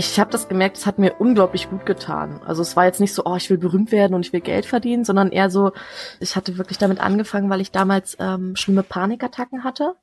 ich 0.00 0.18
habe 0.18 0.30
das 0.30 0.48
gemerkt, 0.48 0.78
es 0.78 0.86
hat 0.86 0.98
mir 0.98 1.16
unglaublich 1.18 1.68
gut 1.68 1.84
getan. 1.84 2.40
Also 2.46 2.62
es 2.62 2.74
war 2.74 2.86
jetzt 2.86 3.00
nicht 3.00 3.12
so, 3.12 3.24
oh, 3.26 3.36
ich 3.36 3.50
will 3.50 3.58
berühmt 3.58 3.92
werden 3.92 4.14
und 4.14 4.24
ich 4.24 4.32
will 4.32 4.40
Geld 4.40 4.64
verdienen, 4.64 5.04
sondern 5.04 5.30
eher 5.30 5.50
so, 5.50 5.72
ich 6.20 6.36
hatte 6.36 6.56
wirklich 6.56 6.78
damit 6.78 7.00
angefangen, 7.00 7.50
weil 7.50 7.60
ich 7.60 7.70
damals 7.70 8.16
ähm, 8.18 8.56
schlimme 8.56 8.82
Panikattacken 8.82 9.62
hatte. 9.62 9.96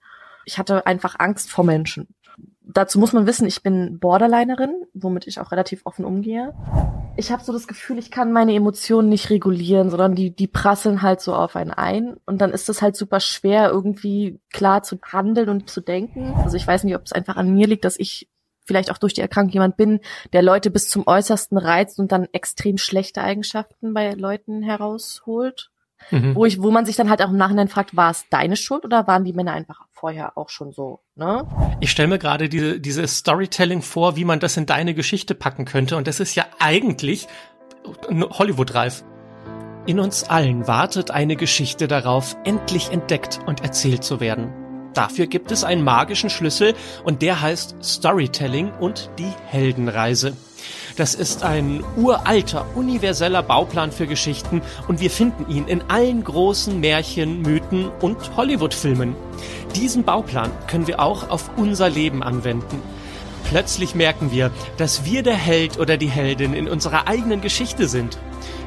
Ich 0.46 0.60
hatte 0.60 0.86
einfach 0.86 1.16
Angst 1.18 1.50
vor 1.50 1.66
Menschen. 1.66 2.08
Dazu 2.62 3.00
muss 3.00 3.12
man 3.12 3.26
wissen, 3.26 3.48
ich 3.48 3.64
bin 3.64 3.98
Borderlinerin, 3.98 4.84
womit 4.94 5.26
ich 5.26 5.40
auch 5.40 5.52
relativ 5.52 5.82
offen 5.86 6.06
umgehe. 6.06 6.54
Ich 7.16 7.32
habe 7.32 7.44
so 7.44 7.52
das 7.52 7.68
Gefühl, 7.68 7.98
ich 7.98 8.12
kann 8.12 8.32
meine 8.32 8.54
Emotionen 8.54 9.10
nicht 9.10 9.32
regulieren, 9.32 9.90
sondern 9.90 10.14
die, 10.14 10.36
die 10.36 10.48
prasseln 10.48 11.02
halt 11.02 11.22
so 11.22 11.34
auf 11.34 11.56
einen 11.56 11.72
ein. 11.72 12.18
Und 12.28 12.40
dann 12.40 12.52
ist 12.52 12.70
es 12.70 12.84
halt 12.84 12.96
super 12.96 13.20
schwer, 13.20 13.72
irgendwie 13.72 14.40
klar 14.54 14.84
zu 14.84 15.00
handeln 15.12 15.50
und 15.50 15.72
zu 15.72 15.82
denken. 15.82 16.36
Also 16.44 16.56
ich 16.56 16.68
weiß 16.68 16.84
nicht, 16.84 16.96
ob 16.96 17.06
es 17.06 17.14
einfach 17.14 17.36
an 17.36 17.52
mir 17.52 17.66
liegt, 17.66 17.84
dass 17.84 17.98
ich 17.98 18.28
vielleicht 18.68 18.92
auch 18.92 18.98
durch 18.98 19.14
die 19.14 19.22
Erkrankung 19.22 19.54
jemand 19.54 19.78
bin, 19.78 20.02
der 20.34 20.42
Leute 20.42 20.70
bis 20.70 20.90
zum 20.90 21.08
Äußersten 21.08 21.58
reizt 21.58 22.00
und 22.00 22.12
dann 22.12 22.28
extrem 22.34 22.78
schlechte 22.78 23.22
Eigenschaften 23.22 23.94
bei 23.94 24.12
Leuten 24.14 24.62
herausholt. 24.62 25.72
Mhm. 26.12 26.36
Wo 26.36 26.46
ich, 26.46 26.62
wo 26.62 26.70
man 26.70 26.86
sich 26.86 26.96
dann 26.96 27.10
halt 27.10 27.24
auch 27.24 27.30
im 27.30 27.38
Nachhinein 27.38 27.70
fragt, 27.70 27.96
war 27.96 28.12
es 28.12 28.26
deine 28.30 28.56
Schuld 28.56 28.86
oder 28.86 29.08
waren 29.08 29.24
die 29.24 29.34
Männer 29.34 29.54
einfach 29.54 29.88
vorher 29.92 30.38
auch 30.38 30.50
schon 30.50 30.72
so, 30.72 31.00
ne? 31.16 31.44
Ich 31.80 31.90
stelle 31.90 32.08
mir 32.08 32.20
gerade 32.20 32.50
diese, 32.50 32.80
diese 32.80 33.08
Storytelling 33.08 33.82
vor, 33.82 34.16
wie 34.16 34.24
man 34.24 34.40
das 34.40 34.58
in 34.58 34.68
deine 34.68 34.94
Geschichte 34.94 35.34
packen 35.34 35.66
könnte. 35.66 35.98
Und 35.98 36.06
das 36.06 36.20
ist 36.20 36.36
ja 36.36 36.46
eigentlich 36.60 37.28
Hollywood-reif. 38.10 39.04
In 39.88 40.00
uns 40.00 40.26
allen 40.26 40.68
wartet 40.68 41.12
eine 41.12 41.36
Geschichte 41.36 41.88
darauf, 41.88 42.36
endlich 42.44 42.92
entdeckt 42.92 43.40
und 43.48 43.64
erzählt 43.64 44.04
zu 44.04 44.20
werden. 44.20 44.67
Dafür 44.98 45.28
gibt 45.28 45.52
es 45.52 45.64
einen 45.64 45.84
magischen 45.84 46.32
Schlüssel 46.32 46.74
und 47.04 47.22
der 47.22 47.40
heißt 47.40 47.76
Storytelling 47.84 48.72
und 48.80 49.12
die 49.20 49.32
Heldenreise. 49.46 50.34
Das 50.96 51.14
ist 51.14 51.44
ein 51.44 51.84
uralter, 51.96 52.66
universeller 52.74 53.44
Bauplan 53.44 53.92
für 53.92 54.08
Geschichten 54.08 54.64
und 54.88 55.00
wir 55.00 55.12
finden 55.12 55.52
ihn 55.52 55.68
in 55.68 55.84
allen 55.88 56.24
großen 56.24 56.80
Märchen, 56.80 57.44
Mythen 57.44 57.92
und 58.02 58.36
Hollywood-Filmen. 58.36 59.16
Diesen 59.76 60.04
Bauplan 60.04 60.50
können 60.66 60.88
wir 60.88 61.00
auch 61.00 61.30
auf 61.30 61.52
unser 61.58 61.92
Leben 61.92 62.24
anwenden. 62.24 62.82
Plötzlich 63.44 63.94
merken 63.94 64.32
wir, 64.32 64.50
dass 64.78 65.06
wir 65.06 65.22
der 65.22 65.36
Held 65.36 65.78
oder 65.78 65.98
die 65.98 66.10
Heldin 66.10 66.56
in 66.56 66.68
unserer 66.68 67.08
eigenen 67.08 67.42
Geschichte 67.42 67.88
sind. 67.88 68.18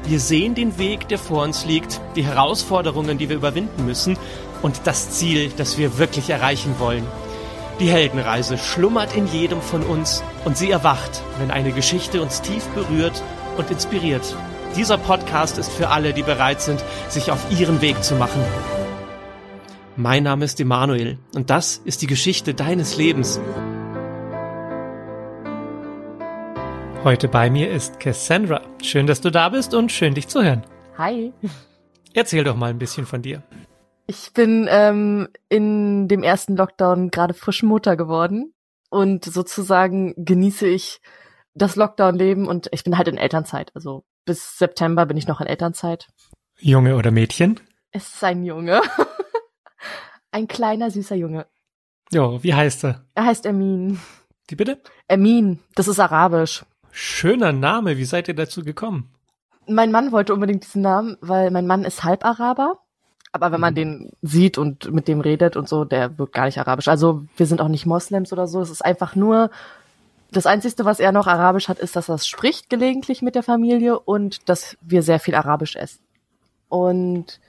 Wir 0.07 0.21
sehen 0.21 0.55
den 0.55 0.77
Weg, 0.79 1.09
der 1.09 1.19
vor 1.19 1.43
uns 1.43 1.65
liegt, 1.65 1.99
die 2.15 2.23
Herausforderungen, 2.23 3.17
die 3.17 3.27
wir 3.27 3.35
überwinden 3.35 3.85
müssen 3.85 4.17
und 4.61 4.81
das 4.85 5.11
Ziel, 5.11 5.51
das 5.55 5.77
wir 5.77 5.97
wirklich 5.97 6.29
erreichen 6.29 6.75
wollen. 6.79 7.05
Die 7.79 7.89
Heldenreise 7.89 8.57
schlummert 8.57 9.15
in 9.15 9.27
jedem 9.27 9.61
von 9.61 9.83
uns 9.83 10.23
und 10.45 10.57
sie 10.57 10.69
erwacht, 10.69 11.23
wenn 11.39 11.51
eine 11.51 11.71
Geschichte 11.71 12.21
uns 12.21 12.41
tief 12.41 12.65
berührt 12.75 13.23
und 13.57 13.71
inspiriert. 13.71 14.35
Dieser 14.75 14.97
Podcast 14.97 15.57
ist 15.57 15.71
für 15.71 15.89
alle, 15.89 16.13
die 16.13 16.23
bereit 16.23 16.61
sind, 16.61 16.83
sich 17.09 17.31
auf 17.31 17.39
ihren 17.59 17.81
Weg 17.81 18.03
zu 18.03 18.15
machen. 18.15 18.41
Mein 19.97 20.23
Name 20.23 20.45
ist 20.45 20.59
Emanuel 20.59 21.17
und 21.35 21.49
das 21.49 21.81
ist 21.83 22.01
die 22.01 22.07
Geschichte 22.07 22.53
deines 22.53 22.97
Lebens. 22.97 23.39
Heute 27.03 27.27
bei 27.27 27.49
mir 27.49 27.71
ist 27.71 27.99
Cassandra. 27.99 28.61
Schön, 28.83 29.07
dass 29.07 29.21
du 29.21 29.31
da 29.31 29.49
bist 29.49 29.73
und 29.73 29.91
schön, 29.91 30.13
dich 30.13 30.27
zu 30.27 30.43
hören. 30.43 30.63
Hi. 30.97 31.33
Erzähl 32.13 32.43
doch 32.43 32.55
mal 32.55 32.69
ein 32.69 32.77
bisschen 32.77 33.07
von 33.07 33.23
dir. 33.23 33.41
Ich 34.13 34.33
bin 34.33 34.67
ähm, 34.69 35.29
in 35.47 36.09
dem 36.09 36.21
ersten 36.21 36.57
Lockdown 36.57 37.11
gerade 37.11 37.33
frisch 37.33 37.63
Mutter 37.63 37.95
geworden 37.95 38.53
und 38.89 39.23
sozusagen 39.23 40.13
genieße 40.17 40.67
ich 40.67 40.99
das 41.53 41.77
Lockdown-Leben 41.77 42.45
und 42.45 42.67
ich 42.73 42.83
bin 42.83 42.97
halt 42.97 43.07
in 43.07 43.15
Elternzeit. 43.15 43.71
Also 43.73 44.03
bis 44.25 44.57
September 44.57 45.05
bin 45.05 45.15
ich 45.15 45.29
noch 45.29 45.39
in 45.39 45.47
Elternzeit. 45.47 46.09
Junge 46.59 46.97
oder 46.97 47.09
Mädchen? 47.11 47.61
Es 47.91 48.15
ist 48.15 48.21
ein 48.21 48.43
Junge. 48.43 48.81
ein 50.31 50.49
kleiner, 50.49 50.91
süßer 50.91 51.15
Junge. 51.15 51.47
Jo, 52.11 52.43
wie 52.43 52.53
heißt 52.53 52.83
er? 52.83 53.05
Er 53.15 53.23
heißt 53.27 53.45
Emin. 53.45 53.97
Wie 54.49 54.55
bitte? 54.55 54.81
Emin, 55.07 55.59
das 55.75 55.87
ist 55.87 56.01
arabisch. 56.01 56.65
Schöner 56.91 57.53
Name, 57.53 57.95
wie 57.95 58.03
seid 58.03 58.27
ihr 58.27 58.35
dazu 58.35 58.65
gekommen? 58.65 59.15
Mein 59.67 59.89
Mann 59.89 60.11
wollte 60.11 60.33
unbedingt 60.33 60.65
diesen 60.65 60.81
Namen, 60.81 61.15
weil 61.21 61.49
mein 61.49 61.65
Mann 61.65 61.85
ist 61.85 62.03
halb 62.03 62.25
Araber 62.25 62.77
aber 63.31 63.51
wenn 63.51 63.61
man 63.61 63.73
mhm. 63.73 63.75
den 63.75 64.09
sieht 64.21 64.57
und 64.57 64.91
mit 64.91 65.07
dem 65.07 65.21
redet 65.21 65.55
und 65.55 65.69
so, 65.69 65.85
der 65.85 66.17
wirkt 66.17 66.33
gar 66.33 66.45
nicht 66.45 66.57
arabisch. 66.57 66.87
Also 66.87 67.23
wir 67.37 67.45
sind 67.45 67.61
auch 67.61 67.69
nicht 67.69 67.85
Moslems 67.85 68.33
oder 68.33 68.47
so. 68.47 68.61
Es 68.61 68.69
ist 68.69 68.83
einfach 68.83 69.15
nur, 69.15 69.49
das 70.31 70.45
Einzige, 70.45 70.85
was 70.85 70.99
er 70.99 71.11
noch 71.11 71.27
arabisch 71.27 71.67
hat, 71.67 71.79
ist, 71.79 71.95
dass 71.95 72.09
er 72.09 72.15
es 72.15 72.27
spricht 72.27 72.69
gelegentlich 72.69 73.21
mit 73.21 73.35
der 73.35 73.43
Familie 73.43 73.99
und 73.99 74.47
dass 74.49 74.77
wir 74.81 75.03
sehr 75.03 75.19
viel 75.19 75.35
arabisch 75.35 75.75
essen. 75.75 75.99
Und 76.69 77.39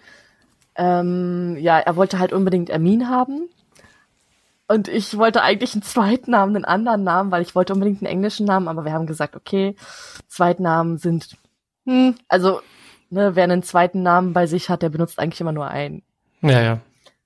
ähm, 0.75 1.57
ja, 1.61 1.79
er 1.79 1.97
wollte 1.97 2.19
halt 2.19 2.33
unbedingt 2.33 2.71
Amin 2.71 3.09
haben. 3.09 3.49
Und 4.69 4.89
ich 4.89 5.17
wollte 5.19 5.43
eigentlich 5.43 5.75
einen 5.75 5.83
zweiten 5.83 6.31
Namen, 6.31 6.57
einen 6.57 6.65
anderen 6.65 7.05
Namen, 7.05 7.31
weil 7.31 7.43
ich 7.43 7.55
wollte 7.55 7.75
unbedingt 7.75 8.01
einen 8.01 8.11
englischen 8.11 8.47
Namen, 8.47 8.69
aber 8.69 8.85
wir 8.85 8.93
haben 8.93 9.07
gesagt, 9.07 9.37
okay, 9.37 9.77
Zweitnamen 10.29 10.99
sind, 10.99 11.37
hm, 11.85 12.15
also 12.29 12.63
ne, 13.13 13.37
wer 13.37 13.45
einen 13.45 13.63
zweiten 13.63 14.03
Namen 14.03 14.33
bei 14.33 14.47
sich 14.47 14.69
hat, 14.69 14.83
der 14.83 14.89
benutzt 14.89 15.19
eigentlich 15.19 15.41
immer 15.41 15.53
nur 15.53 15.69
einen. 15.69 16.03
Ja, 16.41 16.61
ja. 16.61 16.81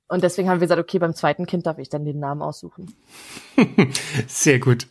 Und 0.08 0.22
deswegen 0.22 0.48
haben 0.48 0.60
wir 0.60 0.66
gesagt, 0.66 0.80
okay, 0.80 0.98
beim 0.98 1.14
zweiten 1.14 1.46
Kind 1.46 1.66
darf 1.66 1.78
ich 1.78 1.88
dann 1.88 2.04
den 2.04 2.20
Namen 2.20 2.42
aussuchen. 2.42 2.94
Sehr 4.26 4.60
gut. 4.60 4.86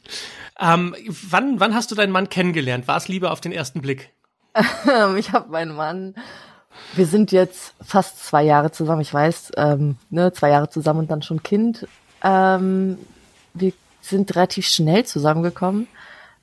Ähm, 0.60 0.96
wann, 1.30 1.60
wann 1.60 1.76
hast 1.76 1.92
du 1.92 1.96
deinen 1.96 2.12
Mann 2.12 2.30
kennengelernt? 2.30 2.88
War 2.88 2.98
es 2.98 3.08
Liebe 3.08 3.32
auf 3.32 3.42
den 3.42 3.52
ersten 3.52 3.82
Blick? 3.82 4.12
ich 5.18 5.32
habe 5.32 5.52
meinen 5.52 5.76
Mann. 5.76 6.16
Wir 6.94 7.06
sind 7.06 7.32
jetzt 7.32 7.74
fast 7.82 8.26
zwei 8.26 8.44
Jahre 8.44 8.72
zusammen. 8.72 9.02
Ich 9.02 9.14
weiß, 9.14 9.54
ähm, 9.58 9.98
ne, 10.10 10.34
zwei 10.34 10.50
Jahre 10.50 10.70
zusammen 10.70 11.02
und 11.02 11.12
dann 11.12 11.22
schon 11.22 11.44
Kind. 11.44 11.88
Ähm, 12.22 12.98
wir 13.54 13.72
sind 14.02 14.36
relativ 14.36 14.68
schnell 14.68 15.06
zusammengekommen. 15.06 15.88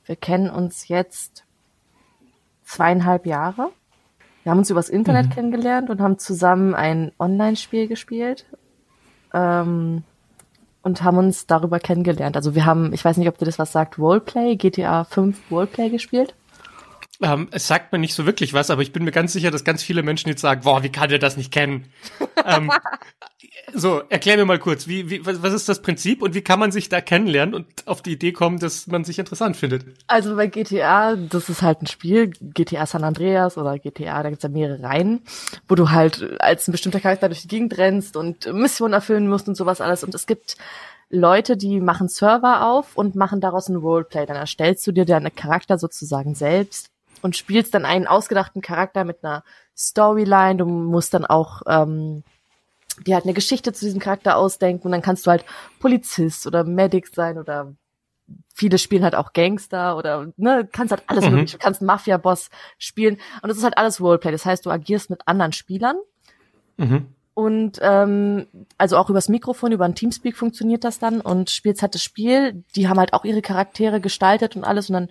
Wir 0.07 0.17
kennen 0.17 0.49
uns 0.49 0.89
jetzt 0.89 1.45
zweieinhalb 2.65 3.27
Jahre. 3.27 3.71
Wir 4.42 4.50
haben 4.50 4.58
uns 4.58 4.70
übers 4.70 4.88
Internet 4.88 5.26
mhm. 5.26 5.30
kennengelernt 5.30 5.91
und 5.91 6.00
haben 6.00 6.19
zusammen 6.19 6.75
ein 6.75 7.12
Online-Spiel 7.19 7.88
gespielt. 7.88 8.47
Ähm, 9.32 10.03
und 10.82 11.04
haben 11.04 11.16
uns 11.19 11.47
darüber 11.47 11.78
kennengelernt. 11.78 12.36
Also 12.36 12.54
wir 12.54 12.66
haben, 12.66 12.92
ich 12.92 13.04
weiß 13.04 13.16
nicht, 13.16 13.28
ob 13.28 13.38
dir 13.38 13.44
das 13.44 13.58
was 13.58 13.72
sagt, 13.72 13.98
Roleplay, 13.98 14.56
GTA 14.56 15.04
5 15.04 15.38
Roleplay 15.50 15.91
gespielt. 15.91 16.34
Ähm, 17.22 17.49
es 17.53 17.69
sagt 17.69 17.93
mir 17.93 17.99
nicht 17.99 18.15
so 18.15 18.27
wirklich 18.27 18.53
was, 18.53 18.71
aber 18.71 18.83
ich 18.83 18.93
bin 18.93 19.05
mir 19.05 19.12
ganz 19.12 19.33
sicher, 19.33 19.50
dass 19.50 19.65
ganz 19.65 19.83
viele 19.83 20.03
Menschen 20.03 20.28
jetzt 20.28 20.41
sagen, 20.41 20.62
boah, 20.65 20.83
wie 20.83 20.91
kann 20.91 21.09
der 21.09 21.19
das 21.19 21.37
nicht 21.37 21.53
kennen? 21.53 21.87
ähm, 22.44 22.71
so, 23.75 24.03
erklär 24.09 24.37
mir 24.37 24.44
mal 24.44 24.59
kurz, 24.59 24.87
wie, 24.88 25.09
wie, 25.09 25.25
was 25.25 25.53
ist 25.53 25.69
das 25.69 25.83
Prinzip 25.83 26.21
und 26.21 26.34
wie 26.34 26.43
kann 26.43 26.59
man 26.59 26.72
sich 26.72 26.88
da 26.88 27.00
kennenlernen 27.00 27.55
und 27.55 27.66
auf 27.87 28.03
die 28.03 28.12
Idee 28.12 28.33
kommen, 28.33 28.59
dass 28.59 28.87
man 28.87 29.05
sich 29.05 29.19
interessant 29.19 29.56
findet? 29.56 29.84
Also 30.09 30.37
bei 30.37 30.47
GTA, 30.49 31.16
das 31.16 31.49
ist 31.49 31.62
halt 31.62 31.83
ein 31.83 31.87
Spiel, 31.87 32.33
GTA 32.41 32.87
San 32.87 33.05
Andreas 33.05 33.56
oder 33.56 33.78
GTA, 33.78 34.22
da 34.22 34.31
gibt's 34.31 34.43
ja 34.43 34.50
mehrere 34.50 34.83
Reihen, 34.83 35.22
wo 35.69 35.75
du 35.75 35.91
halt 35.91 36.41
als 36.41 36.69
ein 36.69 36.72
bestimmter 36.72 37.00
Charakter 37.00 37.28
durch 37.28 37.43
die 37.43 37.49
Gegend 37.49 37.78
rennst 37.78 38.16
und 38.16 38.53
Missionen 38.53 38.94
erfüllen 38.94 39.28
musst 39.28 39.49
und 39.49 39.56
sowas 39.56 39.81
alles. 39.81 40.04
Und 40.04 40.15
es 40.15 40.27
gibt 40.27 40.56
Leute, 41.09 41.56
die 41.56 41.81
machen 41.81 42.09
Server 42.09 42.66
auf 42.66 42.97
und 42.97 43.15
machen 43.15 43.41
daraus 43.41 43.69
ein 43.69 43.77
Roleplay. 43.77 44.27
Dann 44.27 44.37
erstellst 44.37 44.87
du 44.87 44.93
dir 44.93 45.04
deinen 45.04 45.34
Charakter 45.34 45.78
sozusagen 45.78 46.34
selbst 46.34 46.91
und 47.22 47.37
spielst 47.37 47.75
dann 47.75 47.84
einen 47.84 48.06
ausgedachten 48.06 48.62
Charakter 48.62 49.05
mit 49.05 49.25
einer 49.25 49.44
Storyline. 49.77 50.56
Du 50.56 50.66
musst 50.66 51.15
dann 51.15 51.25
auch 51.25 51.62
ähm, 51.66 52.22
dir 53.06 53.15
halt 53.15 53.25
eine 53.25 53.34
Geschichte 53.34 53.72
zu 53.72 53.84
diesem 53.84 54.00
Charakter 54.00 54.37
ausdenken 54.37 54.87
und 54.87 54.93
dann 54.93 55.03
kannst 55.03 55.27
du 55.27 55.31
halt 55.31 55.44
Polizist 55.81 56.47
oder 56.47 56.65
Medic 56.65 57.09
sein 57.09 57.38
oder 57.38 57.75
viele 58.55 58.78
spielen 58.78 59.05
halt 59.05 59.15
auch 59.15 59.33
Gangster 59.33 59.97
oder 59.97 60.33
ne, 60.36 60.69
kannst 60.71 60.92
halt 60.92 61.03
alles 61.07 61.24
mhm. 61.24 61.33
mögliche. 61.33 61.59
Du 61.59 61.63
kannst 61.63 61.83
Mafia-Boss 61.83 62.51
spielen 62.78 63.19
und 63.42 63.48
das 63.48 63.59
ist 63.59 63.65
halt 63.65 63.78
alles 63.78 64.01
Roleplay. 64.01 64.33
Das 64.33 64.45
heißt, 64.45 64.65
du 64.66 64.71
agierst 64.71 65.10
mit 65.10 65.27
anderen 65.27 65.53
Spielern. 65.53 65.97
Mhm. 66.77 67.07
Und 67.34 67.78
ähm, 67.80 68.47
also 68.77 68.98
auch 68.98 69.09
übers 69.09 69.30
Mikrofon, 69.30 69.72
über 69.72 69.86
ein 69.86 69.95
Teamspeak 69.95 70.36
funktioniert 70.36 70.84
das 70.84 70.98
dann 70.98 71.22
und 71.22 71.48
spielst 71.48 71.80
halt 71.80 71.95
das 71.95 72.03
Spiel. 72.03 72.63
Die 72.77 72.89
haben 72.89 72.98
halt 72.98 73.15
auch 73.15 73.24
ihre 73.24 73.41
Charaktere 73.41 74.01
gestaltet 74.01 74.54
und 74.54 74.65
alles 74.65 74.91
und 74.91 74.95
dann 74.95 75.09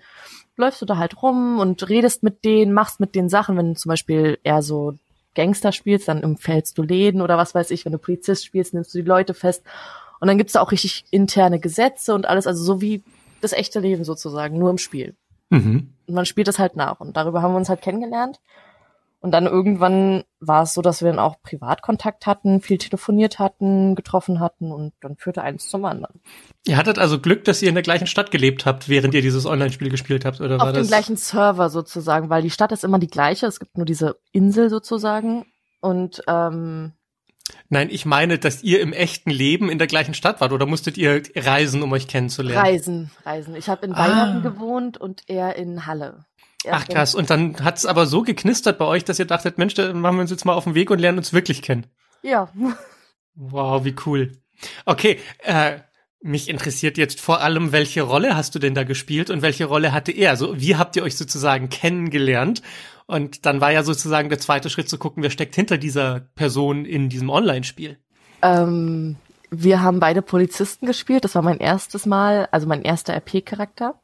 läufst 0.57 0.81
du 0.81 0.85
da 0.85 0.97
halt 0.97 1.21
rum 1.21 1.59
und 1.59 1.87
redest 1.89 2.23
mit 2.23 2.43
denen, 2.43 2.73
machst 2.73 2.99
mit 2.99 3.15
den 3.15 3.29
Sachen, 3.29 3.57
wenn 3.57 3.73
du 3.73 3.79
zum 3.79 3.89
Beispiel 3.89 4.37
eher 4.43 4.61
so 4.61 4.95
Gangster 5.35 5.71
spielst, 5.71 6.07
dann 6.07 6.23
umfällst 6.23 6.77
du 6.77 6.83
Läden 6.83 7.21
oder 7.21 7.37
was 7.37 7.55
weiß 7.55 7.71
ich, 7.71 7.85
wenn 7.85 7.93
du 7.93 7.97
Polizist 7.97 8.45
spielst, 8.45 8.73
nimmst 8.73 8.93
du 8.93 8.99
die 8.99 9.07
Leute 9.07 9.33
fest. 9.33 9.63
Und 10.19 10.27
dann 10.27 10.37
gibt's 10.37 10.53
da 10.53 10.61
auch 10.61 10.71
richtig 10.71 11.05
interne 11.09 11.59
Gesetze 11.59 12.13
und 12.13 12.27
alles, 12.27 12.47
also 12.47 12.63
so 12.63 12.81
wie 12.81 13.03
das 13.41 13.53
echte 13.53 13.79
Leben 13.79 14.03
sozusagen, 14.03 14.57
nur 14.57 14.69
im 14.69 14.77
Spiel. 14.77 15.15
Mhm. 15.49 15.89
Und 16.07 16.13
man 16.13 16.25
spielt 16.25 16.47
das 16.47 16.59
halt 16.59 16.75
nach. 16.75 16.99
Und 16.99 17.17
darüber 17.17 17.41
haben 17.41 17.53
wir 17.53 17.57
uns 17.57 17.69
halt 17.69 17.81
kennengelernt. 17.81 18.39
Und 19.23 19.31
dann 19.31 19.45
irgendwann 19.45 20.23
war 20.39 20.63
es 20.63 20.73
so, 20.73 20.81
dass 20.81 21.01
wir 21.03 21.09
dann 21.11 21.19
auch 21.19 21.41
Privatkontakt 21.43 22.25
hatten, 22.25 22.59
viel 22.59 22.79
telefoniert 22.79 23.37
hatten, 23.37 23.93
getroffen 23.93 24.39
hatten 24.39 24.71
und 24.71 24.93
dann 24.99 25.15
führte 25.15 25.43
eins 25.43 25.69
zum 25.69 25.85
anderen. 25.85 26.21
Ihr 26.65 26.75
hattet 26.75 26.97
also 26.97 27.19
Glück, 27.19 27.43
dass 27.45 27.61
ihr 27.61 27.69
in 27.69 27.75
der 27.75 27.83
gleichen 27.83 28.07
Stadt 28.07 28.31
gelebt 28.31 28.65
habt, 28.65 28.89
während 28.89 29.13
ihr 29.13 29.21
dieses 29.21 29.45
Online-Spiel 29.45 29.89
gespielt 29.89 30.25
habt, 30.25 30.41
oder 30.41 30.55
Auf 30.55 30.61
war 30.63 30.73
dem 30.73 30.79
das? 30.79 30.87
gleichen 30.87 31.17
Server 31.17 31.69
sozusagen, 31.69 32.31
weil 32.31 32.41
die 32.41 32.49
Stadt 32.49 32.71
ist 32.71 32.83
immer 32.83 32.97
die 32.97 33.07
gleiche. 33.07 33.45
Es 33.45 33.59
gibt 33.59 33.77
nur 33.77 33.85
diese 33.85 34.17
Insel 34.31 34.71
sozusagen. 34.71 35.45
Und 35.81 36.23
ähm, 36.27 36.93
Nein, 37.69 37.89
ich 37.91 38.05
meine, 38.05 38.39
dass 38.39 38.63
ihr 38.63 38.81
im 38.81 38.91
echten 38.93 39.29
Leben 39.29 39.69
in 39.69 39.77
der 39.77 39.87
gleichen 39.87 40.13
Stadt 40.13 40.41
wart 40.41 40.51
oder 40.51 40.65
musstet 40.65 40.97
ihr 40.97 41.21
reisen, 41.35 41.83
um 41.83 41.91
euch 41.91 42.07
kennenzulernen? 42.07 42.59
Reisen, 42.65 43.11
Reisen. 43.25 43.55
Ich 43.55 43.69
habe 43.69 43.85
in 43.85 43.93
Ah. 43.93 43.99
Weihnachten 43.99 44.41
gewohnt 44.41 44.97
und 44.97 45.23
er 45.27 45.55
in 45.57 45.85
Halle. 45.85 46.25
Er 46.63 46.75
Ach 46.75 46.87
krass, 46.87 47.15
und 47.15 47.29
dann 47.29 47.63
hat's 47.63 47.85
aber 47.85 48.05
so 48.05 48.21
geknistert 48.21 48.77
bei 48.77 48.85
euch, 48.85 49.03
dass 49.03 49.17
ihr 49.17 49.25
dachtet, 49.25 49.57
Mensch, 49.57 49.73
dann 49.73 49.99
machen 49.99 50.17
wir 50.17 50.21
uns 50.21 50.31
jetzt 50.31 50.45
mal 50.45 50.53
auf 50.53 50.65
den 50.65 50.75
Weg 50.75 50.91
und 50.91 50.99
lernen 50.99 51.17
uns 51.17 51.33
wirklich 51.33 51.61
kennen. 51.61 51.87
Ja. 52.21 52.49
Wow, 53.33 53.83
wie 53.83 53.95
cool. 54.05 54.33
Okay, 54.85 55.19
äh, 55.39 55.79
mich 56.21 56.49
interessiert 56.49 56.97
jetzt 56.97 57.19
vor 57.19 57.41
allem, 57.41 57.71
welche 57.71 58.03
Rolle 58.03 58.35
hast 58.35 58.53
du 58.53 58.59
denn 58.59 58.75
da 58.75 58.83
gespielt 58.83 59.29
und 59.31 59.41
welche 59.41 59.65
Rolle 59.65 59.91
hatte 59.91 60.11
er? 60.11 60.29
Also 60.29 60.59
wie 60.59 60.75
habt 60.75 60.95
ihr 60.95 61.03
euch 61.03 61.17
sozusagen 61.17 61.69
kennengelernt? 61.69 62.61
Und 63.07 63.45
dann 63.45 63.59
war 63.59 63.71
ja 63.71 63.83
sozusagen 63.83 64.29
der 64.29 64.39
zweite 64.39 64.69
Schritt 64.69 64.87
zu 64.87 64.97
gucken, 64.97 65.23
wer 65.23 65.31
steckt 65.31 65.55
hinter 65.55 65.77
dieser 65.77 66.19
Person 66.19 66.85
in 66.85 67.09
diesem 67.09 67.29
Online-Spiel. 67.29 67.97
Ähm, 68.43 69.17
wir 69.49 69.81
haben 69.81 69.99
beide 69.99 70.21
Polizisten 70.21 70.85
gespielt. 70.85 71.23
Das 71.23 71.35
war 71.35 71.41
mein 71.41 71.57
erstes 71.57 72.05
Mal, 72.05 72.47
also 72.51 72.67
mein 72.67 72.83
erster 72.83 73.13
RP-Charakter 73.13 73.99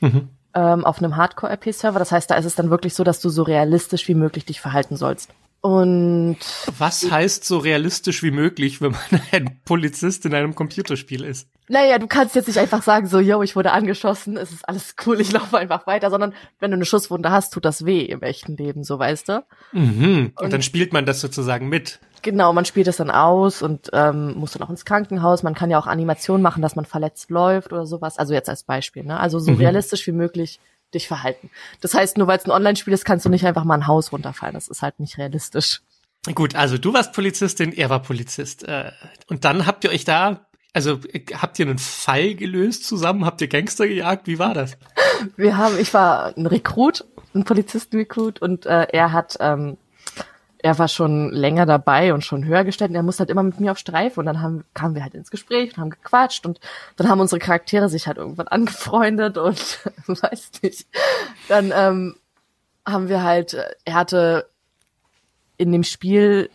Mhm. 0.00 0.28
Ähm, 0.54 0.84
auf 0.84 0.98
einem 0.98 1.16
Hardcore-RP-Server. 1.16 1.98
Das 1.98 2.12
heißt, 2.12 2.30
da 2.30 2.36
ist 2.36 2.44
es 2.44 2.54
dann 2.54 2.70
wirklich 2.70 2.94
so, 2.94 3.04
dass 3.04 3.20
du 3.20 3.28
so 3.28 3.42
realistisch 3.42 4.08
wie 4.08 4.14
möglich 4.14 4.44
dich 4.44 4.60
verhalten 4.60 4.96
sollst. 4.96 5.30
Und 5.62 6.38
Was 6.76 7.08
heißt 7.10 7.44
so 7.44 7.58
realistisch 7.58 8.22
wie 8.24 8.32
möglich, 8.32 8.80
wenn 8.82 8.90
man 8.92 9.00
ein 9.32 9.60
Polizist 9.64 10.26
in 10.26 10.34
einem 10.34 10.54
Computerspiel 10.54 11.24
ist? 11.24 11.48
naja, 11.68 11.98
du 11.98 12.06
kannst 12.08 12.34
jetzt 12.34 12.48
nicht 12.48 12.58
einfach 12.58 12.82
sagen, 12.82 13.06
so, 13.06 13.18
yo, 13.18 13.40
ich 13.42 13.56
wurde 13.56 13.72
angeschossen, 13.72 14.36
es 14.36 14.50
ist 14.52 14.68
alles 14.68 14.94
cool, 15.06 15.20
ich 15.22 15.32
laufe 15.32 15.56
einfach 15.56 15.86
weiter, 15.86 16.10
sondern 16.10 16.34
wenn 16.58 16.70
du 16.70 16.74
eine 16.76 16.84
Schusswunde 16.84 17.30
hast, 17.30 17.54
tut 17.54 17.64
das 17.64 17.86
weh 17.86 18.00
im 18.02 18.20
echten 18.22 18.56
Leben, 18.58 18.84
so 18.84 18.98
weißt 18.98 19.28
du. 19.30 19.44
Mhm. 19.72 20.32
Und, 20.36 20.42
Und- 20.44 20.52
dann 20.52 20.60
spielt 20.62 20.92
man 20.92 21.06
das 21.06 21.20
sozusagen 21.22 21.68
mit. 21.70 22.00
Genau, 22.20 22.52
man 22.52 22.64
spielt 22.66 22.88
es 22.88 22.98
dann 22.98 23.10
aus 23.10 23.62
und 23.62 23.88
ähm, 23.94 24.34
muss 24.34 24.52
dann 24.52 24.62
auch 24.62 24.70
ins 24.70 24.84
Krankenhaus. 24.84 25.42
Man 25.42 25.54
kann 25.54 25.70
ja 25.70 25.78
auch 25.78 25.86
Animationen 25.86 26.42
machen, 26.42 26.60
dass 26.62 26.76
man 26.76 26.84
verletzt 26.84 27.30
läuft 27.30 27.72
oder 27.72 27.86
sowas. 27.86 28.18
Also 28.18 28.34
jetzt 28.34 28.48
als 28.48 28.64
Beispiel, 28.64 29.02
ne? 29.04 29.18
Also 29.18 29.38
so 29.40 29.50
Mhm. 29.52 29.56
realistisch 29.58 30.06
wie 30.06 30.12
möglich 30.12 30.60
dich 30.94 31.08
verhalten. 31.08 31.50
Das 31.80 31.94
heißt, 31.94 32.18
nur 32.18 32.26
weil 32.26 32.38
es 32.38 32.44
ein 32.44 32.50
Online-Spiel 32.50 32.92
ist, 32.92 33.04
kannst 33.04 33.24
du 33.24 33.30
nicht 33.30 33.44
einfach 33.46 33.64
mal 33.64 33.74
ein 33.74 33.86
Haus 33.86 34.12
runterfallen. 34.12 34.54
Das 34.54 34.68
ist 34.68 34.82
halt 34.82 35.00
nicht 35.00 35.18
realistisch. 35.18 35.80
Gut, 36.34 36.54
also 36.54 36.78
du 36.78 36.94
warst 36.94 37.12
Polizistin, 37.12 37.72
er 37.72 37.90
war 37.90 38.00
Polizist. 38.00 38.62
Äh, 38.68 38.92
Und 39.28 39.44
dann 39.44 39.66
habt 39.66 39.82
ihr 39.84 39.90
euch 39.90 40.04
da, 40.04 40.46
also 40.72 41.00
äh, 41.12 41.20
habt 41.34 41.58
ihr 41.58 41.66
einen 41.66 41.78
Fall 41.78 42.34
gelöst 42.34 42.84
zusammen? 42.84 43.24
Habt 43.24 43.40
ihr 43.40 43.48
Gangster 43.48 43.88
gejagt? 43.88 44.26
Wie 44.26 44.38
war 44.38 44.54
das? 44.54 44.76
Wir 45.36 45.56
haben, 45.56 45.78
ich 45.78 45.92
war 45.94 46.36
ein 46.36 46.46
Rekrut, 46.46 47.04
ein 47.34 47.44
Polizisten-Rekrut 47.44 48.40
und 48.40 48.66
äh, 48.66 48.86
er 48.92 49.12
hat, 49.12 49.36
ähm, 49.40 49.76
er 50.62 50.78
war 50.78 50.88
schon 50.88 51.30
länger 51.30 51.66
dabei 51.66 52.14
und 52.14 52.24
schon 52.24 52.44
höher 52.44 52.64
gestellt 52.64 52.90
und 52.90 52.96
er 52.96 53.02
musste 53.02 53.20
halt 53.20 53.30
immer 53.30 53.42
mit 53.42 53.58
mir 53.58 53.72
auf 53.72 53.78
Streife 53.78 54.20
und 54.20 54.26
dann 54.26 54.40
haben, 54.40 54.64
kamen 54.74 54.94
wir 54.94 55.02
halt 55.02 55.14
ins 55.14 55.30
Gespräch 55.30 55.72
und 55.72 55.78
haben 55.78 55.90
gequatscht 55.90 56.46
und 56.46 56.60
dann 56.96 57.08
haben 57.08 57.20
unsere 57.20 57.40
Charaktere 57.40 57.88
sich 57.88 58.06
halt 58.06 58.16
irgendwann 58.16 58.48
angefreundet 58.48 59.38
und 59.38 59.80
weiß 60.06 60.52
nicht. 60.62 60.86
Dann 61.48 61.72
ähm, 61.74 62.14
haben 62.86 63.08
wir 63.08 63.22
halt, 63.22 63.56
er 63.84 63.94
hatte 63.94 64.48
in 65.56 65.72
dem 65.72 65.84
Spiel 65.84 66.48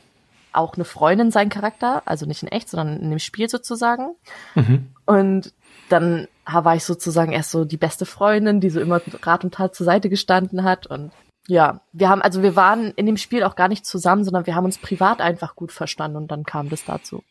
auch 0.53 0.75
eine 0.75 0.85
Freundin, 0.85 1.31
sein 1.31 1.49
Charakter, 1.49 2.01
also 2.05 2.25
nicht 2.25 2.43
in 2.43 2.49
echt, 2.49 2.69
sondern 2.69 2.99
in 2.99 3.09
dem 3.09 3.19
Spiel 3.19 3.49
sozusagen. 3.49 4.15
Mhm. 4.55 4.87
Und 5.05 5.53
dann 5.89 6.27
war 6.45 6.75
ich 6.75 6.83
sozusagen 6.83 7.31
erst 7.31 7.51
so 7.51 7.65
die 7.65 7.77
beste 7.77 8.05
Freundin, 8.05 8.59
die 8.59 8.69
so 8.69 8.79
immer 8.79 9.01
Rat 9.21 9.43
und 9.43 9.53
Tat 9.53 9.75
zur 9.75 9.85
Seite 9.85 10.09
gestanden 10.09 10.63
hat. 10.63 10.87
Und 10.87 11.11
ja, 11.47 11.81
wir 11.93 12.09
haben, 12.09 12.21
also 12.21 12.43
wir 12.43 12.55
waren 12.55 12.91
in 12.91 13.05
dem 13.05 13.17
Spiel 13.17 13.43
auch 13.43 13.55
gar 13.55 13.67
nicht 13.69 13.85
zusammen, 13.85 14.23
sondern 14.23 14.45
wir 14.45 14.55
haben 14.55 14.65
uns 14.65 14.77
privat 14.77 15.21
einfach 15.21 15.55
gut 15.55 15.71
verstanden 15.71 16.17
und 16.17 16.29
dann 16.29 16.43
kam 16.43 16.69
das 16.69 16.83
dazu. 16.85 17.23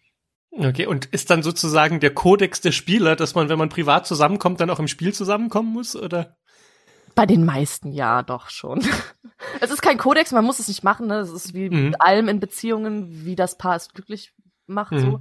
Okay, 0.51 0.87
und 0.87 1.05
ist 1.07 1.29
dann 1.31 1.43
sozusagen 1.43 2.01
der 2.01 2.15
Kodex 2.15 2.63
der 2.63 2.73
Spieler, 2.73 3.15
dass 3.15 3.35
man, 3.35 3.49
wenn 3.51 3.59
man 3.59 3.69
privat 3.69 4.07
zusammenkommt, 4.07 4.59
dann 4.61 4.71
auch 4.71 4.79
im 4.79 4.89
Spiel 4.89 5.13
zusammenkommen 5.13 5.71
muss, 5.71 5.95
oder? 5.95 6.37
Bei 7.15 7.27
den 7.27 7.45
meisten 7.45 7.93
ja 7.93 8.23
doch 8.23 8.49
schon. 8.49 8.81
es 9.61 9.71
ist 9.71 9.83
kein 9.83 9.99
Kodex, 9.99 10.33
man 10.33 10.45
muss 10.45 10.59
es 10.59 10.69
nicht 10.69 10.83
machen, 10.83 11.09
ne? 11.09 11.19
Es 11.19 11.31
ist 11.31 11.53
wie 11.53 11.69
Mhm. 11.69 11.87
mit 11.87 12.01
allem 12.01 12.29
in 12.29 12.41
Beziehungen, 12.41 13.25
wie 13.27 13.37
das 13.37 13.59
Paar 13.59 13.77
es 13.77 13.89
glücklich 13.91 14.33
macht, 14.67 14.93
Mhm. 14.93 14.99
so. 15.01 15.21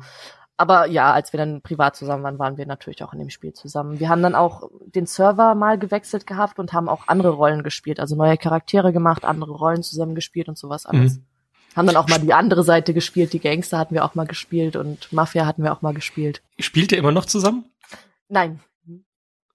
Aber 0.58 0.88
ja, 0.88 1.12
als 1.12 1.34
wir 1.34 1.38
dann 1.38 1.62
privat 1.62 1.98
zusammen 1.98 2.24
waren, 2.24 2.40
waren 2.40 2.58
wir 2.58 2.66
natürlich 2.66 3.04
auch 3.04 3.12
in 3.12 3.20
dem 3.20 3.30
Spiel 3.30 3.52
zusammen. 3.52 4.00
Wir 4.00 4.08
haben 4.08 4.24
dann 4.24 4.36
auch 4.36 4.70
den 4.86 5.06
Server 5.06 5.54
mal 5.54 5.78
gewechselt 5.78 6.26
gehabt 6.26 6.60
und 6.60 6.72
haben 6.72 6.88
auch 6.88 7.08
andere 7.08 7.32
Rollen 7.32 7.62
gespielt, 7.62 8.00
also 8.00 8.16
neue 8.16 8.38
Charaktere 8.38 8.94
gemacht, 8.94 9.26
andere 9.26 9.52
Rollen 9.52 9.84
zusammen 9.84 10.16
gespielt 10.16 10.48
und 10.48 10.58
sowas 10.58 10.86
alles. 10.86 11.16
Mhm. 11.16 11.24
Haben 11.76 11.88
dann 11.88 11.98
auch 11.98 12.08
mal 12.08 12.20
die 12.20 12.34
andere 12.34 12.64
Seite 12.64 12.94
gespielt, 12.94 13.34
die 13.34 13.40
Gangster 13.40 13.78
hatten 13.78 13.94
wir 13.94 14.06
auch 14.06 14.16
mal 14.16 14.26
gespielt 14.26 14.78
und 14.78 15.12
Mafia 15.12 15.46
hatten 15.46 15.62
wir 15.62 15.74
auch 15.74 15.82
mal 15.82 15.94
gespielt. 15.94 16.42
Spielt 16.58 16.94
ihr 16.94 16.98
immer 16.98 17.12
noch 17.12 17.26
zusammen? 17.26 17.66
Nein. 18.30 18.62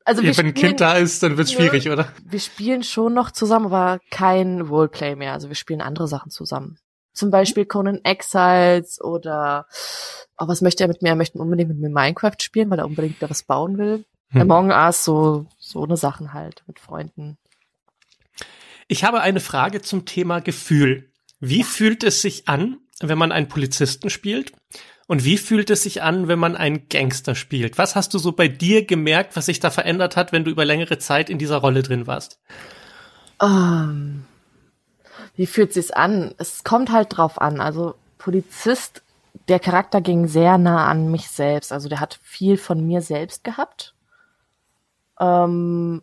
Also 0.05 0.23
Ja, 0.23 0.37
wenn 0.37 0.47
ein 0.47 0.55
Kind 0.55 0.81
da 0.83 0.95
ist, 0.95 1.23
dann 1.23 1.39
wird's 1.39 1.53
schwierig, 1.53 1.89
oder? 1.89 2.13
wir 2.25 2.41
spielen 2.41 2.83
schon 2.83 3.15
noch 3.15 3.31
zusammen, 3.31 3.67
aber 3.67 4.01
kein 4.11 4.61
Roleplay 4.61 5.15
mehr. 5.15 5.33
Also 5.33 5.49
wir 5.49 5.55
spielen 5.55 5.81
andere 5.81 6.09
Sachen 6.09 6.31
zusammen. 6.31 6.79
Zum 7.13 7.31
Beispiel 7.31 7.65
Conan 7.67 8.01
Exiles 8.05 9.01
oder 9.01 9.67
oh, 10.39 10.49
was 10.49 10.61
möchte 10.61 10.85
er 10.85 10.89
mit 10.89 11.03
mir? 11.03 11.11
Er 11.11 11.17
möchte 11.17 11.39
unbedingt 11.39 11.71
mit 11.71 11.79
mir 11.79 11.91
Minecraft 11.91 12.37
spielen, 12.41 12.71
weil 12.71 12.79
er 12.79 12.87
unbedingt 12.87 13.17
wieder 13.17 13.31
was 13.31 13.43
bauen 13.43 13.79
will. 13.79 14.05
Hm. 14.31 14.43
Among 14.43 14.71
Us, 14.71 15.05
so, 15.05 15.47
so 15.59 15.85
eine 15.85 15.97
Sachen 15.97 16.33
halt 16.33 16.63
mit 16.67 16.79
Freunden. 16.79 17.37
Ich 18.89 19.05
habe 19.05 19.21
eine 19.21 19.41
Frage 19.41 19.83
zum 19.83 20.05
Thema 20.05 20.41
Gefühl. 20.41 21.11
Wie 21.41 21.63
fühlt 21.63 22.05
es 22.05 22.23
sich 22.23 22.49
an, 22.49 22.79
wenn 23.01 23.19
man 23.19 23.33
einen 23.33 23.49
Polizisten 23.49 24.11
spielt? 24.11 24.53
Und 25.07 25.25
wie 25.25 25.39
fühlt 25.39 25.71
es 25.71 25.83
sich 25.83 26.03
an, 26.03 26.29
wenn 26.29 26.39
man 26.39 26.55
einen 26.55 26.89
Gangster 26.89 27.35
spielt? 27.35 27.79
Was 27.79 27.97
hast 27.97 28.15
du 28.15 28.19
so 28.19 28.33
bei 28.33 28.47
dir 28.47 28.85
gemerkt, 28.85 29.35
was 29.35 29.47
sich 29.47 29.59
da 29.59 29.71
verändert 29.71 30.17
hat, 30.17 30.31
wenn 30.33 30.45
du 30.45 30.51
über 30.51 30.65
längere 30.65 30.99
Zeit 30.99 31.31
in 31.31 31.39
dieser 31.39 31.57
Rolle 31.57 31.83
drin 31.83 32.07
warst? 32.07 32.39
Ähm, 33.43 34.27
wie 35.41 35.47
fühlt 35.47 35.73
sich's 35.73 35.91
an? 35.91 36.35
Es 36.37 36.65
kommt 36.65 36.93
halt 36.93 37.17
drauf 37.17 37.41
an. 37.41 37.63
Also 37.63 37.95
Polizist, 38.19 39.01
der 39.49 39.59
Charakter 39.59 40.03
ging 40.03 40.29
sehr 40.29 40.59
nah 40.59 40.87
an 40.87 41.11
mich 41.11 41.31
selbst. 41.31 41.73
Also 41.73 41.89
der 41.89 41.99
hat 41.99 42.21
viel 42.23 42.59
von 42.59 42.87
mir 42.87 43.01
selbst 43.01 43.43
gehabt. 43.43 43.95
Ähm, 45.19 46.03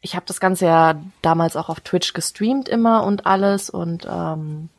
ich 0.00 0.16
habe 0.16 0.26
das 0.26 0.40
Ganze 0.40 0.66
ja 0.66 1.00
damals 1.22 1.54
auch 1.54 1.68
auf 1.68 1.78
Twitch 1.82 2.14
gestreamt 2.14 2.68
immer 2.68 3.04
und 3.04 3.26
alles 3.26 3.70
und 3.70 4.08
ähm, 4.10 4.70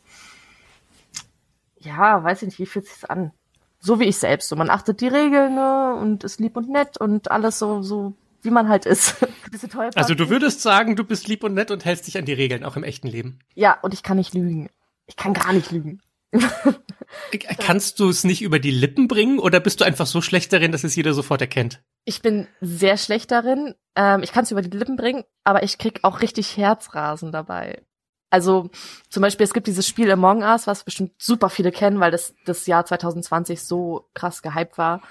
ja, 1.80 2.22
weiß 2.22 2.42
ich 2.42 2.48
nicht, 2.48 2.60
wie 2.60 2.66
fühlt 2.66 2.86
sich's 2.86 3.06
an? 3.06 3.32
So 3.80 3.98
wie 3.98 4.10
ich 4.10 4.18
selbst. 4.18 4.50
So, 4.50 4.58
man 4.58 4.70
achtet 4.70 5.00
die 5.00 5.08
Regeln 5.08 5.56
ne, 5.56 5.96
und 6.02 6.26
ist 6.26 6.42
lieb 6.42 6.58
und 6.58 6.68
nett 6.68 6.98
und 6.98 7.32
alles 7.32 7.60
so, 7.60 7.82
so 7.82 8.14
wie 8.44 8.52
man 8.52 8.70
halt 8.70 8.86
ist. 8.86 9.16
Bisschen 9.52 9.70
teuer. 9.70 9.92
Also 9.96 10.16
du 10.16 10.30
würdest 10.30 10.62
sagen, 10.62 10.96
du 10.96 11.04
bist 11.04 11.28
lieb 11.28 11.44
und 11.44 11.54
nett 11.54 11.72
und 11.72 11.86
hältst 11.86 12.08
dich 12.08 12.18
an 12.18 12.26
die 12.26 12.34
Regeln, 12.34 12.64
auch 12.64 12.76
im 12.76 12.84
echten 12.84 13.08
Leben. 13.08 13.40
Ja, 13.56 13.78
und 13.82 13.94
ich 13.94 14.04
kann 14.04 14.18
nicht 14.18 14.34
lügen. 14.34 14.70
Ich 15.06 15.16
kann 15.16 15.34
gar 15.34 15.54
nicht 15.54 15.72
lügen. 15.72 16.02
Kannst 17.60 18.00
du 18.00 18.10
es 18.10 18.24
nicht 18.24 18.42
über 18.42 18.60
die 18.60 18.72
Lippen 18.72 19.08
bringen 19.08 19.40
oder 19.40 19.60
bist 19.60 19.82
du 19.82 19.86
einfach 19.86 20.08
so 20.08 20.22
schlecht 20.22 20.52
darin, 20.52 20.72
dass 20.72 20.84
es 20.84 20.96
jeder 20.96 21.14
sofort 21.14 21.42
erkennt? 21.42 21.82
Ich 22.06 22.22
bin 22.22 22.48
sehr 22.60 22.98
schlecht 22.98 23.32
darin. 23.32 23.76
Ähm, 23.96 24.24
ich 24.24 24.32
kann 24.32 24.44
es 24.44 24.52
über 24.52 24.62
die 24.62 24.76
Lippen 24.76 24.96
bringen, 24.96 25.24
aber 25.44 25.64
ich 25.64 25.78
krieg 25.78 26.00
auch 26.02 26.22
richtig 26.22 26.58
Herzrasen 26.58 27.32
dabei. 27.32 27.84
Also 28.32 28.72
zum 29.10 29.22
Beispiel, 29.22 29.44
es 29.44 29.54
gibt 29.54 29.68
dieses 29.68 29.88
Spiel 29.88 30.10
Among 30.10 30.42
Us, 30.42 30.66
was 30.66 30.84
bestimmt 30.84 31.12
super 31.20 31.50
viele 31.50 31.72
kennen, 31.72 32.00
weil 32.00 32.10
das 32.10 32.34
das 32.46 32.66
Jahr 32.66 32.84
2020 32.84 33.62
so 33.62 34.10
krass 34.16 34.42
gehypt 34.42 34.80
war. 34.80 35.02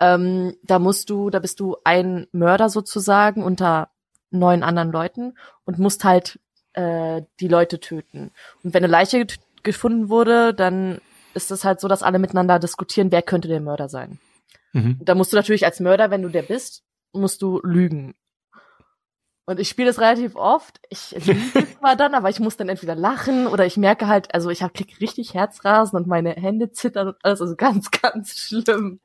Ähm, 0.00 0.56
da 0.62 0.78
musst 0.78 1.10
du, 1.10 1.30
da 1.30 1.38
bist 1.38 1.60
du 1.60 1.76
ein 1.84 2.26
Mörder 2.32 2.68
sozusagen 2.68 3.42
unter 3.42 3.90
neun 4.30 4.62
anderen 4.62 4.90
Leuten 4.92 5.34
und 5.64 5.78
musst 5.78 6.04
halt 6.04 6.40
äh, 6.72 7.22
die 7.40 7.48
Leute 7.48 7.80
töten. 7.80 8.30
Und 8.62 8.74
wenn 8.74 8.84
eine 8.84 8.90
Leiche 8.90 9.26
gefunden 9.62 10.08
wurde, 10.08 10.54
dann 10.54 11.00
ist 11.34 11.50
es 11.50 11.64
halt 11.64 11.80
so, 11.80 11.88
dass 11.88 12.02
alle 12.02 12.18
miteinander 12.18 12.58
diskutieren, 12.58 13.12
wer 13.12 13.22
könnte 13.22 13.48
der 13.48 13.60
Mörder 13.60 13.88
sein. 13.88 14.18
Mhm. 14.72 14.98
Da 15.02 15.14
musst 15.14 15.32
du 15.32 15.36
natürlich 15.36 15.64
als 15.64 15.80
Mörder, 15.80 16.10
wenn 16.10 16.22
du 16.22 16.28
der 16.28 16.42
bist, 16.42 16.82
musst 17.12 17.42
du 17.42 17.60
lügen. 17.62 18.14
Und 19.46 19.58
ich 19.58 19.68
spiele 19.68 19.88
das 19.88 20.00
relativ 20.00 20.36
oft. 20.36 20.80
Ich 20.90 21.10
lüge 21.26 21.66
zwar 21.78 21.96
dann, 21.96 22.14
aber 22.14 22.30
ich 22.30 22.40
muss 22.40 22.56
dann 22.56 22.68
entweder 22.68 22.94
lachen 22.94 23.46
oder 23.46 23.66
ich 23.66 23.76
merke 23.76 24.06
halt, 24.06 24.32
also 24.32 24.50
ich 24.50 24.62
hab, 24.62 24.74
krieg 24.74 25.00
richtig 25.00 25.34
Herzrasen 25.34 25.96
und 25.96 26.06
meine 26.06 26.30
Hände 26.30 26.70
zittern 26.70 27.08
und 27.08 27.16
alles, 27.22 27.40
also 27.40 27.56
ganz, 27.56 27.90
ganz 28.02 28.38
schlimm. 28.38 29.00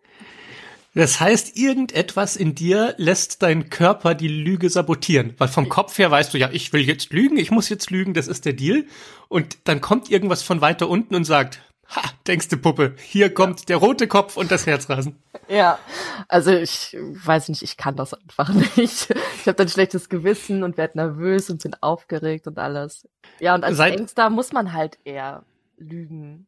Das 0.96 1.20
heißt, 1.20 1.58
irgendetwas 1.58 2.38
in 2.38 2.56
dir 2.56 2.96
lässt 2.98 3.44
deinen 3.44 3.70
Körper 3.70 4.16
die 4.16 4.30
Lüge 4.30 4.70
sabotieren. 4.70 5.36
Weil 5.38 5.50
vom 5.50 5.68
Kopf 5.68 5.98
her 5.98 6.10
weißt 6.10 6.34
du, 6.34 6.38
ja, 6.38 6.50
ich 6.52 6.72
will 6.72 6.82
jetzt 6.82 7.12
lügen, 7.12 7.38
ich 7.38 7.52
muss 7.52 7.68
jetzt 7.68 7.92
lügen, 7.92 8.14
das 8.14 8.28
ist 8.28 8.46
der 8.46 8.54
Deal. 8.54 8.86
Und 9.28 9.58
dann 9.68 9.82
kommt 9.82 10.10
irgendwas 10.10 10.42
von 10.42 10.62
weiter 10.62 10.88
unten 10.88 11.14
und 11.14 11.26
sagt, 11.26 11.62
ha, 11.90 12.02
denkst 12.28 12.48
du 12.48 12.58
Puppe, 12.58 12.96
hier 13.04 13.34
kommt 13.34 13.68
der 13.68 13.76
rote 13.76 14.08
Kopf 14.08 14.38
und 14.38 14.52
das 14.52 14.66
Herzrasen. 14.66 15.22
Ja, 15.50 15.80
also 16.30 16.52
ich 16.52 16.96
weiß 16.98 17.50
nicht, 17.50 17.62
ich 17.62 17.76
kann 17.76 17.98
das 17.98 18.14
einfach 18.14 18.50
nicht. 18.78 19.10
Ich 19.42 19.48
habe 19.48 19.56
dann 19.56 19.68
schlechtes 19.68 20.08
Gewissen 20.08 20.64
und 20.64 20.78
werde 20.78 20.98
nervös 20.98 21.50
und 21.50 21.62
bin 21.62 21.76
aufgeregt 21.82 22.48
und 22.48 22.58
alles. 22.58 23.06
Ja, 23.40 23.54
und 23.54 23.66
als 23.66 23.76
Seit 23.76 23.98
Gangster 23.98 24.30
muss 24.30 24.54
man 24.54 24.72
halt 24.72 24.98
eher 25.04 25.44
lügen. 25.78 26.48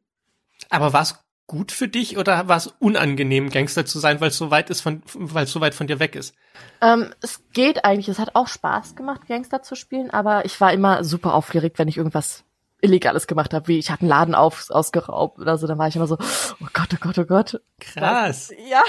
Aber 0.69 0.93
was 0.93 1.23
gut 1.47 1.71
für 1.71 1.87
dich 1.87 2.17
oder 2.17 2.47
war 2.47 2.57
es 2.57 2.67
unangenehm, 2.79 3.49
Gangster 3.49 3.85
zu 3.85 3.99
sein, 3.99 4.21
weil 4.21 4.29
es 4.29 4.37
so 4.37 4.51
weit 4.51 4.69
ist 4.69 4.81
von, 4.81 5.01
weil 5.13 5.45
es 5.45 5.51
so 5.51 5.61
weit 5.61 5.73
von 5.73 5.87
dir 5.87 5.99
weg 5.99 6.15
ist? 6.15 6.35
Ähm, 6.81 7.13
es 7.21 7.41
geht 7.53 7.85
eigentlich. 7.85 8.09
Es 8.09 8.19
hat 8.19 8.35
auch 8.35 8.47
Spaß 8.47 8.95
gemacht, 8.95 9.27
Gangster 9.27 9.63
zu 9.63 9.75
spielen, 9.75 10.11
aber 10.11 10.45
ich 10.45 10.59
war 10.59 10.73
immer 10.73 11.03
super 11.03 11.33
aufgeregt, 11.33 11.79
wenn 11.79 11.87
ich 11.87 11.97
irgendwas 11.97 12.43
Illegales 12.79 13.25
gemacht 13.25 13.53
habe, 13.53 13.67
wie 13.67 13.79
ich 13.79 13.89
hatte 13.89 14.01
einen 14.01 14.09
Laden 14.09 14.35
auf, 14.35 14.69
ausgeraubt 14.69 15.39
oder 15.39 15.57
so, 15.57 15.65
dann 15.65 15.79
war 15.79 15.87
ich 15.87 15.95
immer 15.95 16.05
so, 16.05 16.17
oh 16.61 16.67
Gott, 16.73 16.89
oh 16.93 16.97
Gott, 16.99 17.17
oh 17.17 17.25
Gott. 17.25 17.61
Krass. 17.79 18.53
Ja. 18.69 18.83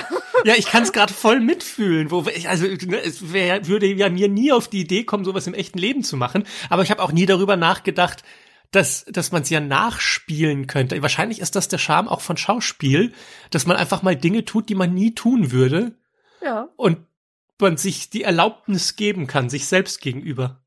Ja, 0.44 0.54
ich 0.56 0.66
kann 0.66 0.82
es 0.82 0.92
gerade 0.92 1.12
voll 1.12 1.40
mitfühlen. 1.40 2.10
Wo 2.10 2.26
ich, 2.34 2.48
also 2.48 2.66
ne, 2.66 3.00
es 3.02 3.32
wär, 3.32 3.66
würde 3.66 3.86
ja 3.86 4.10
mir 4.10 4.28
nie 4.28 4.52
auf 4.52 4.68
die 4.68 4.80
Idee 4.80 5.04
kommen, 5.04 5.24
sowas 5.24 5.46
im 5.46 5.54
echten 5.54 5.78
Leben 5.78 6.02
zu 6.02 6.16
machen. 6.16 6.44
Aber 6.68 6.82
ich 6.82 6.90
habe 6.90 7.02
auch 7.02 7.12
nie 7.12 7.24
darüber 7.24 7.56
nachgedacht, 7.56 8.24
dass, 8.70 9.04
dass 9.06 9.32
man 9.32 9.42
es 9.42 9.50
ja 9.50 9.60
nachspielen 9.60 10.66
könnte. 10.66 11.00
Wahrscheinlich 11.00 11.40
ist 11.40 11.56
das 11.56 11.68
der 11.68 11.78
Charme 11.78 12.08
auch 12.08 12.20
von 12.20 12.36
Schauspiel, 12.36 13.12
dass 13.50 13.66
man 13.66 13.76
einfach 13.76 14.02
mal 14.02 14.16
Dinge 14.16 14.44
tut, 14.44 14.68
die 14.68 14.74
man 14.74 14.92
nie 14.92 15.14
tun 15.14 15.52
würde. 15.52 15.92
Ja. 16.42 16.68
Und 16.76 16.98
man 17.60 17.76
sich 17.76 18.10
die 18.10 18.22
Erlaubnis 18.22 18.96
geben 18.96 19.26
kann, 19.26 19.50
sich 19.50 19.66
selbst 19.66 20.00
gegenüber. 20.00 20.60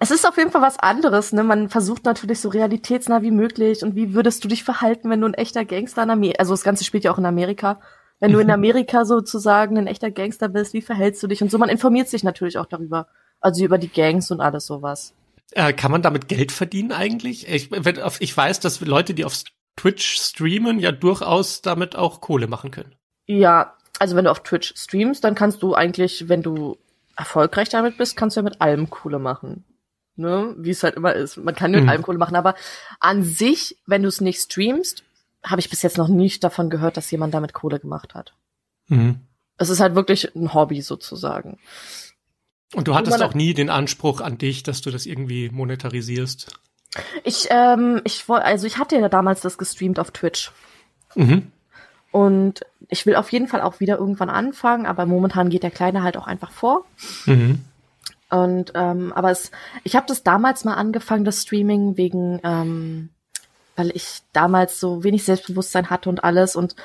Es 0.00 0.10
ist 0.10 0.26
auf 0.26 0.38
jeden 0.38 0.50
Fall 0.50 0.62
was 0.62 0.78
anderes, 0.78 1.32
ne? 1.32 1.44
Man 1.44 1.68
versucht 1.68 2.04
natürlich 2.04 2.40
so 2.40 2.48
realitätsnah 2.48 3.22
wie 3.22 3.30
möglich 3.30 3.82
und 3.82 3.94
wie 3.94 4.14
würdest 4.14 4.42
du 4.42 4.48
dich 4.48 4.64
verhalten, 4.64 5.10
wenn 5.10 5.20
du 5.20 5.26
ein 5.26 5.34
echter 5.34 5.64
Gangster 5.64 6.02
in 6.02 6.10
Amerika, 6.10 6.40
also 6.40 6.54
das 6.54 6.62
Ganze 6.62 6.84
spielt 6.84 7.04
ja 7.04 7.12
auch 7.12 7.18
in 7.18 7.26
Amerika. 7.26 7.80
Wenn 8.18 8.32
du 8.32 8.38
in 8.38 8.50
Amerika 8.52 9.04
sozusagen 9.04 9.76
ein 9.76 9.88
echter 9.88 10.12
Gangster 10.12 10.48
bist, 10.48 10.74
wie 10.74 10.80
verhältst 10.80 11.22
du 11.24 11.26
dich? 11.26 11.42
Und 11.42 11.50
so, 11.50 11.58
man 11.58 11.68
informiert 11.68 12.08
sich 12.08 12.22
natürlich 12.22 12.56
auch 12.56 12.66
darüber. 12.66 13.08
Also 13.40 13.64
über 13.64 13.78
die 13.78 13.92
Gangs 13.92 14.30
und 14.30 14.40
alles 14.40 14.64
sowas. 14.64 15.12
Äh, 15.52 15.72
kann 15.72 15.90
man 15.90 16.02
damit 16.02 16.28
Geld 16.28 16.52
verdienen 16.52 16.92
eigentlich? 16.92 17.48
Ich, 17.48 17.70
ich 17.72 18.36
weiß, 18.36 18.60
dass 18.60 18.80
Leute, 18.80 19.14
die 19.14 19.24
auf 19.24 19.42
Twitch 19.76 20.16
streamen, 20.18 20.78
ja 20.78 20.92
durchaus 20.92 21.62
damit 21.62 21.96
auch 21.96 22.20
Kohle 22.20 22.46
machen 22.46 22.70
können. 22.70 22.94
Ja, 23.26 23.76
also 23.98 24.16
wenn 24.16 24.24
du 24.24 24.30
auf 24.30 24.42
Twitch 24.42 24.74
streamst, 24.76 25.24
dann 25.24 25.34
kannst 25.34 25.62
du 25.62 25.74
eigentlich, 25.74 26.28
wenn 26.28 26.42
du 26.42 26.78
erfolgreich 27.16 27.68
damit 27.68 27.98
bist, 27.98 28.16
kannst 28.16 28.36
du 28.36 28.40
ja 28.40 28.44
mit 28.44 28.60
allem 28.60 28.90
Kohle 28.90 29.18
machen. 29.18 29.64
Ne? 30.16 30.54
Wie 30.58 30.70
es 30.70 30.82
halt 30.82 30.96
immer 30.96 31.14
ist. 31.14 31.36
Man 31.36 31.54
kann 31.54 31.70
mit 31.70 31.84
mhm. 31.84 31.88
allem 31.88 32.02
Kohle 32.02 32.18
machen, 32.18 32.36
aber 32.36 32.54
an 33.00 33.22
sich, 33.22 33.78
wenn 33.86 34.02
du 34.02 34.08
es 34.08 34.20
nicht 34.20 34.40
streamst, 34.40 35.04
habe 35.44 35.60
ich 35.60 35.70
bis 35.70 35.82
jetzt 35.82 35.98
noch 35.98 36.08
nicht 36.08 36.44
davon 36.44 36.70
gehört, 36.70 36.96
dass 36.96 37.10
jemand 37.10 37.34
damit 37.34 37.52
Kohle 37.52 37.80
gemacht 37.80 38.14
hat. 38.14 38.34
Mhm. 38.88 39.20
Es 39.56 39.70
ist 39.70 39.80
halt 39.80 39.94
wirklich 39.94 40.34
ein 40.34 40.54
Hobby 40.54 40.82
sozusagen. 40.82 41.58
Und 42.74 42.88
du 42.88 42.94
hattest 42.94 43.22
auch 43.22 43.34
nie 43.34 43.54
den 43.54 43.70
Anspruch 43.70 44.20
an 44.20 44.38
dich, 44.38 44.62
dass 44.62 44.80
du 44.80 44.90
das 44.90 45.06
irgendwie 45.06 45.50
monetarisierst? 45.50 46.58
Ich, 47.24 47.48
ähm, 47.50 48.00
ich 48.04 48.28
wollte, 48.28 48.44
also 48.44 48.66
ich 48.66 48.78
hatte 48.78 48.96
ja 48.98 49.08
damals 49.08 49.40
das 49.40 49.58
gestreamt 49.58 49.98
auf 49.98 50.10
Twitch. 50.10 50.52
Mhm. 51.14 51.52
Und 52.10 52.60
ich 52.88 53.06
will 53.06 53.16
auf 53.16 53.32
jeden 53.32 53.48
Fall 53.48 53.62
auch 53.62 53.80
wieder 53.80 53.98
irgendwann 53.98 54.28
anfangen, 54.28 54.86
aber 54.86 55.06
momentan 55.06 55.48
geht 55.48 55.62
der 55.62 55.70
Kleine 55.70 56.02
halt 56.02 56.16
auch 56.16 56.26
einfach 56.26 56.50
vor. 56.50 56.84
Mhm. 57.24 57.64
Und 58.28 58.72
ähm, 58.74 59.12
aber 59.14 59.30
es, 59.30 59.50
ich 59.84 59.96
habe 59.96 60.06
das 60.06 60.22
damals 60.22 60.64
mal 60.64 60.74
angefangen, 60.74 61.24
das 61.24 61.42
Streaming, 61.42 61.96
wegen, 61.96 62.40
ähm, 62.44 63.10
weil 63.76 63.90
ich 63.94 64.20
damals 64.32 64.80
so 64.80 65.04
wenig 65.04 65.24
Selbstbewusstsein 65.24 65.90
hatte 65.90 66.08
und 66.08 66.24
alles 66.24 66.56
und 66.56 66.76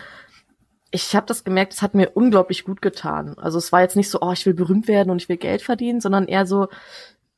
ich 0.92 1.16
habe 1.16 1.26
das 1.26 1.44
gemerkt, 1.44 1.74
es 1.74 1.82
hat 1.82 1.96
mir 1.96 2.12
unglaublich 2.16 2.64
gut 2.64 2.82
getan. 2.82 3.38
Also 3.38 3.58
es 3.58 3.72
war 3.72 3.82
jetzt 3.82 3.96
nicht 3.96 4.10
so, 4.10 4.20
oh, 4.22 4.32
ich 4.32 4.46
will 4.46 4.54
berühmt 4.54 4.88
werden 4.88 5.10
und 5.10 5.22
ich 5.22 5.30
will 5.30 5.38
Geld 5.38 5.62
verdienen, 5.62 6.02
sondern 6.02 6.28
eher 6.28 6.46
so, 6.46 6.68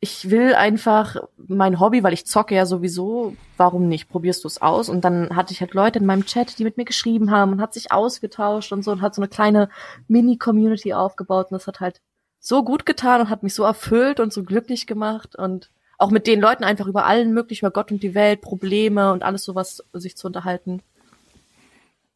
ich 0.02 0.30
will 0.30 0.54
einfach 0.54 1.18
mein 1.38 1.80
Hobby, 1.80 2.04
weil 2.04 2.14
ich 2.14 2.26
zocke 2.26 2.56
ja 2.56 2.66
sowieso, 2.66 3.36
warum 3.58 3.90
nicht? 3.90 4.08
Probierst 4.08 4.44
du 4.44 4.48
es 4.48 4.62
aus? 4.62 4.88
Und 4.88 5.04
dann 5.04 5.36
hatte 5.36 5.52
ich 5.54 5.60
halt 5.60 5.74
Leute 5.74 6.00
in 6.00 6.06
meinem 6.06 6.26
Chat, 6.26 6.58
die 6.58 6.64
mit 6.64 6.78
mir 6.78 6.86
geschrieben 6.86 7.32
haben 7.32 7.52
und 7.52 7.62
hat 7.62 7.74
sich 7.74 7.92
ausgetauscht 7.92 8.72
und 8.72 8.84
so 8.84 8.92
und 8.92 9.02
hat 9.02 9.14
so 9.14 9.22
eine 9.22 9.30
kleine 9.30 9.70
Mini-Community 10.08 10.94
aufgebaut 10.94 11.48
und 11.52 11.56
das 11.56 11.68
hat 11.68 11.82
halt 11.82 12.02
so 12.40 12.64
gut 12.64 12.86
getan 12.86 13.22
und 13.22 13.30
hat 13.30 13.44
mich 13.44 13.54
so 13.54 13.64
erfüllt 13.64 14.22
und 14.22 14.32
so 14.32 14.44
glücklich 14.44 14.88
gemacht 14.88 15.36
und 15.36 15.70
auch 15.98 16.12
mit 16.12 16.28
den 16.28 16.40
Leuten 16.40 16.64
einfach 16.64 16.88
über 16.88 17.06
allen 17.06 17.34
möglichen, 17.34 17.66
über 17.66 17.74
Gott 17.74 17.92
und 17.92 18.02
die 18.02 18.16
Welt, 18.16 18.40
Probleme 18.40 19.12
und 19.12 19.22
alles 19.22 19.44
sowas 19.44 19.84
sich 19.92 20.16
zu 20.16 20.28
unterhalten. 20.28 20.82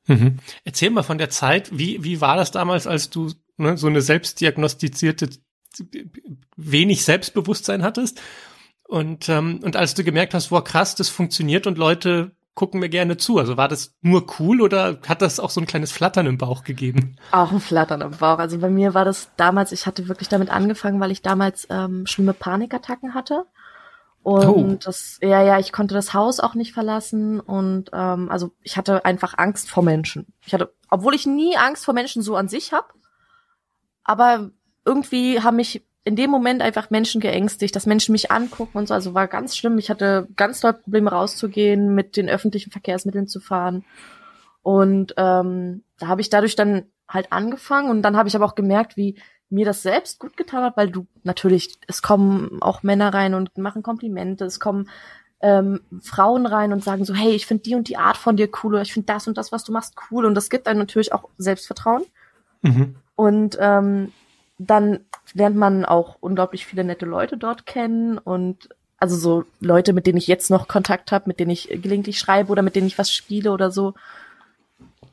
Mhm. 0.07 0.39
Erzähl 0.63 0.89
mal 0.89 1.03
von 1.03 1.17
der 1.17 1.29
Zeit, 1.29 1.77
wie, 1.77 2.03
wie 2.03 2.21
war 2.21 2.35
das 2.35 2.51
damals, 2.51 2.87
als 2.87 3.09
du 3.09 3.31
ne, 3.57 3.77
so 3.77 3.87
eine 3.87 4.01
selbstdiagnostizierte 4.01 5.29
wenig 6.55 7.03
Selbstbewusstsein 7.03 7.83
hattest 7.83 8.21
und, 8.83 9.27
ähm, 9.29 9.59
und 9.63 9.75
als 9.75 9.95
du 9.95 10.03
gemerkt 10.03 10.33
hast, 10.33 10.51
wow 10.51 10.63
krass, 10.63 10.95
das 10.95 11.09
funktioniert 11.09 11.65
und 11.65 11.77
Leute 11.77 12.35
gucken 12.55 12.79
mir 12.79 12.89
gerne 12.89 13.17
zu. 13.17 13.39
Also 13.39 13.57
war 13.57 13.67
das 13.67 13.95
nur 14.01 14.27
cool 14.37 14.61
oder 14.61 14.99
hat 15.07 15.21
das 15.21 15.39
auch 15.39 15.49
so 15.49 15.59
ein 15.59 15.65
kleines 15.65 15.91
Flattern 15.91 16.27
im 16.27 16.37
Bauch 16.37 16.63
gegeben? 16.63 17.15
Auch 17.31 17.51
ein 17.51 17.59
Flattern 17.59 18.01
im 18.01 18.11
Bauch. 18.11 18.37
Also 18.37 18.59
bei 18.59 18.69
mir 18.69 18.93
war 18.93 19.05
das 19.05 19.31
damals, 19.37 19.71
ich 19.71 19.87
hatte 19.87 20.07
wirklich 20.07 20.29
damit 20.29 20.51
angefangen, 20.51 20.99
weil 20.99 21.11
ich 21.11 21.23
damals 21.23 21.67
ähm, 21.71 22.05
schlimme 22.05 22.33
Panikattacken 22.33 23.15
hatte. 23.15 23.45
Und 24.23 24.47
oh. 24.47 24.77
das, 24.81 25.19
ja, 25.21 25.43
ja, 25.43 25.59
ich 25.59 25.73
konnte 25.73 25.93
das 25.93 26.13
Haus 26.13 26.39
auch 26.39 26.55
nicht 26.55 26.73
verlassen 26.73 27.41
und 27.41 27.89
ähm, 27.91 28.31
also 28.31 28.51
ich 28.61 28.77
hatte 28.77 29.03
einfach 29.03 29.37
Angst 29.37 29.69
vor 29.69 29.83
Menschen. 29.83 30.27
Ich 30.45 30.53
hatte, 30.53 30.73
obwohl 30.89 31.13
ich 31.13 31.25
nie 31.25 31.57
Angst 31.57 31.83
vor 31.83 31.93
Menschen 31.93 32.21
so 32.21 32.37
an 32.37 32.47
sich 32.47 32.71
habe, 32.71 32.87
aber 34.05 34.51
irgendwie 34.85 35.41
haben 35.41 35.57
mich 35.57 35.85
in 36.05 36.15
dem 36.15 36.29
Moment 36.29 36.61
einfach 36.61 36.89
Menschen 36.89 37.19
geängstigt, 37.21 37.75
dass 37.75 37.85
Menschen 37.85 38.13
mich 38.13 38.31
angucken 38.31 38.77
und 38.77 38.87
so. 38.87 38.93
Also 38.93 39.13
war 39.13 39.27
ganz 39.27 39.55
schlimm. 39.55 39.77
Ich 39.77 39.89
hatte 39.89 40.27
ganz 40.35 40.59
doll 40.61 40.73
Probleme 40.73 41.11
rauszugehen, 41.11 41.93
mit 41.93 42.17
den 42.17 42.29
öffentlichen 42.29 42.71
Verkehrsmitteln 42.71 43.27
zu 43.27 43.39
fahren. 43.39 43.85
Und 44.61 45.13
ähm, 45.17 45.83
da 45.99 46.07
habe 46.07 46.21
ich 46.21 46.29
dadurch 46.29 46.55
dann 46.55 46.85
halt 47.07 47.31
angefangen 47.31 47.89
und 47.89 48.01
dann 48.01 48.17
habe 48.17 48.27
ich 48.29 48.35
aber 48.35 48.45
auch 48.45 48.55
gemerkt, 48.55 48.97
wie 48.97 49.17
mir 49.53 49.65
das 49.65 49.83
selbst 49.83 50.19
gut 50.19 50.35
getan 50.35 50.63
hat, 50.63 50.77
weil 50.77 50.89
du 50.89 51.05
natürlich, 51.23 51.77
es 51.87 52.01
kommen 52.01 52.61
auch 52.61 52.83
Männer 52.83 53.13
rein 53.13 53.33
und 53.33 53.57
machen 53.57 53.83
Komplimente, 53.83 54.45
es 54.45 54.59
kommen 54.59 54.89
ähm, 55.41 55.81
Frauen 56.01 56.45
rein 56.45 56.73
und 56.73 56.83
sagen 56.83 57.05
so, 57.05 57.13
hey, 57.13 57.31
ich 57.31 57.45
finde 57.45 57.63
die 57.63 57.75
und 57.75 57.87
die 57.87 57.97
Art 57.97 58.17
von 58.17 58.35
dir 58.35 58.49
cool 58.63 58.73
oder 58.73 58.81
ich 58.81 58.93
finde 58.93 59.07
das 59.07 59.27
und 59.27 59.37
das, 59.37 59.51
was 59.51 59.63
du 59.63 59.71
machst, 59.71 59.95
cool. 60.09 60.25
Und 60.25 60.35
das 60.35 60.49
gibt 60.49 60.67
einem 60.67 60.79
natürlich 60.79 61.13
auch 61.13 61.29
Selbstvertrauen. 61.37 62.03
Mhm. 62.61 62.95
Und 63.15 63.57
ähm, 63.59 64.11
dann 64.57 65.01
lernt 65.33 65.55
man 65.55 65.85
auch 65.85 66.17
unglaublich 66.19 66.65
viele 66.65 66.83
nette 66.83 67.05
Leute 67.05 67.37
dort 67.37 67.65
kennen 67.65 68.17
und 68.17 68.69
also 68.97 69.17
so 69.17 69.43
Leute, 69.59 69.91
mit 69.91 70.07
denen 70.07 70.17
ich 70.17 70.27
jetzt 70.27 70.49
noch 70.49 70.69
Kontakt 70.69 71.11
habe, 71.11 71.25
mit 71.27 71.39
denen 71.39 71.51
ich 71.51 71.67
gelegentlich 71.67 72.19
schreibe 72.19 72.51
oder 72.51 72.61
mit 72.61 72.75
denen 72.75 72.87
ich 72.87 72.97
was 72.97 73.11
spiele 73.11 73.51
oder 73.51 73.69
so. 73.69 73.95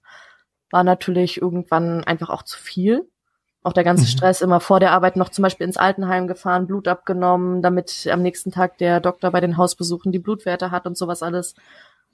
war 0.70 0.82
natürlich 0.82 1.40
irgendwann 1.40 2.02
einfach 2.02 2.30
auch 2.30 2.42
zu 2.42 2.58
viel. 2.58 3.08
Auch 3.62 3.72
der 3.72 3.84
ganze 3.84 4.04
mhm. 4.04 4.08
Stress 4.08 4.40
immer 4.40 4.60
vor 4.60 4.80
der 4.80 4.92
Arbeit 4.92 5.16
noch 5.16 5.28
zum 5.28 5.42
Beispiel 5.42 5.66
ins 5.66 5.76
Altenheim 5.76 6.26
gefahren, 6.26 6.66
Blut 6.66 6.88
abgenommen, 6.88 7.62
damit 7.62 8.08
am 8.10 8.22
nächsten 8.22 8.50
Tag 8.50 8.78
der 8.78 9.00
Doktor 9.00 9.30
bei 9.30 9.40
den 9.40 9.56
Hausbesuchen 9.56 10.10
die 10.10 10.18
Blutwerte 10.18 10.70
hat 10.70 10.86
und 10.86 10.96
sowas 10.96 11.22
alles. 11.22 11.54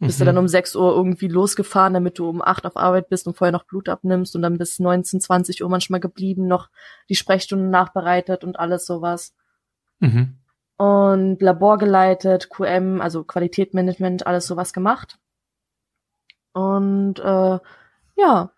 Bist 0.01 0.21
du 0.21 0.25
dann 0.25 0.35
mhm. 0.35 0.41
um 0.41 0.49
6 0.49 0.75
Uhr 0.77 0.95
irgendwie 0.95 1.29
losgefahren, 1.29 1.95
damit 1.95 2.19
du 2.19 2.29
um 2.29 2.43
8 2.43 2.67
auf 2.67 2.77
Arbeit 2.77 3.09
bist 3.09 3.27
und 3.27 3.37
vorher 3.37 3.53
noch 3.53 3.65
Blut 3.65 3.89
abnimmst 3.89 4.35
und 4.35 4.43
dann 4.43 4.59
bis 4.59 4.79
19, 4.79 5.21
20 5.21 5.63
Uhr 5.63 5.71
manchmal 5.71 6.01
geblieben, 6.01 6.47
noch 6.47 6.69
die 7.09 7.15
Sprechstunden 7.15 7.71
nachbereitet 7.71 8.45
und 8.45 8.59
alles 8.59 8.87
sowas. 8.87 9.35
Mhm. 10.01 10.39
Und 10.77 11.41
Labor 11.41 11.79
geleitet, 11.79 12.51
QM, 12.51 13.01
also 13.01 13.23
Qualitätsmanagement, 13.23 14.27
alles 14.27 14.47
sowas 14.47 14.73
gemacht. 14.73 15.19
Und 16.53 17.21
äh, 17.21 17.59
ja, 18.17 18.51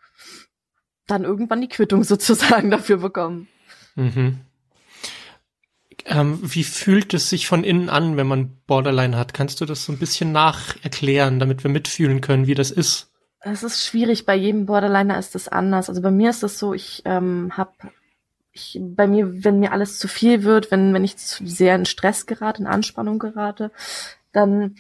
dann 1.07 1.25
irgendwann 1.25 1.61
die 1.61 1.69
Quittung 1.69 2.03
sozusagen 2.05 2.71
dafür 2.71 2.99
bekommen. 2.99 3.49
Mhm. 3.95 4.41
Ähm, 6.09 6.39
wie 6.43 6.65
fühlt 6.65 7.15
es 7.15 7.29
sich 7.29 7.49
von 7.49 7.65
innen 7.65 7.89
an, 7.89 8.17
wenn 8.17 8.29
man 8.29 8.57
Borderline 8.67 9.17
hat? 9.17 9.35
Kannst 9.35 9.61
du 9.61 9.65
das 9.65 9.85
so 9.85 9.93
ein 9.93 9.99
bisschen 9.99 10.33
nacherklären, 10.33 11.39
damit 11.41 11.65
wir 11.65 11.71
mitfühlen 11.71 12.21
können, 12.21 12.47
wie 12.47 12.55
das 12.55 12.71
ist? 12.71 13.11
Es 13.41 13.63
ist 13.63 13.85
schwierig. 13.85 14.25
Bei 14.25 14.35
jedem 14.35 14.67
Borderliner 14.67 15.19
ist 15.19 15.35
es 15.35 15.49
anders. 15.49 15.89
Also 15.89 16.03
bei 16.03 16.11
mir 16.11 16.31
ist 16.31 16.43
es 16.43 16.59
so, 16.59 16.75
ich 16.75 17.03
ähm, 17.05 17.53
habe 17.57 17.73
ich, 18.53 18.81
bei 18.81 19.07
mir, 19.07 19.45
wenn 19.45 19.61
mir 19.61 19.73
alles 19.73 19.99
zu 19.99 20.09
viel 20.09 20.43
wird, 20.43 20.71
wenn, 20.71 20.95
wenn 20.95 21.05
ich 21.05 21.17
zu 21.17 21.47
sehr 21.47 21.75
in 21.75 21.85
Stress 21.85 22.27
gerate, 22.27 22.63
in 22.63 22.67
Anspannung 22.67 23.19
gerate, 23.19 23.71
dann 24.33 24.77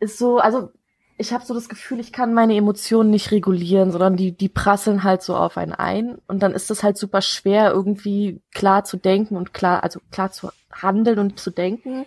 ist 0.00 0.18
so, 0.18 0.38
also 0.38 0.70
ich 1.16 1.32
habe 1.32 1.44
so 1.44 1.54
das 1.54 1.68
Gefühl, 1.68 2.00
ich 2.00 2.12
kann 2.12 2.34
meine 2.34 2.56
Emotionen 2.56 3.10
nicht 3.10 3.30
regulieren, 3.30 3.92
sondern 3.92 4.16
die, 4.16 4.32
die 4.32 4.48
prasseln 4.48 5.04
halt 5.04 5.22
so 5.22 5.36
auf 5.36 5.56
einen 5.56 5.72
ein. 5.72 6.18
Und 6.26 6.42
dann 6.42 6.52
ist 6.52 6.70
es 6.70 6.82
halt 6.82 6.98
super 6.98 7.22
schwer, 7.22 7.70
irgendwie 7.70 8.42
klar 8.52 8.84
zu 8.84 8.96
denken 8.96 9.36
und 9.36 9.54
klar, 9.54 9.84
also 9.84 10.00
klar 10.10 10.32
zu 10.32 10.50
handeln 10.72 11.20
und 11.20 11.38
zu 11.38 11.50
denken. 11.50 12.06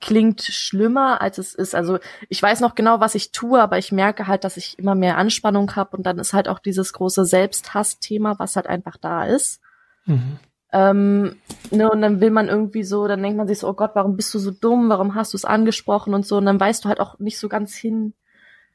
Klingt 0.00 0.40
schlimmer, 0.40 1.20
als 1.20 1.36
es 1.36 1.54
ist. 1.54 1.74
Also 1.74 1.98
ich 2.30 2.42
weiß 2.42 2.60
noch 2.60 2.74
genau, 2.74 3.00
was 3.00 3.14
ich 3.14 3.32
tue, 3.32 3.60
aber 3.60 3.76
ich 3.76 3.92
merke 3.92 4.26
halt, 4.26 4.44
dass 4.44 4.56
ich 4.56 4.78
immer 4.78 4.94
mehr 4.94 5.18
Anspannung 5.18 5.76
habe 5.76 5.98
und 5.98 6.04
dann 6.04 6.18
ist 6.18 6.32
halt 6.32 6.48
auch 6.48 6.60
dieses 6.60 6.94
große 6.94 7.26
Selbsthass-Thema, 7.26 8.38
was 8.38 8.56
halt 8.56 8.66
einfach 8.66 8.96
da 8.96 9.24
ist. 9.26 9.60
Mhm. 10.06 10.38
Ähm, 10.72 11.36
ne, 11.70 11.90
und 11.90 12.00
dann 12.00 12.20
will 12.20 12.30
man 12.30 12.48
irgendwie 12.48 12.84
so, 12.84 13.06
dann 13.08 13.22
denkt 13.22 13.36
man 13.36 13.48
sich 13.48 13.58
so, 13.58 13.68
oh 13.68 13.74
Gott, 13.74 13.90
warum 13.94 14.16
bist 14.16 14.32
du 14.32 14.38
so 14.38 14.52
dumm, 14.52 14.88
warum 14.88 15.14
hast 15.14 15.34
du 15.34 15.36
es 15.36 15.44
angesprochen 15.44 16.14
und 16.14 16.24
so, 16.24 16.36
und 16.36 16.46
dann 16.46 16.60
weißt 16.60 16.84
du 16.84 16.88
halt 16.88 17.00
auch 17.00 17.18
nicht 17.18 17.38
so 17.40 17.48
ganz 17.48 17.74
hin, 17.74 18.14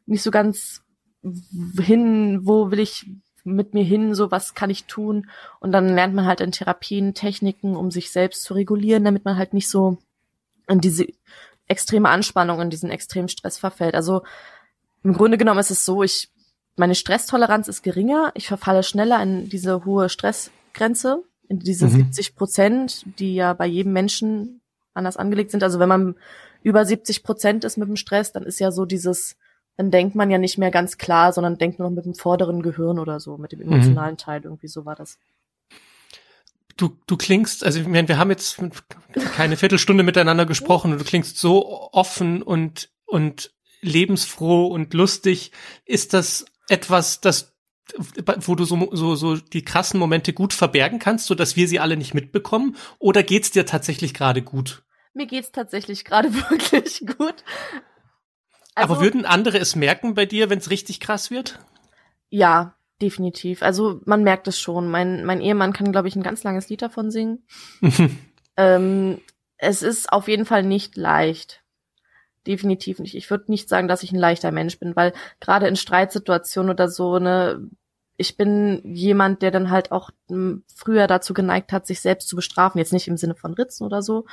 nicht 0.06 0.24
so 0.24 0.32
ganz 0.32 0.82
hin, 1.80 2.42
wo 2.44 2.72
will 2.72 2.80
ich 2.80 3.08
mit 3.44 3.74
mir 3.74 3.84
hin, 3.84 4.16
so 4.16 4.32
was 4.32 4.56
kann 4.56 4.70
ich 4.70 4.86
tun. 4.86 5.30
Und 5.60 5.72
dann 5.72 5.90
lernt 5.90 6.16
man 6.16 6.26
halt 6.26 6.42
in 6.42 6.52
Therapien 6.52 7.14
Techniken, 7.14 7.76
um 7.76 7.92
sich 7.92 8.12
selbst 8.12 8.44
zu 8.44 8.54
regulieren, 8.56 9.04
damit 9.04 9.24
man 9.24 9.38
halt 9.38 9.54
nicht 9.54 9.70
so 9.70 9.98
in 10.68 10.82
diese 10.82 11.06
extreme 11.68 12.10
Anspannung, 12.10 12.60
in 12.60 12.70
diesen 12.70 12.90
extremen 12.90 13.30
Stress 13.30 13.58
verfällt. 13.58 13.96
Also 13.96 14.24
im 15.04 15.14
Grunde 15.14 15.38
genommen 15.38 15.60
ist 15.60 15.72
es 15.72 15.86
so, 15.86 16.04
ich, 16.04 16.30
meine 16.76 16.96
Stresstoleranz 16.96 17.68
ist 17.68 17.84
geringer, 17.84 18.32
ich 18.34 18.48
verfalle 18.48 18.84
schneller 18.84 19.22
in 19.22 19.50
diese 19.50 19.86
hohe 19.86 20.10
Stressgrenze, 20.10 21.24
in 21.48 21.60
diese 21.60 21.86
mhm. 21.86 21.92
70 21.92 22.36
Prozent, 22.36 23.06
die 23.20 23.36
ja 23.36 23.54
bei 23.54 23.68
jedem 23.68 23.94
Menschen 23.94 24.62
anders 24.96 25.18
angelegt 25.18 25.52
sind. 25.52 25.64
Also 25.64 25.80
wenn 25.80 25.90
man 25.90 26.16
über 26.64 26.84
70 26.84 27.22
Prozent 27.24 27.64
ist 27.64 27.78
mit 27.78 27.88
dem 27.88 27.96
Stress, 27.96 28.32
dann 28.32 28.44
ist 28.44 28.60
ja 28.60 28.72
so 28.72 28.86
dieses 28.86 29.38
dann 29.78 29.92
denkt 29.92 30.16
man 30.16 30.32
ja 30.32 30.38
nicht 30.38 30.58
mehr 30.58 30.72
ganz 30.72 30.98
klar, 30.98 31.34
sondern 31.34 31.58
denkt 31.58 31.80
nur 31.80 31.90
noch 31.90 31.96
mit 31.96 32.06
dem 32.06 32.16
vorderen 32.16 32.62
Gehirn 32.62 33.00
oder 33.00 33.20
so, 33.20 33.38
mit 33.38 33.52
dem 33.52 33.60
mhm. 33.60 33.74
emotionalen 33.74 34.14
mhm. 34.14 34.20
Teil, 34.20 34.42
irgendwie 34.44 34.68
so 34.68 34.86
war 34.86 34.96
das. 34.96 35.20
Du, 36.78 36.98
du 37.08 37.16
klingst, 37.16 37.64
also 37.64 37.80
ich 37.80 37.88
meine, 37.88 38.08
wir 38.08 38.18
haben 38.18 38.30
jetzt 38.30 38.60
keine 39.36 39.56
Viertelstunde 39.56 40.04
miteinander 40.04 40.46
gesprochen 40.46 40.92
und 40.92 41.00
du 41.00 41.06
klingst 41.06 41.38
so 41.38 41.90
offen 41.94 42.42
und, 42.42 42.90
und 43.06 43.54
lebensfroh 43.82 44.68
und 44.68 44.94
lustig. 44.94 45.52
Ist 45.86 46.14
das 46.14 46.46
etwas, 46.68 47.22
das 47.22 47.56
wo 48.42 48.56
du 48.56 48.66
so, 48.66 48.90
so, 48.94 49.16
so 49.16 49.38
die 49.38 49.64
krassen 49.64 50.00
Momente 50.00 50.34
gut 50.34 50.54
verbergen 50.54 51.00
kannst, 51.00 51.28
so 51.28 51.36
dass 51.36 51.56
wir 51.56 51.68
sie 51.68 51.80
alle 51.80 51.98
nicht 51.98 52.14
mitbekommen? 52.14 52.76
Oder 53.00 53.24
geht's 53.24 53.52
dir 53.52 53.66
tatsächlich 53.66 54.14
gerade 54.14 54.42
gut? 54.42 54.84
Mir 55.14 55.28
geht's 55.28 55.52
tatsächlich 55.52 56.04
gerade 56.04 56.34
wirklich 56.50 57.02
gut. 57.18 57.44
Also, 58.76 58.94
Aber 58.94 59.02
würden 59.02 59.26
andere 59.26 59.58
es 59.58 59.76
merken 59.76 60.14
bei 60.14 60.26
dir, 60.26 60.50
wenn 60.50 60.60
es 60.60 60.70
richtig 60.70 61.00
krass 61.00 61.32
wird? 61.32 61.60
Ja, 62.30 62.76
definitiv. 63.02 63.64
Also 63.64 64.02
man 64.06 64.24
merkt 64.24 64.48
es 64.48 64.60
schon. 64.60 64.90
Mein, 64.90 65.26
mein 65.26 65.42
Ehemann 65.42 65.74
kann, 65.74 65.92
glaube 65.92 66.08
ich, 66.08 66.16
ein 66.16 66.24
ganz 66.24 66.44
langes 66.44 66.70
Lied 66.70 66.82
davon 66.82 67.10
singen. 67.10 67.46
ähm, 68.58 69.22
es 69.58 69.82
ist 69.82 70.12
auf 70.12 70.28
jeden 70.28 70.46
Fall 70.46 70.64
nicht 70.64 70.98
leicht. 70.98 71.64
Definitiv 72.46 73.00
nicht. 73.00 73.16
Ich 73.16 73.30
würde 73.30 73.46
nicht 73.48 73.70
sagen, 73.70 73.88
dass 73.88 74.04
ich 74.04 74.12
ein 74.12 74.20
leichter 74.20 74.52
Mensch 74.52 74.78
bin, 74.78 74.96
weil 74.96 75.14
gerade 75.40 75.68
in 75.68 75.76
Streitsituationen 75.76 76.70
oder 76.70 76.90
so, 76.90 77.18
ne, 77.18 77.70
ich 78.18 78.38
bin 78.38 78.82
jemand, 78.84 79.42
der 79.42 79.52
dann 79.52 79.72
halt 79.72 79.92
auch 79.92 80.10
hm, 80.30 80.64
früher 80.74 81.08
dazu 81.08 81.34
geneigt 81.34 81.72
hat, 81.72 81.86
sich 81.86 82.02
selbst 82.02 82.28
zu 82.30 82.36
bestrafen. 82.36 82.80
Jetzt 82.80 82.94
nicht 82.94 83.08
im 83.08 83.18
Sinne 83.18 83.36
von 83.36 83.54
Ritzen 83.54 83.86
oder 83.86 84.02
so. 84.02 84.26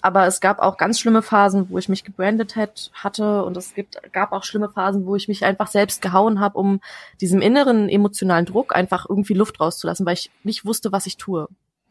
Aber 0.00 0.26
es 0.26 0.40
gab 0.40 0.60
auch 0.60 0.76
ganz 0.76 1.00
schlimme 1.00 1.22
Phasen, 1.22 1.70
wo 1.70 1.78
ich 1.78 1.88
mich 1.88 2.04
gebrandet 2.04 2.54
hat, 2.54 2.90
hatte. 2.94 3.44
Und 3.44 3.56
es 3.56 3.74
gibt, 3.74 4.00
gab 4.12 4.32
auch 4.32 4.44
schlimme 4.44 4.68
Phasen, 4.68 5.06
wo 5.06 5.16
ich 5.16 5.26
mich 5.26 5.44
einfach 5.44 5.66
selbst 5.66 6.02
gehauen 6.02 6.38
habe, 6.38 6.58
um 6.58 6.80
diesem 7.20 7.40
inneren 7.40 7.88
emotionalen 7.88 8.46
Druck 8.46 8.74
einfach 8.74 9.06
irgendwie 9.08 9.34
Luft 9.34 9.60
rauszulassen, 9.60 10.06
weil 10.06 10.14
ich 10.14 10.30
nicht 10.44 10.64
wusste, 10.64 10.92
was 10.92 11.06
ich 11.06 11.16
tue. 11.16 11.48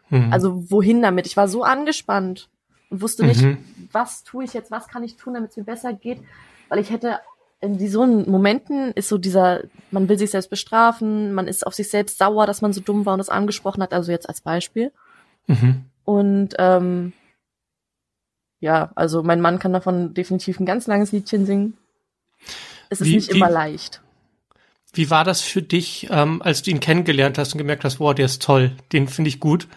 Mhm. 0.10 0.32
Also 0.32 0.72
wohin 0.72 1.02
damit? 1.02 1.28
Ich 1.28 1.36
war 1.36 1.50
so 1.50 1.64
angespannt 1.64 2.50
und 2.90 3.02
wusste 3.02 3.26
nicht, 3.26 3.42
mhm. 3.42 3.58
was 3.92 4.24
tue 4.24 4.46
ich 4.46 4.54
jetzt, 4.54 4.72
was 4.72 4.88
kann 4.88 5.04
ich 5.04 5.18
tun, 5.18 5.34
damit 5.34 5.52
es 5.52 5.58
mir 5.58 5.64
besser 5.64 5.92
geht. 5.92 6.20
Weil 6.70 6.80
ich 6.80 6.90
hätte 6.90 7.20
in 7.60 7.90
so 7.90 8.06
Momenten 8.06 8.92
ist 8.94 9.10
so 9.10 9.18
dieser, 9.18 9.64
man 9.92 10.08
will 10.08 10.18
sich 10.18 10.32
selbst 10.32 10.50
bestrafen, 10.50 11.34
man 11.34 11.48
ist 11.48 11.66
auf 11.66 11.74
sich 11.74 11.90
selbst 11.90 12.20
sauer, 12.20 12.46
dass 12.46 12.62
man 12.62 12.72
so 12.72 12.82
dumm 12.82 13.06
war 13.06 13.14
und 13.14 13.20
das 13.20 13.30
angesprochen 13.30 13.82
hat, 13.82 13.94
also 13.94 14.12
jetzt 14.12 14.30
als 14.30 14.42
Beispiel. 14.42 14.92
Mhm. 15.48 15.86
Und 16.06 16.50
ähm, 16.60 17.14
ja, 18.60 18.92
also 18.96 19.24
mein 19.24 19.42
Mann 19.42 19.60
kann 19.60 19.74
davon 19.74 20.14
definitiv 20.14 20.60
ein 20.60 20.66
ganz 20.66 20.88
langes 20.88 21.12
Liedchen 21.12 21.46
singen. 21.46 21.78
Es 22.90 23.02
ist 23.02 23.08
wie, 23.08 23.16
nicht 23.16 23.30
immer 23.30 23.50
leicht. 23.50 24.02
Wie 24.94 25.10
war 25.10 25.24
das 25.24 25.42
für 25.42 25.62
dich, 25.62 26.08
ähm, 26.10 26.42
als 26.42 26.64
du 26.64 26.72
ihn 26.72 26.80
kennengelernt 26.80 27.38
hast 27.38 27.54
und 27.54 27.60
gemerkt 27.60 27.84
hast, 27.84 28.00
wow, 28.00 28.16
der 28.16 28.26
ist 28.26 28.42
toll, 28.42 28.72
den 28.94 29.08
finde 29.08 29.30
ich 29.30 29.40
gut. 29.40 29.68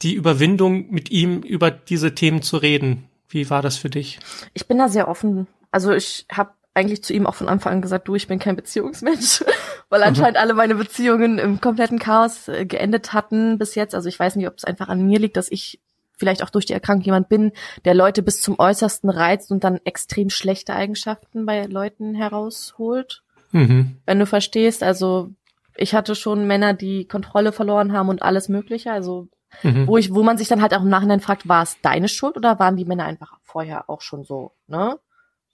Die 0.00 0.14
Überwindung, 0.14 0.90
mit 0.90 1.10
ihm 1.10 1.42
über 1.42 1.70
diese 1.70 2.14
Themen 2.14 2.42
zu 2.42 2.56
reden, 2.56 3.08
wie 3.28 3.50
war 3.50 3.62
das 3.62 3.76
für 3.76 3.90
dich? 3.90 4.18
Ich 4.54 4.66
bin 4.66 4.78
da 4.78 4.88
sehr 4.88 5.08
offen. 5.08 5.46
Also 5.70 5.92
ich 5.92 6.26
habe 6.30 6.52
eigentlich 6.74 7.02
zu 7.04 7.12
ihm 7.12 7.26
auch 7.26 7.34
von 7.34 7.48
Anfang 7.48 7.74
an 7.74 7.82
gesagt, 7.82 8.08
du, 8.08 8.14
ich 8.14 8.26
bin 8.26 8.38
kein 8.38 8.56
Beziehungsmensch, 8.56 9.44
weil 9.90 10.02
anscheinend 10.02 10.38
alle 10.38 10.54
meine 10.54 10.74
Beziehungen 10.74 11.38
im 11.38 11.60
kompletten 11.60 11.98
Chaos 11.98 12.48
äh, 12.48 12.64
geendet 12.64 13.12
hatten 13.12 13.58
bis 13.58 13.74
jetzt. 13.74 13.94
Also 13.94 14.08
ich 14.08 14.18
weiß 14.18 14.36
nicht, 14.36 14.48
ob 14.48 14.56
es 14.56 14.64
einfach 14.64 14.88
an 14.88 15.06
mir 15.06 15.18
liegt, 15.18 15.36
dass 15.36 15.50
ich 15.50 15.80
vielleicht 16.22 16.44
auch 16.44 16.50
durch 16.50 16.66
die 16.66 16.72
Erkrankung 16.72 17.04
jemand 17.04 17.28
bin, 17.28 17.50
der 17.84 17.94
Leute 17.94 18.22
bis 18.22 18.40
zum 18.40 18.60
Äußersten 18.60 19.10
reizt 19.10 19.50
und 19.50 19.64
dann 19.64 19.80
extrem 19.82 20.30
schlechte 20.30 20.72
Eigenschaften 20.72 21.46
bei 21.46 21.64
Leuten 21.64 22.14
herausholt. 22.14 23.24
Mhm. 23.50 23.96
Wenn 24.06 24.20
du 24.20 24.26
verstehst, 24.26 24.84
also 24.84 25.30
ich 25.76 25.96
hatte 25.96 26.14
schon 26.14 26.46
Männer, 26.46 26.74
die 26.74 27.08
Kontrolle 27.08 27.50
verloren 27.50 27.92
haben 27.92 28.08
und 28.08 28.22
alles 28.22 28.48
Mögliche. 28.48 28.92
Also 28.92 29.26
mhm. 29.64 29.88
wo 29.88 29.96
ich, 29.96 30.14
wo 30.14 30.22
man 30.22 30.38
sich 30.38 30.46
dann 30.46 30.62
halt 30.62 30.74
auch 30.74 30.82
im 30.82 30.88
Nachhinein 30.88 31.18
fragt, 31.18 31.48
war 31.48 31.64
es 31.64 31.80
deine 31.82 32.06
Schuld 32.06 32.36
oder 32.36 32.60
waren 32.60 32.76
die 32.76 32.84
Männer 32.84 33.04
einfach 33.04 33.38
vorher 33.42 33.90
auch 33.90 34.00
schon 34.00 34.22
so, 34.22 34.52
ne? 34.68 34.96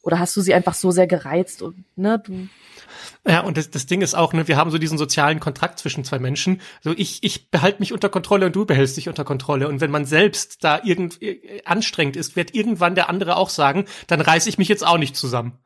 Oder 0.02 0.18
hast 0.18 0.36
du 0.36 0.40
sie 0.40 0.54
einfach 0.54 0.74
so 0.74 0.90
sehr 0.90 1.06
gereizt 1.06 1.62
und, 1.62 1.84
ne, 1.96 2.22
du 2.24 2.48
ja, 3.26 3.40
und 3.40 3.56
das, 3.56 3.70
das 3.70 3.86
Ding 3.86 4.00
ist 4.00 4.14
auch, 4.14 4.32
ne, 4.32 4.48
wir 4.48 4.56
haben 4.56 4.70
so 4.70 4.78
diesen 4.78 4.98
sozialen 4.98 5.40
Kontrakt 5.40 5.78
zwischen 5.78 6.04
zwei 6.04 6.18
Menschen. 6.18 6.60
So 6.82 6.94
ich, 6.96 7.22
ich 7.22 7.50
behalte 7.50 7.80
mich 7.80 7.92
unter 7.92 8.08
Kontrolle 8.08 8.46
und 8.46 8.56
du 8.56 8.64
behältst 8.64 8.96
dich 8.96 9.08
unter 9.08 9.24
Kontrolle. 9.24 9.68
Und 9.68 9.80
wenn 9.80 9.90
man 9.90 10.04
selbst 10.04 10.64
da 10.64 10.80
irgend 10.82 11.20
äh, 11.22 11.62
anstrengend 11.64 12.16
ist, 12.16 12.36
wird 12.36 12.54
irgendwann 12.54 12.94
der 12.94 13.08
andere 13.08 13.36
auch 13.36 13.50
sagen, 13.50 13.84
dann 14.06 14.20
reiße 14.20 14.48
ich 14.48 14.58
mich 14.58 14.68
jetzt 14.68 14.86
auch 14.86 14.98
nicht 14.98 15.16
zusammen. 15.16 15.58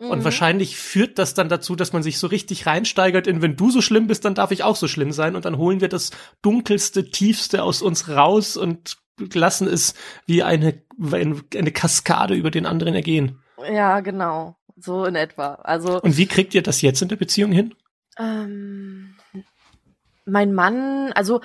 Mhm. 0.00 0.10
Und 0.10 0.24
wahrscheinlich 0.24 0.76
führt 0.76 1.18
das 1.18 1.34
dann 1.34 1.48
dazu, 1.48 1.76
dass 1.76 1.92
man 1.92 2.02
sich 2.02 2.18
so 2.18 2.26
richtig 2.26 2.66
reinsteigert 2.66 3.26
in, 3.26 3.42
wenn 3.42 3.56
du 3.56 3.70
so 3.70 3.80
schlimm 3.80 4.06
bist, 4.06 4.24
dann 4.24 4.34
darf 4.34 4.50
ich 4.50 4.64
auch 4.64 4.76
so 4.76 4.88
schlimm 4.88 5.12
sein. 5.12 5.36
Und 5.36 5.44
dann 5.44 5.58
holen 5.58 5.80
wir 5.80 5.88
das 5.88 6.10
dunkelste, 6.42 7.10
tiefste 7.10 7.62
aus 7.62 7.82
uns 7.82 8.08
raus 8.08 8.56
und 8.56 8.96
lassen 9.32 9.68
es 9.68 9.94
wie 10.26 10.42
eine, 10.42 10.82
eine 11.00 11.70
Kaskade 11.70 12.34
über 12.34 12.50
den 12.50 12.66
anderen 12.66 12.94
ergehen. 12.94 13.38
Ja, 13.70 14.00
genau. 14.00 14.56
So 14.76 15.04
in 15.04 15.14
etwa. 15.14 15.54
Also. 15.54 16.00
Und 16.00 16.16
wie 16.16 16.26
kriegt 16.26 16.54
ihr 16.54 16.62
das 16.62 16.82
jetzt 16.82 17.02
in 17.02 17.08
der 17.08 17.16
Beziehung 17.16 17.52
hin? 17.52 17.74
Ähm, 18.18 19.16
mein 20.24 20.52
Mann, 20.52 21.12
also 21.12 21.40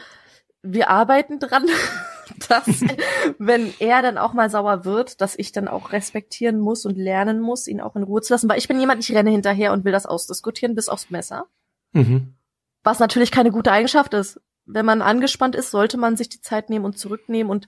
wir 0.61 0.89
arbeiten 0.89 1.39
dran, 1.39 1.65
dass 2.49 2.67
wenn 3.37 3.73
er 3.79 4.01
dann 4.01 4.17
auch 4.17 4.33
mal 4.33 4.49
sauer 4.49 4.85
wird, 4.85 5.21
dass 5.21 5.37
ich 5.37 5.51
dann 5.51 5.67
auch 5.67 5.91
respektieren 5.91 6.59
muss 6.59 6.85
und 6.85 6.97
lernen 6.97 7.39
muss, 7.39 7.67
ihn 7.67 7.81
auch 7.81 7.95
in 7.95 8.03
Ruhe 8.03 8.21
zu 8.21 8.33
lassen, 8.33 8.49
weil 8.49 8.59
ich 8.59 8.67
bin 8.67 8.79
jemand, 8.79 9.03
ich 9.03 9.15
renne 9.15 9.31
hinterher 9.31 9.73
und 9.73 9.85
will 9.85 9.91
das 9.91 10.05
ausdiskutieren 10.05 10.75
bis 10.75 10.89
aufs 10.89 11.09
Messer. 11.09 11.45
Mhm. 11.93 12.35
Was 12.83 12.99
natürlich 12.99 13.31
keine 13.31 13.51
gute 13.51 13.71
Eigenschaft 13.71 14.13
ist. 14.13 14.39
Wenn 14.65 14.85
man 14.85 15.01
angespannt 15.01 15.55
ist, 15.55 15.71
sollte 15.71 15.97
man 15.97 16.15
sich 16.15 16.29
die 16.29 16.41
Zeit 16.41 16.69
nehmen 16.69 16.85
und 16.85 16.97
zurücknehmen 16.97 17.49
und 17.49 17.67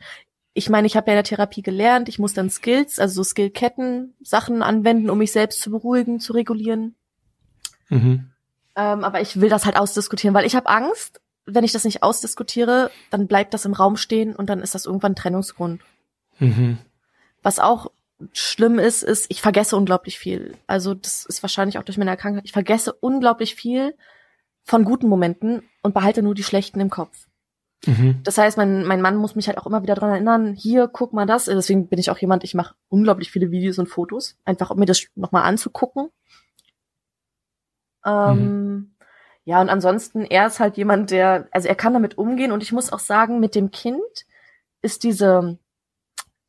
ich 0.54 0.70
meine, 0.70 0.88
ich 0.88 0.98
habe 0.98 1.08
ja 1.08 1.14
in 1.14 1.18
der 1.18 1.24
Therapie 1.24 1.62
gelernt, 1.62 2.10
ich 2.10 2.20
muss 2.20 2.34
dann 2.34 2.50
Skills, 2.50 3.00
also 3.00 3.24
so 3.24 3.24
Skillketten, 3.24 4.16
Sachen 4.22 4.62
anwenden, 4.62 5.10
um 5.10 5.18
mich 5.18 5.32
selbst 5.32 5.62
zu 5.62 5.72
beruhigen, 5.72 6.20
zu 6.20 6.34
regulieren. 6.34 6.96
Mhm. 7.90 8.32
Ähm, 8.76 9.04
aber 9.04 9.22
ich 9.22 9.40
will 9.40 9.50
das 9.50 9.66
halt 9.66 9.78
ausdiskutieren, 9.78 10.34
weil 10.34 10.46
ich 10.46 10.56
habe 10.56 10.70
Angst, 10.70 11.22
wenn 11.46 11.64
ich 11.64 11.72
das 11.72 11.86
nicht 11.86 12.04
ausdiskutiere, 12.04 12.92
dann 13.10 13.28
bleibt 13.28 13.54
das 13.54 13.66
im 13.66 13.74
Raum 13.74 13.96
stehen 13.98 14.36
und 14.36 14.50
dann 14.50 14.60
ist 14.60 14.76
das 14.76 14.86
irgendwann 14.86 15.16
Trennungsgrund. 15.16 15.82
Mhm. 16.40 16.78
Was 17.42 17.60
auch 17.60 17.92
schlimm 18.34 18.78
ist, 18.78 19.04
ist, 19.04 19.26
ich 19.30 19.42
vergesse 19.42 19.76
unglaublich 19.76 20.20
viel. 20.20 20.56
Also 20.68 20.94
das 20.94 21.26
ist 21.26 21.42
wahrscheinlich 21.44 21.78
auch 21.78 21.84
durch 21.84 21.98
meine 21.98 22.12
Erkrankung. 22.12 22.42
Ich 22.44 22.52
vergesse 22.52 22.94
unglaublich 22.94 23.56
viel 23.56 23.96
von 24.64 24.84
guten 24.84 25.08
Momenten 25.08 25.64
und 25.82 25.94
behalte 25.94 26.22
nur 26.22 26.36
die 26.36 26.44
schlechten 26.44 26.80
im 26.80 26.90
Kopf. 26.90 27.28
Mhm. 27.86 28.20
Das 28.24 28.38
heißt, 28.38 28.58
mein, 28.58 28.86
mein 28.86 29.02
Mann 29.02 29.15
muss 29.15 29.36
mich 29.36 29.48
halt 29.48 29.58
auch 29.58 29.65
immer 29.65 29.82
wieder 29.82 29.96
dran 29.96 30.12
erinnern, 30.12 30.54
hier, 30.54 30.88
guck 30.88 31.13
mal 31.13 31.26
das. 31.26 31.46
Deswegen 31.46 31.88
bin 31.88 32.00
ich 32.00 32.12
auch 32.12 32.17
jemand, 32.17 32.44
ich 32.44 32.54
mache 32.54 32.76
unglaublich 32.89 33.32
viele 33.32 33.52
Videos 33.52 33.80
und 33.80 33.88
Fotos, 33.88 34.38
einfach 34.46 34.70
um 34.70 34.80
mir 34.80 34.86
das 34.86 35.02
nochmal 35.15 35.44
anzugucken. 35.44 36.10
Ähm, 38.06 38.38
mhm. 38.38 38.91
Ja, 39.44 39.60
und 39.62 39.70
ansonsten, 39.70 40.24
er 40.24 40.48
ist 40.48 40.60
halt 40.60 40.78
jemand, 40.78 41.10
der, 41.10 41.48
also 41.52 41.67
er 41.67 41.76
kann 41.76 41.94
damit 41.94 42.17
umgehen 42.17 42.52
und 42.52 42.62
ich 42.62 42.72
muss 42.72 42.94
auch 42.94 43.00
sagen, 43.00 43.39
mit 43.39 43.56
dem 43.56 43.72
Kind 43.72 44.26
ist 44.84 45.04
diese, 45.04 45.58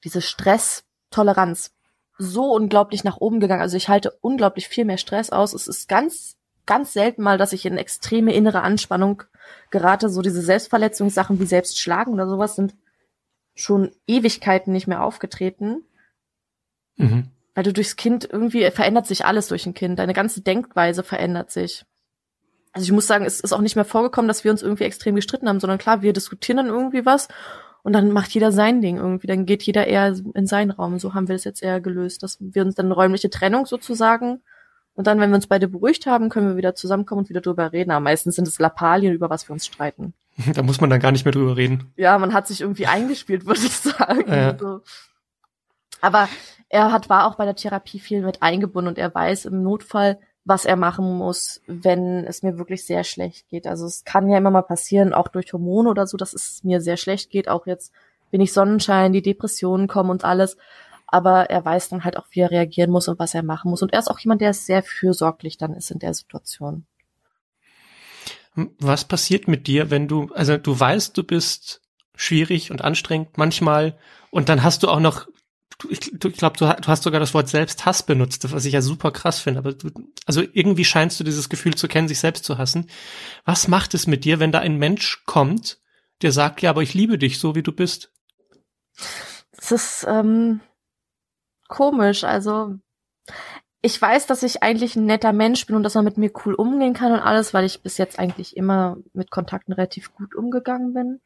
diese 0.05 0.21
Stresstoleranz 0.21 1.75
so 2.19 2.53
unglaublich 2.55 3.05
nach 3.05 3.17
oben 3.17 3.41
gegangen. 3.41 3.63
Also 3.63 3.77
ich 3.77 3.89
halte 3.89 4.11
unglaublich 4.21 4.69
viel 4.69 4.85
mehr 4.85 4.99
Stress 4.99 5.31
aus. 5.31 5.55
Es 5.55 5.67
ist 5.67 5.89
ganz 5.89 6.37
ganz 6.67 6.93
selten 6.93 7.23
mal, 7.23 7.39
dass 7.39 7.53
ich 7.53 7.67
in 7.67 7.77
extreme 7.77 8.33
innere 8.35 8.63
Anspannung 8.63 9.23
gerate. 9.71 10.09
So 10.09 10.23
diese 10.23 10.43
Selbstverletzungssachen 10.43 11.41
wie 11.41 11.47
Selbstschlagen 11.47 12.13
oder 12.15 12.29
sowas 12.29 12.57
sind 12.57 12.75
schon 13.55 13.93
Ewigkeiten 14.07 14.73
nicht 14.73 14.87
mehr 14.87 15.03
aufgetreten. 15.03 15.85
Mhm. 16.97 17.29
Weil 17.55 17.65
du 17.65 17.73
durchs 17.73 17.97
Kind 17.97 18.29
irgendwie 18.31 18.71
verändert 18.71 19.07
sich 19.07 19.25
alles 19.25 19.49
durch 19.49 19.67
ein 19.67 19.75
Kind. 19.75 19.99
Deine 19.99 20.15
ganze 20.15 20.41
Denkweise 20.41 21.03
verändert 21.03 21.51
sich. 21.51 21.85
Also 22.73 22.87
ich 22.87 22.93
muss 22.93 23.07
sagen, 23.07 23.27
es 23.27 23.41
ist 23.41 23.53
auch 23.53 23.61
nicht 23.61 23.77
mehr 23.77 23.85
vorgekommen, 23.85 24.29
dass 24.29 24.45
wir 24.45 24.51
uns 24.51 24.63
irgendwie 24.63 24.85
extrem 24.85 25.15
gestritten 25.15 25.49
haben, 25.49 25.61
sondern 25.61 25.79
klar, 25.79 26.01
wir 26.01 26.15
diskutieren 26.15 26.57
dann 26.57 26.69
irgendwie 26.69 27.05
was 27.05 27.29
und 27.83 27.93
dann 27.93 28.13
macht 28.13 28.31
jeder 28.31 28.53
sein 28.53 28.81
Ding 28.81 28.97
irgendwie. 28.97 29.27
Dann 29.27 29.45
geht 29.45 29.63
jeder 29.65 29.87
eher 29.87 30.17
in 30.35 30.47
seinen 30.47 30.71
Raum. 30.71 30.99
So 30.99 31.13
haben 31.13 31.29
wir 31.29 31.35
das 31.35 31.45
jetzt 31.45 31.63
eher 31.63 31.81
gelöst, 31.83 32.23
dass 32.23 32.39
wir 32.41 32.65
uns 32.65 32.75
dann 32.75 32.91
räumliche 32.91 33.29
Trennung 33.29 33.67
sozusagen 33.67 34.41
und 34.95 35.07
dann, 35.07 35.21
wenn 35.21 35.31
wir 35.31 35.37
uns 35.37 35.47
beide 35.47 35.69
beruhigt 35.69 36.07
haben, 36.07 36.29
können 36.29 36.49
wir 36.49 36.57
wieder 36.57 36.75
zusammenkommen 36.75 37.21
und 37.21 37.29
wieder 37.31 37.41
drüber 37.41 37.73
reden. 37.73 37.91
Aber 37.91 38.01
meistens 38.01 38.37
sind 38.37 38.47
es 38.47 38.59
Lappalien, 38.59 39.15
über 39.15 39.31
was 39.31 39.49
wir 39.49 39.53
uns 39.53 39.67
streiten. 39.67 40.15
Da 40.55 40.63
muss 40.63 40.81
man 40.81 40.89
dann 40.89 41.01
gar 41.01 41.13
nicht 41.13 41.25
mehr 41.27 41.33
drüber 41.33 41.57
reden. 41.57 41.93
Ja, 41.97 42.19
man 42.19 42.33
hat 42.33 42.47
sich 42.47 42.63
irgendwie 42.63 42.87
eingespielt, 42.87 43.47
würde 43.47 43.61
ich 43.61 43.77
sagen. 43.77 44.25
Ja. 44.27 44.57
So. 44.59 44.81
Aber 46.01 46.29
er 46.69 46.91
hat, 46.91 47.09
war 47.09 47.27
auch 47.27 47.37
bei 47.37 47.45
der 47.45 47.55
Therapie 47.55 48.01
viel 48.01 48.23
mit 48.23 48.43
eingebunden 48.43 48.89
und 48.89 48.99
er 48.99 49.15
weiß 49.15 49.45
im 49.45 49.63
Notfall, 49.63 50.19
was 50.45 50.65
er 50.65 50.77
machen 50.77 51.19
muss, 51.19 51.61
wenn 51.67 52.25
es 52.25 52.43
mir 52.43 52.59
wirklich 52.59 52.85
sehr 52.85 53.05
schlecht 53.05 53.49
geht. 53.49 53.67
Also 53.67 53.87
es 53.87 54.05
kann 54.05 54.29
ja 54.29 54.39
immer 54.39 54.51
mal 54.51 54.63
passieren, 54.63 55.13
auch 55.13 55.29
durch 55.29 55.53
Hormone 55.53 55.89
oder 55.89 56.07
so, 56.07 56.17
dass 56.17 56.33
es 56.33 56.65
mir 56.65 56.81
sehr 56.81 56.97
schlecht 56.97 57.31
geht. 57.31 57.49
Auch 57.49 57.67
jetzt 57.67 57.93
bin 58.31 58.41
ich 58.41 58.53
Sonnenschein, 58.53 59.13
die 59.13 59.23
Depressionen 59.23 59.87
kommen 59.87 60.11
und 60.11 60.25
alles 60.25 60.57
aber 61.13 61.51
er 61.51 61.65
weiß 61.65 61.91
dann 61.91 62.05
halt 62.05 62.17
auch, 62.17 62.27
wie 62.31 62.41
er 62.41 62.51
reagieren 62.51 62.91
muss 62.91 63.07
und 63.07 63.19
was 63.19 63.35
er 63.35 63.43
machen 63.43 63.71
muss. 63.71 63.83
Und 63.83 63.93
er 63.93 63.99
ist 63.99 64.09
auch 64.09 64.19
jemand, 64.19 64.41
der 64.41 64.55
sehr 64.55 64.83
fürsorglich 64.83 65.59
dann 65.59 65.75
ist 65.75 65.91
in 65.91 65.99
der 65.99 66.15
Situation. 66.15 66.87
Was 68.55 69.05
passiert 69.05 69.47
mit 69.47 69.67
dir, 69.67 69.91
wenn 69.91 70.09
du, 70.09 70.33
also 70.35 70.57
du 70.57 70.79
weißt, 70.79 71.17
du 71.17 71.23
bist 71.23 71.83
schwierig 72.17 72.71
und 72.71 72.83
anstrengend 72.83 73.37
manchmal 73.37 73.99
und 74.31 74.49
dann 74.49 74.63
hast 74.63 74.83
du 74.83 74.89
auch 74.89 75.01
noch, 75.01 75.27
ich, 75.89 76.13
ich 76.13 76.37
glaube, 76.37 76.57
du, 76.57 76.65
du, 76.65 76.87
hast 76.89 77.03
sogar 77.03 77.21
das 77.21 77.35
Wort 77.35 77.49
Selbsthass 77.49 78.05
benutzt, 78.05 78.51
was 78.51 78.65
ich 78.65 78.73
ja 78.73 78.81
super 78.81 79.11
krass 79.11 79.41
finde, 79.41 79.59
aber 79.59 79.73
du, 79.75 79.91
also 80.27 80.43
irgendwie 80.53 80.85
scheinst 80.85 81.21
du 81.21 81.25
dieses 81.25 81.51
Gefühl 81.51 81.75
zu 81.75 81.89
kennen, 81.89 82.09
sich 82.09 82.21
selbst 82.21 82.45
zu 82.45 82.57
hassen. 82.57 82.89
Was 83.45 83.69
macht 83.69 83.93
es 83.93 84.07
mit 84.07 84.25
dir, 84.25 84.41
wenn 84.41 84.53
da 84.53 84.61
ein 84.61 84.79
Mensch 84.79 85.25
kommt, 85.27 85.79
der 86.23 86.33
sagt, 86.33 86.63
ja, 86.63 86.71
aber 86.71 86.83
ich 86.83 86.95
liebe 86.95 87.19
dich 87.19 87.39
so, 87.39 87.55
wie 87.55 87.63
du 87.63 87.73
bist? 87.73 88.13
Das 89.57 89.73
ist, 89.73 90.07
ähm, 90.09 90.61
komisch. 91.73 92.23
Also 92.23 92.77
ich 93.81 94.01
weiß, 94.01 94.27
dass 94.27 94.43
ich 94.43 94.63
eigentlich 94.63 94.95
ein 94.95 95.07
netter 95.07 95.33
Mensch 95.33 95.67
bin 95.67 95.75
und 95.75 95.83
dass 95.83 95.95
man 95.95 96.05
mit 96.05 96.19
mir 96.19 96.31
cool 96.45 96.55
umgehen 96.55 96.95
kann 96.95 97.13
und 97.13 97.19
alles, 97.19 97.53
weil 97.55 97.65
ich 97.65 97.83
bis 97.83 97.99
jetzt 97.99 98.19
eigentlich 98.19 98.57
immer 98.57 98.99
mit 99.13 99.31
Kontakten 99.31 99.73
relativ 99.73 100.15
gut 100.15 100.35
umgegangen 100.35 100.95
bin 100.95 101.21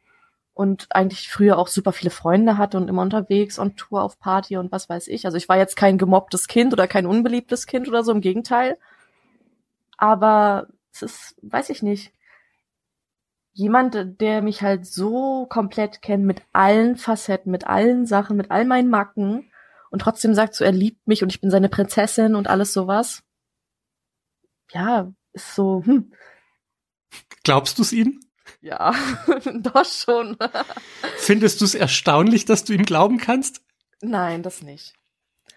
und 0.55 0.87
eigentlich 0.91 1.29
früher 1.29 1.59
auch 1.59 1.69
super 1.69 1.93
viele 1.93 2.11
Freunde 2.11 2.57
hatte 2.57 2.79
und 2.79 2.89
immer 2.89 3.03
unterwegs 3.03 3.59
on 3.59 3.77
Tour 3.77 4.03
auf 4.03 4.19
Party 4.19 4.57
und 4.57 4.73
was 4.73 4.89
weiß 4.89 5.09
ich. 5.09 5.27
Also 5.27 5.37
ich 5.37 5.49
war 5.49 5.59
jetzt 5.59 5.77
kein 5.77 5.99
gemobbtes 5.99 6.49
Kind 6.49 6.73
oder 6.73 6.87
kein 6.87 7.07
unbeliebtes 7.07 7.67
Kind 7.67 7.89
oder 7.89 8.03
so, 8.05 8.13
im 8.13 8.23
Gegenteil. 8.23 8.79
Aber 9.99 10.69
es 10.93 11.03
ist, 11.03 11.37
weiß 11.43 11.71
ich 11.71 11.83
nicht. 11.83 12.13
Jemand, 13.53 14.21
der 14.21 14.43
mich 14.43 14.63
halt 14.63 14.87
so 14.87 15.47
komplett 15.47 16.03
kennt 16.03 16.25
mit 16.25 16.43
allen 16.53 16.97
Facetten, 16.97 17.51
mit 17.51 17.67
allen 17.67 18.07
Sachen, 18.07 18.37
mit 18.37 18.51
all 18.51 18.65
meinen 18.65 18.91
Macken 18.91 19.51
und 19.97 20.01
trotzdem 20.01 20.35
sagt 20.35 20.55
so, 20.55 20.63
er 20.63 20.73
liebt 20.73 21.09
mich 21.09 21.23
und 21.23 21.31
ich 21.31 21.41
bin 21.41 21.51
seine 21.51 21.71
Prinzessin 21.71 22.35
und 22.35 22.49
alles 22.49 22.75
sowas. 22.75 23.23
Ja, 24.71 25.11
ist 25.33 25.55
so, 25.55 25.83
hm. 25.87 26.13
Glaubst 27.45 27.79
du 27.79 27.83
es 27.83 27.95
ihm? 27.95 28.21
Ja, 28.61 28.93
doch 29.55 29.87
schon. 29.87 30.37
Findest 31.17 31.63
du 31.63 31.65
es 31.65 31.75
erstaunlich, 31.75 32.45
dass 32.45 32.65
du 32.65 32.75
ihm 32.75 32.85
glauben 32.85 33.17
kannst? 33.17 33.63
Nein, 34.03 34.43
das 34.43 34.61
nicht. 34.61 34.93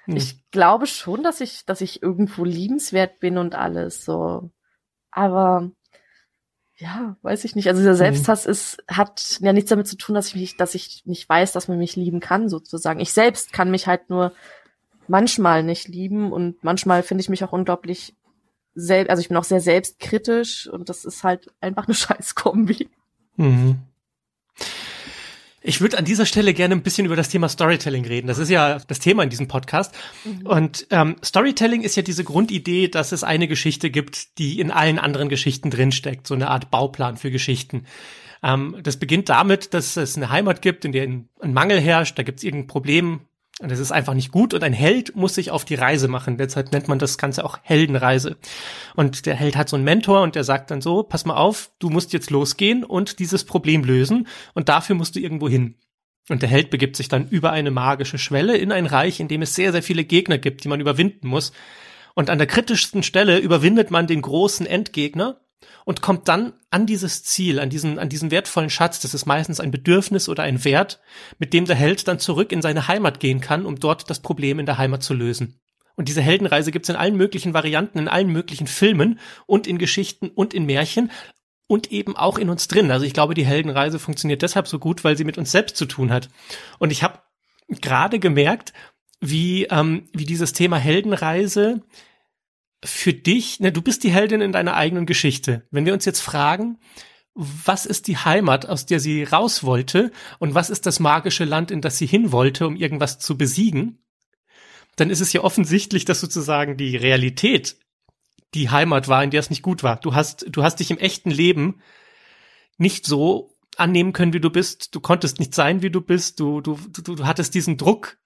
Hm. 0.05 0.15
Ich 0.15 0.49
glaube 0.51 0.87
schon, 0.87 1.21
dass 1.21 1.41
ich, 1.41 1.65
dass 1.65 1.81
ich 1.81 2.01
irgendwo 2.01 2.45
liebenswert 2.45 3.19
bin 3.19 3.37
und 3.37 3.55
alles 3.55 4.05
so. 4.05 4.51
Aber 5.11 5.69
ja, 6.79 7.17
weiß 7.23 7.43
ich 7.43 7.55
nicht. 7.55 7.67
Also 7.67 7.81
dieser 7.81 7.91
mhm. 7.91 7.97
Selbsthass 7.97 8.45
ist, 8.45 8.77
hat 8.87 9.37
ja 9.41 9.51
nichts 9.51 9.69
damit 9.69 9.87
zu 9.87 9.97
tun, 9.97 10.15
dass 10.15 10.29
ich 10.29 10.35
mich, 10.35 10.57
dass 10.57 10.75
ich 10.75 11.03
nicht 11.05 11.27
weiß, 11.27 11.51
dass 11.51 11.67
man 11.67 11.77
mich 11.77 11.97
lieben 11.97 12.21
kann, 12.21 12.47
sozusagen. 12.47 13.01
Ich 13.01 13.11
selbst 13.11 13.51
kann 13.51 13.69
mich 13.69 13.85
halt 13.85 14.09
nur 14.09 14.31
manchmal 15.07 15.61
nicht 15.63 15.89
lieben 15.89 16.31
und 16.31 16.63
manchmal 16.63 17.03
finde 17.03 17.21
ich 17.21 17.29
mich 17.29 17.43
auch 17.43 17.51
unglaublich 17.51 18.15
selbst, 18.75 19.09
also 19.09 19.19
ich 19.19 19.27
bin 19.27 19.35
auch 19.35 19.43
sehr 19.43 19.59
selbstkritisch 19.59 20.67
und 20.67 20.87
das 20.87 21.03
ist 21.03 21.23
halt 21.23 21.51
einfach 21.59 21.85
eine 21.85 21.93
Scheißkombi. 21.95 22.89
Mhm. 23.35 23.79
Ich 25.61 25.81
würde 25.81 25.97
an 25.97 26.05
dieser 26.05 26.25
Stelle 26.25 26.53
gerne 26.53 26.75
ein 26.75 26.83
bisschen 26.83 27.05
über 27.05 27.15
das 27.15 27.29
Thema 27.29 27.49
Storytelling 27.49 28.05
reden. 28.05 28.27
Das 28.27 28.37
ist 28.37 28.49
ja 28.49 28.79
das 28.87 28.99
Thema 28.99 29.23
in 29.23 29.29
diesem 29.29 29.47
Podcast. 29.47 29.93
Mhm. 30.23 30.47
Und 30.47 30.87
ähm, 30.89 31.15
Storytelling 31.23 31.81
ist 31.81 31.95
ja 31.95 32.03
diese 32.03 32.23
Grundidee, 32.23 32.87
dass 32.87 33.11
es 33.11 33.23
eine 33.23 33.47
Geschichte 33.47 33.89
gibt, 33.89 34.37
die 34.37 34.59
in 34.59 34.71
allen 34.71 34.99
anderen 34.99 35.29
Geschichten 35.29 35.69
drinsteckt. 35.69 36.27
So 36.27 36.33
eine 36.33 36.49
Art 36.49 36.71
Bauplan 36.71 37.17
für 37.17 37.31
Geschichten. 37.31 37.85
Ähm, 38.41 38.77
das 38.83 38.97
beginnt 38.97 39.29
damit, 39.29 39.73
dass 39.73 39.97
es 39.97 40.15
eine 40.15 40.29
Heimat 40.29 40.61
gibt, 40.61 40.85
in 40.85 40.91
der 40.91 41.03
ein 41.03 41.53
Mangel 41.53 41.79
herrscht. 41.79 42.17
Da 42.17 42.23
gibt 42.23 42.39
es 42.39 42.43
irgendein 42.43 42.67
Problem, 42.67 43.21
und 43.61 43.69
das 43.71 43.79
ist 43.79 43.91
einfach 43.91 44.13
nicht 44.13 44.31
gut. 44.31 44.53
Und 44.53 44.63
ein 44.63 44.71
Held 44.71 45.17
muss 45.17 45.35
sich 45.35 45.51
auf 45.51 45.65
die 45.65 45.75
Reise 45.75 46.07
machen. 46.07 46.37
Deshalb 46.37 46.71
nennt 46.71 46.87
man 46.87 46.97
das 46.97 47.17
Ganze 47.17 47.43
auch 47.43 47.59
Heldenreise. 47.61 48.37
Und 48.95 49.25
der 49.25 49.35
Held 49.35 49.57
hat 49.57 49.67
so 49.67 49.75
einen 49.75 49.83
Mentor 49.83 50.21
und 50.21 50.35
der 50.35 50.45
sagt 50.45 50.71
dann 50.71 50.81
so, 50.81 51.03
pass 51.03 51.25
mal 51.25 51.35
auf, 51.35 51.71
du 51.79 51.89
musst 51.89 52.13
jetzt 52.13 52.29
losgehen 52.29 52.85
und 52.85 53.19
dieses 53.19 53.43
Problem 53.43 53.83
lösen. 53.83 54.27
Und 54.53 54.69
dafür 54.69 54.95
musst 54.95 55.17
du 55.17 55.19
irgendwo 55.19 55.49
hin. 55.49 55.75
Und 56.29 56.41
der 56.41 56.49
Held 56.49 56.69
begibt 56.69 56.95
sich 56.95 57.09
dann 57.09 57.27
über 57.27 57.51
eine 57.51 57.71
magische 57.71 58.17
Schwelle 58.17 58.55
in 58.55 58.71
ein 58.71 58.85
Reich, 58.85 59.19
in 59.19 59.27
dem 59.27 59.41
es 59.41 59.55
sehr, 59.55 59.73
sehr 59.73 59.83
viele 59.83 60.05
Gegner 60.05 60.37
gibt, 60.37 60.63
die 60.63 60.69
man 60.69 60.79
überwinden 60.79 61.27
muss. 61.27 61.51
Und 62.15 62.29
an 62.29 62.37
der 62.37 62.47
kritischsten 62.47 63.03
Stelle 63.03 63.39
überwindet 63.39 63.91
man 63.91 64.07
den 64.07 64.21
großen 64.21 64.67
Endgegner 64.67 65.41
und 65.85 66.01
kommt 66.01 66.27
dann 66.27 66.53
an 66.69 66.85
dieses 66.85 67.23
Ziel, 67.23 67.59
an 67.59 67.69
diesen, 67.69 67.99
an 67.99 68.09
diesen 68.09 68.31
wertvollen 68.31 68.69
Schatz, 68.69 68.99
das 68.99 69.13
ist 69.13 69.25
meistens 69.25 69.59
ein 69.59 69.71
Bedürfnis 69.71 70.29
oder 70.29 70.43
ein 70.43 70.63
Wert, 70.63 70.99
mit 71.37 71.53
dem 71.53 71.65
der 71.65 71.75
Held 71.75 72.07
dann 72.07 72.19
zurück 72.19 72.51
in 72.51 72.61
seine 72.61 72.87
Heimat 72.87 73.19
gehen 73.19 73.41
kann, 73.41 73.65
um 73.65 73.79
dort 73.79 74.09
das 74.09 74.19
Problem 74.19 74.59
in 74.59 74.65
der 74.65 74.77
Heimat 74.77 75.03
zu 75.03 75.13
lösen. 75.13 75.59
Und 75.95 76.07
diese 76.07 76.21
Heldenreise 76.21 76.71
gibt's 76.71 76.89
in 76.89 76.95
allen 76.95 77.17
möglichen 77.17 77.53
Varianten, 77.53 77.99
in 77.99 78.07
allen 78.07 78.31
möglichen 78.31 78.67
Filmen 78.67 79.19
und 79.47 79.67
in 79.67 79.77
Geschichten 79.77 80.29
und 80.29 80.53
in 80.53 80.65
Märchen 80.65 81.11
und 81.67 81.91
eben 81.91 82.15
auch 82.15 82.37
in 82.37 82.49
uns 82.49 82.67
drin. 82.67 82.89
Also 82.89 83.05
ich 83.05 83.13
glaube, 83.13 83.33
die 83.33 83.45
Heldenreise 83.45 83.99
funktioniert 83.99 84.41
deshalb 84.41 84.67
so 84.67 84.79
gut, 84.79 85.03
weil 85.03 85.17
sie 85.17 85.25
mit 85.25 85.37
uns 85.37 85.51
selbst 85.51 85.75
zu 85.75 85.85
tun 85.85 86.11
hat. 86.11 86.29
Und 86.79 86.91
ich 86.91 87.03
habe 87.03 87.19
gerade 87.67 88.19
gemerkt, 88.19 88.73
wie, 89.19 89.65
ähm, 89.65 90.07
wie 90.13 90.25
dieses 90.25 90.53
Thema 90.53 90.77
Heldenreise 90.77 91.81
für 92.83 93.13
dich, 93.13 93.59
ne, 93.59 93.71
du 93.71 93.81
bist 93.81 94.03
die 94.03 94.11
Heldin 94.11 94.41
in 94.41 94.51
deiner 94.51 94.75
eigenen 94.75 95.05
Geschichte. 95.05 95.67
Wenn 95.71 95.85
wir 95.85 95.93
uns 95.93 96.05
jetzt 96.05 96.21
fragen, 96.21 96.79
was 97.33 97.85
ist 97.85 98.07
die 98.07 98.17
Heimat, 98.17 98.65
aus 98.67 98.85
der 98.85 98.99
sie 98.99 99.23
raus 99.23 99.63
wollte 99.63 100.11
und 100.39 100.55
was 100.55 100.69
ist 100.69 100.85
das 100.85 100.99
magische 100.99 101.45
Land, 101.45 101.71
in 101.71 101.81
das 101.81 101.97
sie 101.97 102.05
hin 102.05 102.31
wollte, 102.31 102.67
um 102.67 102.75
irgendwas 102.75 103.19
zu 103.19 103.37
besiegen, 103.37 104.03
dann 104.95 105.09
ist 105.09 105.21
es 105.21 105.31
ja 105.33 105.41
offensichtlich, 105.41 106.05
dass 106.05 106.19
sozusagen 106.19 106.75
die 106.75 106.97
Realität 106.97 107.77
die 108.53 108.69
Heimat 108.69 109.07
war, 109.07 109.23
in 109.23 109.29
der 109.29 109.39
es 109.39 109.49
nicht 109.49 109.61
gut 109.61 109.83
war. 109.83 109.97
Du 109.97 110.15
hast, 110.15 110.45
du 110.49 110.63
hast 110.63 110.77
dich 110.79 110.91
im 110.91 110.97
echten 110.97 111.29
Leben 111.29 111.81
nicht 112.77 113.05
so 113.05 113.55
annehmen 113.77 114.13
können, 114.13 114.33
wie 114.33 114.41
du 114.41 114.49
bist. 114.49 114.93
Du 114.95 114.99
konntest 114.99 115.39
nicht 115.39 115.53
sein, 115.53 115.81
wie 115.81 115.91
du 115.91 116.01
bist. 116.01 116.39
Du, 116.39 116.59
du, 116.61 116.77
du, 116.89 117.15
du 117.15 117.25
hattest 117.25 117.53
diesen 117.53 117.77
Druck 117.77 118.17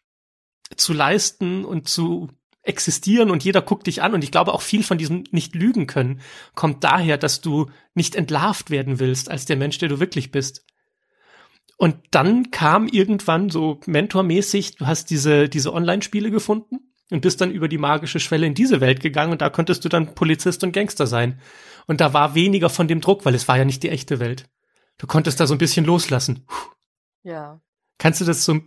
zu 0.75 0.93
leisten 0.93 1.65
und 1.65 1.87
zu 1.87 2.29
existieren 2.63 3.29
und 3.29 3.43
jeder 3.43 3.61
guckt 3.61 3.87
dich 3.87 4.01
an 4.01 4.13
und 4.13 4.23
ich 4.23 4.31
glaube 4.31 4.53
auch 4.53 4.61
viel 4.61 4.83
von 4.83 4.97
diesem 4.97 5.25
nicht 5.31 5.53
lügen 5.53 5.85
können 5.85 6.21
kommt 6.55 6.83
daher, 6.83 7.17
dass 7.17 7.41
du 7.41 7.69
nicht 7.93 8.15
entlarvt 8.15 8.69
werden 8.69 8.99
willst 8.99 9.29
als 9.29 9.45
der 9.45 9.57
Mensch, 9.57 9.77
der 9.77 9.89
du 9.89 9.99
wirklich 9.99 10.31
bist. 10.31 10.65
Und 11.77 11.97
dann 12.11 12.51
kam 12.51 12.87
irgendwann 12.87 13.49
so 13.49 13.81
mentormäßig, 13.85 14.77
du 14.77 14.87
hast 14.87 15.09
diese, 15.09 15.49
diese 15.49 15.73
Online-Spiele 15.73 16.31
gefunden 16.31 16.93
und 17.11 17.21
bist 17.21 17.41
dann 17.41 17.51
über 17.51 17.67
die 17.67 17.77
magische 17.77 18.21
Schwelle 18.21 18.47
in 18.47 18.53
diese 18.53 18.79
Welt 18.79 19.01
gegangen 19.01 19.33
und 19.33 19.41
da 19.41 19.49
konntest 19.49 19.83
du 19.83 19.89
dann 19.89 20.15
Polizist 20.15 20.63
und 20.63 20.71
Gangster 20.71 21.07
sein. 21.07 21.41
Und 21.85 21.99
da 21.99 22.13
war 22.13 22.35
weniger 22.35 22.69
von 22.69 22.87
dem 22.87 23.01
Druck, 23.01 23.25
weil 23.25 23.35
es 23.35 23.47
war 23.49 23.57
ja 23.57 23.65
nicht 23.65 23.83
die 23.83 23.89
echte 23.89 24.19
Welt. 24.19 24.49
Du 24.97 25.07
konntest 25.07 25.39
da 25.39 25.47
so 25.47 25.53
ein 25.53 25.57
bisschen 25.57 25.85
loslassen. 25.85 26.45
Ja. 27.23 27.59
Kannst 27.97 28.21
du 28.21 28.25
das 28.25 28.43
so 28.43 28.59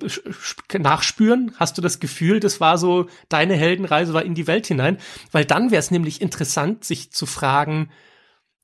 nachspüren? 0.78 1.52
Hast 1.56 1.76
du 1.76 1.82
das 1.82 2.00
Gefühl, 2.00 2.40
das 2.40 2.60
war 2.60 2.78
so, 2.78 3.06
deine 3.28 3.54
Heldenreise 3.54 4.14
war 4.14 4.24
in 4.24 4.34
die 4.34 4.46
Welt 4.46 4.66
hinein? 4.66 4.98
Weil 5.32 5.44
dann 5.44 5.70
wäre 5.70 5.80
es 5.80 5.90
nämlich 5.90 6.22
interessant, 6.22 6.84
sich 6.84 7.12
zu 7.12 7.26
fragen, 7.26 7.90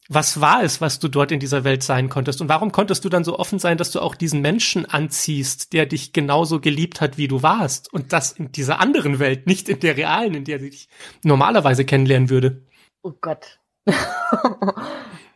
was 0.08 0.40
war 0.40 0.62
es, 0.62 0.80
was 0.80 0.98
du 0.98 1.08
dort 1.08 1.32
in 1.32 1.40
dieser 1.40 1.64
Welt 1.64 1.82
sein 1.82 2.08
konntest? 2.08 2.40
Und 2.40 2.48
warum 2.48 2.72
konntest 2.72 3.04
du 3.04 3.08
dann 3.08 3.24
so 3.24 3.38
offen 3.38 3.58
sein, 3.58 3.78
dass 3.78 3.92
du 3.92 4.00
auch 4.00 4.14
diesen 4.14 4.40
Menschen 4.40 4.84
anziehst, 4.84 5.72
der 5.72 5.86
dich 5.86 6.12
genauso 6.12 6.60
geliebt 6.60 7.00
hat, 7.00 7.18
wie 7.18 7.28
du 7.28 7.42
warst? 7.42 7.92
Und 7.92 8.12
das 8.12 8.32
in 8.32 8.52
dieser 8.52 8.80
anderen 8.80 9.18
Welt, 9.18 9.46
nicht 9.46 9.68
in 9.68 9.80
der 9.80 9.96
realen, 9.96 10.34
in 10.34 10.44
der 10.44 10.58
sie 10.58 10.70
dich 10.70 10.88
normalerweise 11.22 11.84
kennenlernen 11.84 12.30
würde. 12.30 12.62
Oh 13.02 13.12
Gott. 13.20 13.58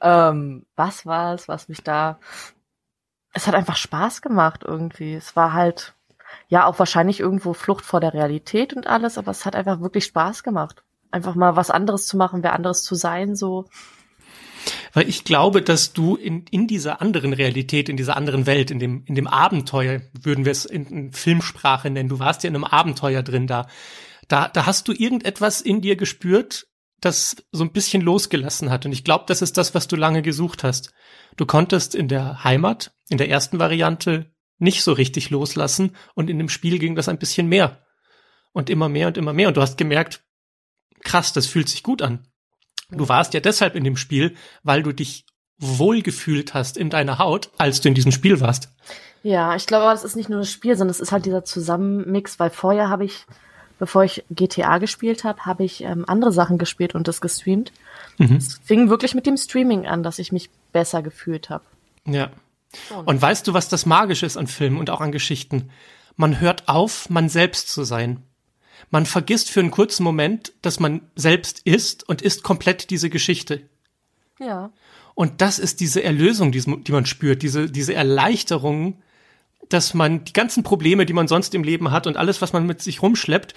ähm, 0.01 0.67
was 0.77 1.07
war 1.07 1.35
es, 1.35 1.49
was 1.49 1.69
mich 1.69 1.83
da 1.83 2.19
es 3.37 3.47
hat 3.47 3.55
einfach 3.55 3.77
Spaß 3.77 4.23
gemacht 4.23 4.65
irgendwie. 4.67 5.13
Es 5.15 5.37
war 5.37 5.53
halt, 5.53 5.93
ja, 6.49 6.65
auch 6.65 6.79
wahrscheinlich 6.79 7.21
irgendwo 7.21 7.53
Flucht 7.53 7.85
vor 7.85 8.01
der 8.01 8.15
Realität 8.15 8.73
und 8.73 8.87
alles, 8.87 9.19
aber 9.19 9.31
es 9.31 9.45
hat 9.45 9.55
einfach 9.55 9.81
wirklich 9.81 10.07
Spaß 10.07 10.43
gemacht. 10.43 10.83
Einfach 11.11 11.35
mal 11.35 11.55
was 11.55 11.71
anderes 11.71 12.07
zu 12.07 12.17
machen, 12.17 12.43
wer 12.43 12.55
anderes 12.55 12.83
zu 12.83 12.95
sein, 12.95 13.37
so. 13.37 13.67
Weil 14.95 15.07
ich 15.07 15.25
glaube, 15.25 15.61
dass 15.61 15.93
du 15.93 16.17
in, 16.17 16.47
in 16.51 16.67
dieser 16.67 17.03
anderen 17.03 17.35
Realität, 17.35 17.91
in 17.91 17.99
dieser 17.99 18.17
anderen 18.17 18.47
Welt, 18.47 18.71
in 18.71 18.79
dem, 18.79 19.05
in 19.05 19.15
dem 19.15 19.27
Abenteuer, 19.27 20.01
würden 20.19 20.47
wir 20.47 20.53
es 20.53 20.65
in, 20.65 20.87
in 20.87 21.13
Filmsprache 21.13 21.91
nennen, 21.91 22.09
du 22.09 22.19
warst 22.19 22.43
ja 22.43 22.49
in 22.49 22.57
einem 22.57 22.65
Abenteuer 22.65 23.23
drin 23.23 23.47
da. 23.47 23.67
Da, 24.29 24.49
da 24.49 24.65
hast 24.65 24.89
du 24.89 24.93
irgendetwas 24.93 25.61
in 25.61 25.83
dir 25.83 25.97
gespürt, 25.97 26.67
das 27.03 27.37
so 27.53 27.63
ein 27.63 27.73
bisschen 27.73 28.01
losgelassen 28.03 28.71
hat. 28.71 28.87
Und 28.87 28.93
ich 28.93 29.05
glaube, 29.05 29.25
das 29.29 29.43
ist 29.43 29.59
das, 29.59 29.75
was 29.75 29.89
du 29.89 29.95
lange 29.95 30.23
gesucht 30.23 30.65
hast. 30.65 30.95
Du 31.37 31.47
konntest 31.47 31.95
in 31.95 32.09
der 32.09 32.45
Heimat, 32.45 32.95
in 33.09 33.19
der 33.19 33.29
ersten 33.29 33.59
Variante, 33.59 34.33
nicht 34.59 34.83
so 34.83 34.93
richtig 34.93 35.31
loslassen 35.31 35.95
und 36.15 36.31
in 36.31 36.39
dem 36.39 36.49
Spiel 36.49 36.79
ging 36.79 36.95
das 36.97 37.09
ein 37.09 37.19
bisschen 37.19 37.49
mehr. 37.49 37.85
Und 38.53 38.71
immer 38.71 38.89
mehr 38.89 39.09
und 39.09 39.19
immer 39.19 39.35
mehr. 39.35 39.49
Und 39.49 39.57
du 39.59 39.61
hast 39.61 39.77
gemerkt, 39.77 40.25
krass, 41.05 41.35
das 41.35 41.47
fühlt 41.47 41.69
sich 41.69 41.83
gut 41.83 42.01
an. 42.01 42.27
Du 42.91 43.09
warst 43.09 43.35
ja 43.35 43.41
deshalb 43.41 43.75
in 43.75 43.85
dem 43.85 43.97
Spiel, 43.97 44.35
weil 44.63 44.83
du 44.83 44.93
dich 44.93 45.27
wohlgefühlt 45.59 46.55
hast 46.55 46.77
in 46.77 46.91
deiner 46.91 47.19
Haut, 47.19 47.51
als 47.59 47.81
du 47.81 47.89
in 47.89 47.95
diesem 47.95 48.13
Spiel 48.13 48.41
warst. 48.41 48.71
Ja, 49.23 49.57
ich 49.57 49.67
glaube, 49.67 49.87
das 49.87 50.05
ist 50.05 50.17
nicht 50.17 50.29
nur 50.29 50.39
das 50.39 50.51
Spiel, 50.51 50.77
sondern 50.77 50.93
es 50.93 51.01
ist 51.01 51.13
halt 51.13 51.27
dieser 51.27 51.45
Zusammenmix, 51.45 52.39
weil 52.39 52.51
vorher 52.51 52.89
habe 52.89 53.05
ich 53.05 53.27
bevor 53.79 54.05
ich 54.05 54.25
GTA 54.31 54.79
gespielt 54.79 55.25
habe, 55.25 55.45
habe 55.45 55.65
ich 55.65 55.83
ähm, 55.83 56.05
andere 56.07 56.33
Sachen 56.33 56.59
gespielt 56.59 56.95
und 56.95 57.09
das 57.09 57.21
gestreamt. 57.21 57.73
Mhm. 58.19 58.37
Es 58.37 58.61
fing 58.65 58.89
wirklich 58.89 59.15
mit 59.15 59.27
dem 59.27 59.37
Streaming 59.37 59.87
an, 59.87 60.03
dass 60.03 60.19
ich 60.19 60.33
mich 60.33 60.51
besser 60.73 61.03
gefühlt 61.03 61.51
habe. 61.51 61.65
Ja. 62.07 62.31
Und 63.05 63.21
weißt 63.21 63.47
du, 63.47 63.55
was 63.55 63.69
das 63.69 63.87
Magische 63.87 64.27
ist 64.27 64.37
an 64.37 64.47
Filmen 64.47 64.79
und 64.79 64.91
auch 64.91 65.01
an 65.01 65.13
Geschichten? 65.13 65.71
Man 66.17 66.41
hört 66.41 66.69
auf, 66.69 67.11
man 67.11 67.29
selbst 67.29 67.69
zu 67.71 67.85
sein. 67.85 68.23
Man 68.91 69.07
vergisst 69.07 69.51
für 69.51 69.61
einen 69.61 69.71
kurzen 69.71 70.05
Moment, 70.05 70.53
dass 70.63 70.81
man 70.81 71.03
selbst 71.15 71.61
ist 71.65 72.09
und 72.09 72.23
ist 72.23 72.43
komplett 72.43 72.91
diese 72.91 73.11
Geschichte. 73.11 73.63
Ja. 74.39 74.71
Und 75.15 75.41
das 75.41 75.59
ist 75.59 75.81
diese 75.81 76.03
Erlösung, 76.03 76.53
die, 76.53 76.61
die 76.61 76.93
man 76.93 77.07
spürt, 77.07 77.43
diese, 77.43 77.71
diese 77.71 77.95
Erleichterung, 77.95 79.03
dass 79.69 79.95
man 79.95 80.25
die 80.25 80.33
ganzen 80.33 80.63
Probleme, 80.63 81.07
die 81.07 81.13
man 81.13 81.29
sonst 81.29 81.55
im 81.55 81.65
Leben 81.65 81.91
hat 81.91 82.07
und 82.07 82.17
alles, 82.17 82.41
was 82.43 82.53
man 82.53 82.67
mit 82.67 82.83
sich 82.83 83.03
rumschleppt, 83.03 83.55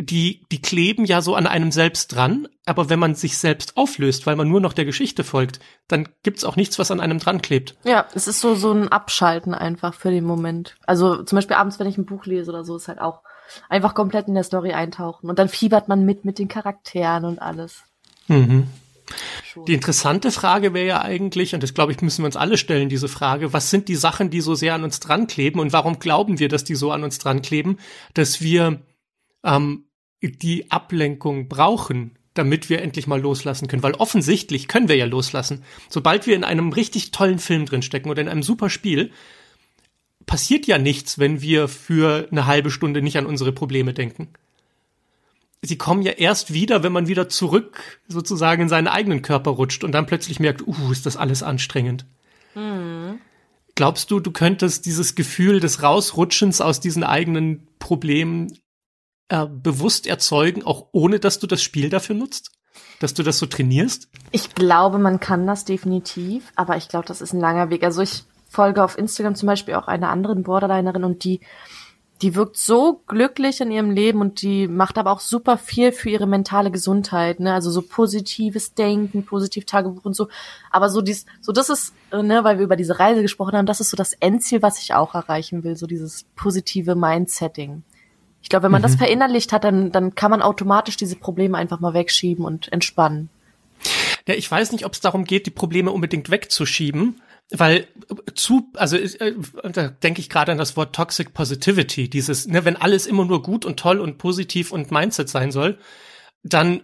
die, 0.00 0.46
die 0.50 0.62
kleben 0.62 1.04
ja 1.04 1.20
so 1.20 1.34
an 1.34 1.46
einem 1.46 1.72
selbst 1.72 2.14
dran, 2.14 2.48
aber 2.64 2.88
wenn 2.88 2.98
man 2.98 3.14
sich 3.14 3.38
selbst 3.38 3.76
auflöst, 3.76 4.26
weil 4.26 4.36
man 4.36 4.48
nur 4.48 4.60
noch 4.60 4.72
der 4.72 4.84
Geschichte 4.84 5.24
folgt, 5.24 5.60
dann 5.88 6.08
gibt's 6.22 6.44
auch 6.44 6.56
nichts, 6.56 6.78
was 6.78 6.90
an 6.90 7.00
einem 7.00 7.18
dran 7.18 7.42
klebt. 7.42 7.76
Ja, 7.84 8.06
es 8.14 8.26
ist 8.26 8.40
so, 8.40 8.54
so 8.54 8.72
ein 8.72 8.88
Abschalten 8.88 9.54
einfach 9.54 9.94
für 9.94 10.10
den 10.10 10.24
Moment. 10.24 10.76
Also 10.86 11.22
zum 11.22 11.36
Beispiel 11.36 11.56
abends, 11.56 11.78
wenn 11.78 11.86
ich 11.86 11.98
ein 11.98 12.06
Buch 12.06 12.24
lese 12.24 12.50
oder 12.50 12.64
so, 12.64 12.76
ist 12.76 12.88
halt 12.88 13.00
auch 13.00 13.22
einfach 13.68 13.94
komplett 13.94 14.28
in 14.28 14.34
der 14.34 14.44
Story 14.44 14.72
eintauchen 14.72 15.28
und 15.28 15.38
dann 15.38 15.48
fiebert 15.48 15.88
man 15.88 16.04
mit 16.04 16.24
mit 16.24 16.38
den 16.38 16.48
Charakteren 16.48 17.24
und 17.24 17.40
alles. 17.40 17.82
Mhm. 18.28 18.68
Die 19.66 19.74
interessante 19.74 20.30
Frage 20.30 20.74
wäre 20.74 20.86
ja 20.86 21.02
eigentlich, 21.02 21.54
und 21.54 21.62
das 21.62 21.74
glaube 21.74 21.92
ich, 21.92 22.00
müssen 22.00 22.22
wir 22.22 22.26
uns 22.26 22.36
alle 22.36 22.56
stellen, 22.56 22.88
diese 22.88 23.08
Frage, 23.08 23.52
was 23.52 23.70
sind 23.70 23.88
die 23.88 23.96
Sachen, 23.96 24.30
die 24.30 24.40
so 24.40 24.54
sehr 24.54 24.74
an 24.74 24.84
uns 24.84 25.00
dran 25.00 25.26
kleben 25.26 25.60
und 25.60 25.72
warum 25.72 25.98
glauben 25.98 26.38
wir, 26.38 26.48
dass 26.48 26.64
die 26.64 26.74
so 26.74 26.92
an 26.92 27.04
uns 27.04 27.18
dran 27.18 27.42
kleben, 27.42 27.78
dass 28.14 28.40
wir 28.40 28.82
ähm, 29.44 29.86
die 30.22 30.70
Ablenkung 30.70 31.48
brauchen, 31.48 32.18
damit 32.34 32.70
wir 32.70 32.82
endlich 32.82 33.06
mal 33.06 33.20
loslassen 33.20 33.68
können. 33.68 33.82
Weil 33.82 33.94
offensichtlich 33.94 34.68
können 34.68 34.88
wir 34.88 34.96
ja 34.96 35.06
loslassen. 35.06 35.64
Sobald 35.88 36.26
wir 36.26 36.36
in 36.36 36.44
einem 36.44 36.72
richtig 36.72 37.10
tollen 37.10 37.38
Film 37.38 37.66
drinstecken 37.66 38.10
oder 38.10 38.22
in 38.22 38.28
einem 38.28 38.42
super 38.42 38.70
Spiel, 38.70 39.10
passiert 40.26 40.66
ja 40.66 40.78
nichts, 40.78 41.18
wenn 41.18 41.40
wir 41.40 41.66
für 41.66 42.28
eine 42.30 42.46
halbe 42.46 42.70
Stunde 42.70 43.02
nicht 43.02 43.18
an 43.18 43.26
unsere 43.26 43.52
Probleme 43.52 43.94
denken 43.94 44.28
sie 45.62 45.78
kommen 45.78 46.02
ja 46.02 46.12
erst 46.12 46.52
wieder, 46.52 46.82
wenn 46.82 46.92
man 46.92 47.06
wieder 47.06 47.28
zurück 47.28 48.00
sozusagen 48.08 48.62
in 48.62 48.68
seinen 48.68 48.88
eigenen 48.88 49.22
Körper 49.22 49.50
rutscht 49.50 49.84
und 49.84 49.92
dann 49.92 50.06
plötzlich 50.06 50.40
merkt, 50.40 50.66
uh, 50.66 50.90
ist 50.90 51.06
das 51.06 51.16
alles 51.16 51.42
anstrengend. 51.42 52.06
Mhm. 52.54 53.20
Glaubst 53.74 54.10
du, 54.10 54.20
du 54.20 54.30
könntest 54.30 54.86
dieses 54.86 55.14
Gefühl 55.14 55.60
des 55.60 55.82
Rausrutschens 55.82 56.60
aus 56.60 56.80
diesen 56.80 57.04
eigenen 57.04 57.68
Problemen 57.78 58.58
äh, 59.28 59.46
bewusst 59.46 60.06
erzeugen, 60.06 60.64
auch 60.64 60.88
ohne 60.92 61.20
dass 61.20 61.38
du 61.38 61.46
das 61.46 61.62
Spiel 61.62 61.88
dafür 61.88 62.14
nutzt? 62.16 62.52
Dass 62.98 63.14
du 63.14 63.22
das 63.22 63.38
so 63.38 63.46
trainierst? 63.46 64.08
Ich 64.30 64.54
glaube, 64.54 64.98
man 64.98 65.20
kann 65.20 65.46
das 65.46 65.64
definitiv, 65.64 66.52
aber 66.56 66.76
ich 66.76 66.88
glaube, 66.88 67.06
das 67.06 67.20
ist 67.20 67.32
ein 67.32 67.40
langer 67.40 67.70
Weg. 67.70 67.82
Also 67.82 68.02
ich 68.02 68.24
folge 68.48 68.84
auf 68.84 68.98
Instagram 68.98 69.34
zum 69.34 69.46
Beispiel 69.46 69.74
auch 69.74 69.86
einer 69.86 70.10
anderen 70.10 70.42
Borderlinerin 70.42 71.04
und 71.04 71.24
die 71.24 71.40
die 72.22 72.34
wirkt 72.34 72.58
so 72.58 73.00
glücklich 73.06 73.60
in 73.60 73.70
ihrem 73.70 73.90
Leben 73.90 74.20
und 74.20 74.42
die 74.42 74.68
macht 74.68 74.98
aber 74.98 75.10
auch 75.10 75.20
super 75.20 75.56
viel 75.56 75.90
für 75.92 76.10
ihre 76.10 76.26
mentale 76.26 76.70
Gesundheit, 76.70 77.40
ne? 77.40 77.54
Also 77.54 77.70
so 77.70 77.80
positives 77.80 78.74
Denken, 78.74 79.24
positiv 79.24 79.64
Tagebuch 79.64 80.04
und 80.04 80.14
so. 80.14 80.28
Aber 80.70 80.90
so 80.90 81.00
dies, 81.00 81.24
so 81.40 81.52
das 81.52 81.70
ist, 81.70 81.94
ne, 82.12 82.44
weil 82.44 82.58
wir 82.58 82.64
über 82.64 82.76
diese 82.76 82.98
Reise 82.98 83.22
gesprochen 83.22 83.56
haben, 83.56 83.66
das 83.66 83.80
ist 83.80 83.90
so 83.90 83.96
das 83.96 84.12
Endziel, 84.12 84.60
was 84.60 84.82
ich 84.82 84.92
auch 84.92 85.14
erreichen 85.14 85.64
will, 85.64 85.76
so 85.76 85.86
dieses 85.86 86.26
positive 86.36 86.94
Mindsetting. 86.94 87.82
Ich 88.42 88.48
glaube, 88.48 88.64
wenn 88.64 88.72
man 88.72 88.82
mhm. 88.82 88.86
das 88.86 88.96
verinnerlicht 88.96 89.52
hat, 89.52 89.64
dann, 89.64 89.90
dann 89.90 90.14
kann 90.14 90.30
man 90.30 90.42
automatisch 90.42 90.96
diese 90.96 91.16
Probleme 91.16 91.56
einfach 91.56 91.80
mal 91.80 91.94
wegschieben 91.94 92.44
und 92.44 92.70
entspannen. 92.72 93.30
Ja, 94.28 94.34
ich 94.34 94.50
weiß 94.50 94.72
nicht, 94.72 94.84
ob 94.84 94.92
es 94.92 95.00
darum 95.00 95.24
geht, 95.24 95.46
die 95.46 95.50
Probleme 95.50 95.90
unbedingt 95.90 96.30
wegzuschieben, 96.30 97.20
weil 97.50 97.88
zu, 98.34 98.70
also 98.74 98.96
äh, 98.96 99.34
da 99.72 99.88
denke 99.88 100.20
ich 100.20 100.30
gerade 100.30 100.52
an 100.52 100.58
das 100.58 100.76
Wort 100.76 100.94
Toxic 100.94 101.34
Positivity, 101.34 102.08
dieses, 102.08 102.46
ne, 102.46 102.64
wenn 102.64 102.76
alles 102.76 103.06
immer 103.06 103.24
nur 103.24 103.42
gut 103.42 103.64
und 103.64 103.78
toll 103.78 104.00
und 104.00 104.18
positiv 104.18 104.72
und 104.72 104.90
Mindset 104.90 105.28
sein 105.28 105.50
soll, 105.50 105.78
dann 106.42 106.82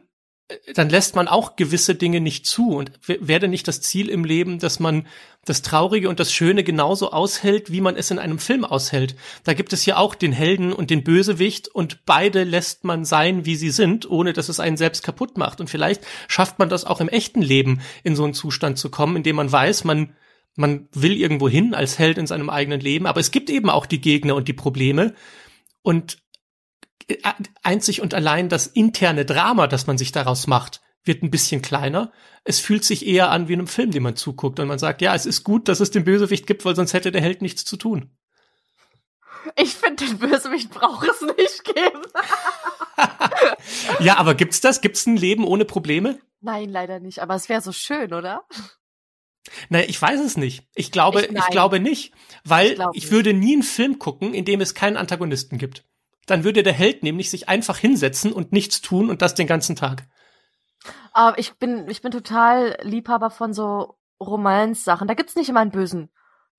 dann 0.75 0.89
lässt 0.89 1.17
man 1.17 1.27
auch 1.27 1.57
gewisse 1.57 1.97
Dinge 1.97 2.21
nicht 2.21 2.47
zu 2.47 2.77
und 2.77 2.93
werde 3.07 3.49
nicht 3.49 3.67
das 3.67 3.81
Ziel 3.81 4.09
im 4.09 4.25
Leben, 4.25 4.61
dass 4.61 4.79
man 4.79 5.07
das 5.45 5.63
Traurige 5.63 6.09
und 6.09 6.21
das 6.21 6.33
Schöne 6.33 6.63
genauso 6.63 7.11
aushält, 7.11 7.73
wie 7.73 7.81
man 7.81 7.97
es 7.97 8.13
in 8.13 8.21
einem 8.21 8.39
Film 8.39 8.65
aushält. 8.65 9.17
Da 9.43 9.55
gibt 9.55 9.73
es 9.73 9.85
ja 9.87 9.97
auch 9.97 10.15
den 10.15 10.31
Helden 10.31 10.73
und 10.73 10.91
den 10.91 11.03
Bösewicht 11.03 11.67
und 11.67 12.05
beide 12.07 12.45
lässt 12.45 12.85
man 12.85 13.05
sein, 13.05 13.45
wie 13.45 13.57
sie 13.57 13.71
sind, 13.71 14.09
ohne 14.09 14.33
dass 14.33 14.49
es 14.49 14.61
einen 14.61 14.77
selbst 14.77 15.03
kaputt 15.03 15.37
macht. 15.37 15.61
Und 15.61 15.69
vielleicht 15.69 16.03
schafft 16.29 16.61
man 16.61 16.69
das 16.69 16.85
auch 16.85 17.01
im 17.01 17.09
echten 17.09 17.43
Leben, 17.43 17.81
in 18.05 18.15
so 18.15 18.23
einen 18.23 18.35
Zustand 18.35 18.79
zu 18.79 18.89
kommen, 18.89 19.17
in 19.17 19.23
dem 19.25 19.37
man 19.37 19.51
weiß, 19.51 19.83
man 19.83 20.15
man 20.57 20.89
will 20.93 21.13
irgendwo 21.13 21.49
hin 21.49 21.75
als 21.75 21.99
Held 21.99 22.19
in 22.19 22.27
seinem 22.27 22.51
eigenen 22.51 22.81
Leben, 22.81 23.07
aber 23.07 23.21
es 23.21 23.31
gibt 23.31 23.51
eben 23.51 23.71
auch 23.71 23.87
die 23.87 24.01
Gegner 24.01 24.35
und 24.35 24.49
die 24.49 24.55
Probleme. 24.55 25.15
Und 25.83 26.19
äh, 27.09 27.17
einzig 27.63 28.01
und 28.01 28.15
allein 28.15 28.49
das 28.49 28.67
interne 28.67 29.25
Drama, 29.25 29.67
das 29.67 29.87
man 29.87 29.99
sich 29.99 30.13
daraus 30.13 30.47
macht, 30.47 30.81
wird 31.05 31.23
ein 31.23 31.31
bisschen 31.31 31.63
kleiner. 31.63 32.11
Es 32.43 32.59
fühlt 32.59 32.85
sich 32.85 33.07
eher 33.07 33.31
an 33.31 33.49
wie 33.49 33.53
in 33.53 33.61
einem 33.61 33.69
Film, 33.69 33.91
den 33.91 34.03
man 34.03 34.17
zuguckt 34.17 34.59
und 34.59 34.67
man 34.67 34.79
sagt, 34.79 35.03
ja, 35.03 35.15
es 35.15 35.27
ist 35.27 35.45
gut, 35.45 35.69
dass 35.69 35.81
es 35.81 35.91
den 35.91 36.05
Bösewicht 36.05 36.47
gibt, 36.47 36.65
weil 36.65 36.75
sonst 36.75 36.95
hätte 36.95 37.13
der 37.13 37.23
Held 37.23 37.43
nichts 37.43 37.65
zu 37.65 37.77
tun. 37.77 38.11
Ich 39.57 39.75
finde, 39.75 40.05
den 40.07 40.19
Bösewicht 40.19 40.71
braucht 40.71 41.09
es 41.09 41.21
nicht 41.21 41.65
geben. 41.65 42.03
ja, 44.01 44.17
aber 44.17 44.35
gibt's 44.35 44.61
das? 44.61 44.81
Gibt's 44.81 45.07
ein 45.07 45.17
Leben 45.17 45.45
ohne 45.45 45.65
Probleme? 45.65 46.19
Nein, 46.41 46.69
leider 46.69 46.99
nicht. 46.99 47.21
Aber 47.21 47.35
es 47.35 47.49
wäre 47.49 47.61
so 47.61 47.73
schön, 47.73 48.13
oder? 48.13 48.45
Naja, 49.69 49.87
ich 49.89 50.01
weiß 50.01 50.21
es 50.21 50.37
nicht. 50.37 50.67
Ich 50.75 50.93
glaube, 50.93 51.23
ich, 51.23 51.31
ich 51.31 51.47
glaube 51.49 51.81
nicht, 51.81 52.13
weil 52.45 52.73
ich, 52.73 53.05
ich 53.05 53.11
würde 53.11 53.33
nie 53.33 53.55
einen 53.55 53.63
Film 53.63 53.99
gucken, 53.99 54.35
in 54.35 54.45
dem 54.45 54.61
es 54.61 54.75
keinen 54.75 54.97
Antagonisten 54.97 55.59
gibt. 55.59 55.85
Dann 56.27 56.45
würde 56.45 56.63
der 56.63 56.73
Held 56.73 57.03
nämlich 57.03 57.31
sich 57.31 57.49
einfach 57.49 57.79
hinsetzen 57.79 58.33
und 58.33 58.53
nichts 58.53 58.81
tun 58.81 59.11
und 59.11 59.23
das 59.23 59.35
den 59.35 59.47
ganzen 59.47 59.77
Tag. 59.77 60.07
Aber 61.13 61.39
ich 61.39 61.55
bin, 61.55 61.89
ich 61.89 62.03
bin 62.03 62.13
total 62.13 62.77
Liebhaber 62.83 63.31
von 63.31 63.53
so 63.53 63.97
Romance-Sachen. 64.21 65.09
Da 65.09 65.15
gibt's 65.15 65.37
nicht 65.37 65.49
immer 65.49 65.61
einen 65.61 65.71
Bösen. 65.71 66.11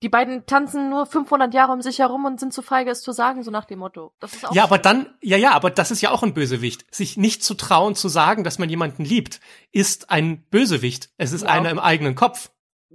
Die 0.02 0.08
beiden 0.08 0.46
tanzen 0.46 0.90
nur 0.90 1.06
500 1.06 1.52
Jahre 1.52 1.72
um 1.72 1.82
sich 1.82 1.98
herum 1.98 2.24
und 2.24 2.38
sind 2.38 2.52
zu 2.52 2.62
feige, 2.62 2.90
es 2.90 3.02
zu 3.02 3.10
sagen, 3.10 3.42
so 3.42 3.50
nach 3.50 3.64
dem 3.64 3.80
Motto. 3.80 4.12
Das 4.20 4.32
ist 4.32 4.46
auch 4.46 4.54
ja, 4.54 4.62
aber 4.62 4.78
dann, 4.78 5.12
ja, 5.20 5.36
ja, 5.36 5.52
aber 5.52 5.70
das 5.70 5.90
ist 5.90 6.00
ja 6.02 6.12
auch 6.12 6.22
ein 6.22 6.34
Bösewicht. 6.34 6.86
Sich 6.94 7.16
nicht 7.16 7.42
zu 7.42 7.54
trauen, 7.54 7.96
zu 7.96 8.08
sagen, 8.08 8.44
dass 8.44 8.60
man 8.60 8.70
jemanden 8.70 9.04
liebt, 9.04 9.40
ist 9.72 10.10
ein 10.10 10.44
Bösewicht. 10.50 11.10
Es 11.16 11.32
ist 11.32 11.42
ja. 11.42 11.48
einer 11.48 11.70
im 11.70 11.80
eigenen 11.80 12.14
Kopf. 12.14 12.50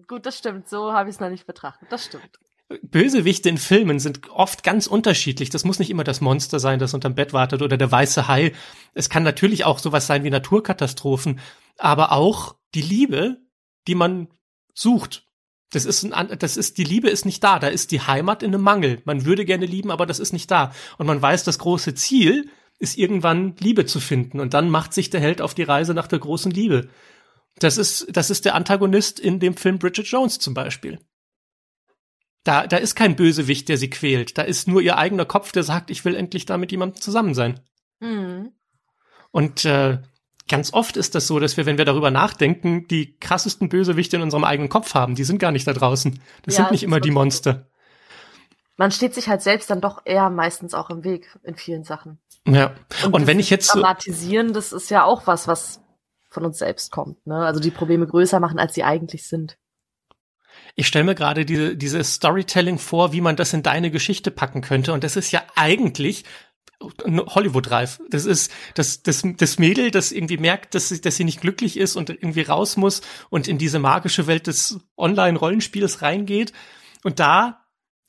Gut, 0.07 0.25
das 0.25 0.37
stimmt. 0.37 0.67
So 0.67 0.93
habe 0.93 1.09
ich 1.09 1.15
es 1.15 1.19
noch 1.19 1.29
nicht 1.29 1.45
betrachtet. 1.45 1.91
Das 1.91 2.05
stimmt. 2.05 2.39
Bösewichte 2.81 3.49
in 3.49 3.57
Filmen 3.57 3.99
sind 3.99 4.29
oft 4.31 4.63
ganz 4.63 4.87
unterschiedlich. 4.87 5.49
Das 5.49 5.63
muss 5.63 5.79
nicht 5.79 5.89
immer 5.89 6.03
das 6.03 6.21
Monster 6.21 6.59
sein, 6.59 6.79
das 6.79 6.93
unterm 6.93 7.15
Bett 7.15 7.33
wartet 7.33 7.61
oder 7.61 7.77
der 7.77 7.91
weiße 7.91 8.27
Hai. 8.27 8.53
Es 8.93 9.09
kann 9.09 9.23
natürlich 9.23 9.65
auch 9.65 9.79
sowas 9.79 10.07
sein 10.07 10.23
wie 10.23 10.29
Naturkatastrophen, 10.29 11.39
aber 11.77 12.11
auch 12.11 12.55
die 12.73 12.81
Liebe, 12.81 13.37
die 13.87 13.95
man 13.95 14.27
sucht. 14.73 15.27
Das 15.71 15.85
ist, 15.85 16.11
ein, 16.11 16.37
das 16.39 16.57
ist, 16.57 16.77
die 16.77 16.83
Liebe 16.83 17.09
ist 17.09 17.25
nicht 17.25 17.43
da. 17.43 17.59
Da 17.59 17.67
ist 17.67 17.91
die 17.91 18.01
Heimat 18.01 18.43
in 18.43 18.53
einem 18.53 18.63
Mangel. 18.63 19.01
Man 19.05 19.25
würde 19.25 19.45
gerne 19.45 19.65
lieben, 19.65 19.91
aber 19.91 20.05
das 20.05 20.19
ist 20.19 20.33
nicht 20.33 20.49
da. 20.49 20.73
Und 20.97 21.07
man 21.07 21.21
weiß, 21.21 21.43
das 21.43 21.59
große 21.59 21.95
Ziel 21.95 22.49
ist 22.79 22.97
irgendwann 22.97 23.55
Liebe 23.59 23.85
zu 23.85 23.99
finden. 23.99 24.39
Und 24.39 24.53
dann 24.53 24.69
macht 24.69 24.93
sich 24.93 25.09
der 25.09 25.21
Held 25.21 25.41
auf 25.41 25.53
die 25.53 25.63
Reise 25.63 25.93
nach 25.93 26.07
der 26.07 26.19
großen 26.19 26.51
Liebe. 26.51 26.89
Das 27.59 27.77
ist, 27.77 28.07
das 28.11 28.29
ist 28.29 28.45
der 28.45 28.55
Antagonist 28.55 29.19
in 29.19 29.39
dem 29.39 29.55
Film 29.55 29.79
Bridget 29.79 30.07
Jones 30.07 30.39
zum 30.39 30.53
Beispiel. 30.53 30.99
Da, 32.43 32.67
da 32.67 32.77
ist 32.77 32.95
kein 32.95 33.15
Bösewicht, 33.15 33.69
der 33.69 33.77
sie 33.77 33.89
quält. 33.89 34.37
Da 34.37 34.41
ist 34.41 34.67
nur 34.67 34.81
ihr 34.81 34.97
eigener 34.97 35.25
Kopf, 35.25 35.51
der 35.51 35.63
sagt, 35.63 35.89
ich 35.89 36.03
will 36.03 36.15
endlich 36.15 36.45
da 36.45 36.57
mit 36.57 36.71
jemandem 36.71 36.99
zusammen 36.99 37.33
sein. 37.33 37.61
Mhm. 37.99 38.51
Und 39.31 39.65
äh, 39.65 39.99
ganz 40.49 40.73
oft 40.73 40.97
ist 40.97 41.15
das 41.15 41.27
so, 41.27 41.39
dass 41.39 41.55
wir, 41.55 41.65
wenn 41.65 41.77
wir 41.77 41.85
darüber 41.85 42.11
nachdenken, 42.11 42.87
die 42.87 43.17
krassesten 43.17 43.69
Bösewichte 43.69 44.17
in 44.17 44.21
unserem 44.21 44.43
eigenen 44.43 44.69
Kopf 44.69 44.93
haben. 44.93 45.15
Die 45.15 45.23
sind 45.23 45.39
gar 45.39 45.51
nicht 45.51 45.67
da 45.67 45.73
draußen. 45.73 46.19
Das 46.43 46.57
ja, 46.57 46.63
sind 46.63 46.71
nicht 46.71 46.83
immer 46.83 46.99
die 46.99 47.11
Monster. 47.11 47.67
Man 48.75 48.91
steht 48.91 49.13
sich 49.13 49.29
halt 49.29 49.41
selbst 49.41 49.69
dann 49.69 49.81
doch 49.81 50.01
eher 50.03 50.29
meistens 50.29 50.73
auch 50.73 50.89
im 50.89 51.03
Weg 51.03 51.37
in 51.43 51.55
vielen 51.55 51.83
Sachen. 51.83 52.19
Ja. 52.47 52.73
Und, 53.05 53.13
Und 53.13 53.27
wenn 53.27 53.39
ich 53.39 53.49
jetzt 53.49 53.67
so 53.67 53.79
dramatisieren, 53.79 54.53
das 54.53 54.73
ist 54.73 54.89
ja 54.89 55.05
auch 55.05 55.27
was, 55.27 55.47
was 55.47 55.82
von 56.33 56.45
uns 56.45 56.57
selbst 56.57 56.91
kommt. 56.91 57.25
Ne? 57.25 57.35
Also 57.35 57.59
die 57.59 57.71
Probleme 57.71 58.07
größer 58.07 58.39
machen, 58.39 58.59
als 58.59 58.73
sie 58.73 58.83
eigentlich 58.83 59.27
sind. 59.27 59.57
Ich 60.75 60.87
stelle 60.87 61.05
mir 61.05 61.15
gerade 61.15 61.45
diese, 61.45 61.75
diese 61.75 62.03
Storytelling 62.03 62.77
vor, 62.77 63.13
wie 63.13 63.21
man 63.21 63.35
das 63.35 63.53
in 63.53 63.63
deine 63.63 63.91
Geschichte 63.91 64.31
packen 64.31 64.61
könnte. 64.61 64.93
Und 64.93 65.03
das 65.03 65.15
ist 65.15 65.31
ja 65.31 65.43
eigentlich 65.55 66.25
Hollywood-reif. 66.81 68.01
Das 68.09 68.25
ist 68.25 68.51
das, 68.75 69.03
das, 69.03 69.23
das 69.37 69.59
Mädel, 69.59 69.91
das 69.91 70.11
irgendwie 70.11 70.37
merkt, 70.37 70.75
dass 70.75 70.89
sie, 70.89 71.01
dass 71.01 71.15
sie 71.15 71.23
nicht 71.23 71.41
glücklich 71.41 71.77
ist 71.77 71.95
und 71.95 72.09
irgendwie 72.09 72.41
raus 72.41 72.77
muss 72.77 73.01
und 73.29 73.47
in 73.47 73.57
diese 73.57 73.79
magische 73.79 74.27
Welt 74.27 74.47
des 74.47 74.79
Online-Rollenspiels 74.97 76.01
reingeht. 76.01 76.53
Und 77.03 77.19
da 77.19 77.65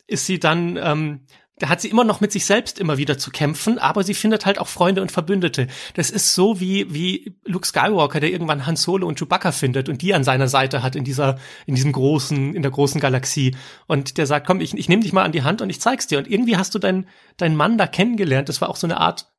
ist 0.06 0.26
sie 0.26 0.38
dann 0.38 0.76
ähm, 0.76 1.26
da 1.58 1.68
hat 1.68 1.80
sie 1.80 1.88
immer 1.88 2.02
noch 2.02 2.20
mit 2.20 2.32
sich 2.32 2.46
selbst 2.46 2.80
immer 2.80 2.98
wieder 2.98 3.16
zu 3.16 3.30
kämpfen, 3.30 3.78
aber 3.78 4.02
sie 4.02 4.14
findet 4.14 4.44
halt 4.44 4.58
auch 4.58 4.66
Freunde 4.66 5.02
und 5.02 5.12
Verbündete. 5.12 5.68
Das 5.94 6.10
ist 6.10 6.34
so 6.34 6.58
wie, 6.58 6.92
wie 6.92 7.36
Luke 7.44 7.66
Skywalker, 7.66 8.18
der 8.18 8.32
irgendwann 8.32 8.66
Han 8.66 8.74
Solo 8.74 9.06
und 9.06 9.20
Chewbacca 9.20 9.52
findet 9.52 9.88
und 9.88 10.02
die 10.02 10.14
an 10.14 10.24
seiner 10.24 10.48
Seite 10.48 10.82
hat 10.82 10.96
in 10.96 11.04
dieser, 11.04 11.38
in 11.66 11.76
diesem 11.76 11.92
großen, 11.92 12.54
in 12.54 12.62
der 12.62 12.72
großen 12.72 13.00
Galaxie. 13.00 13.56
Und 13.86 14.18
der 14.18 14.26
sagt, 14.26 14.48
komm, 14.48 14.60
ich, 14.60 14.74
ich 14.74 14.88
nehme 14.88 15.02
dich 15.02 15.12
mal 15.12 15.22
an 15.22 15.30
die 15.30 15.42
Hand 15.42 15.62
und 15.62 15.70
ich 15.70 15.80
zeig's 15.80 16.08
dir. 16.08 16.18
Und 16.18 16.28
irgendwie 16.28 16.56
hast 16.56 16.74
du 16.74 16.80
deinen, 16.80 17.08
deinen 17.36 17.56
Mann 17.56 17.78
da 17.78 17.86
kennengelernt. 17.86 18.48
Das 18.48 18.60
war 18.60 18.68
auch 18.68 18.76
so 18.76 18.88
eine 18.88 18.98
Art 18.98 19.32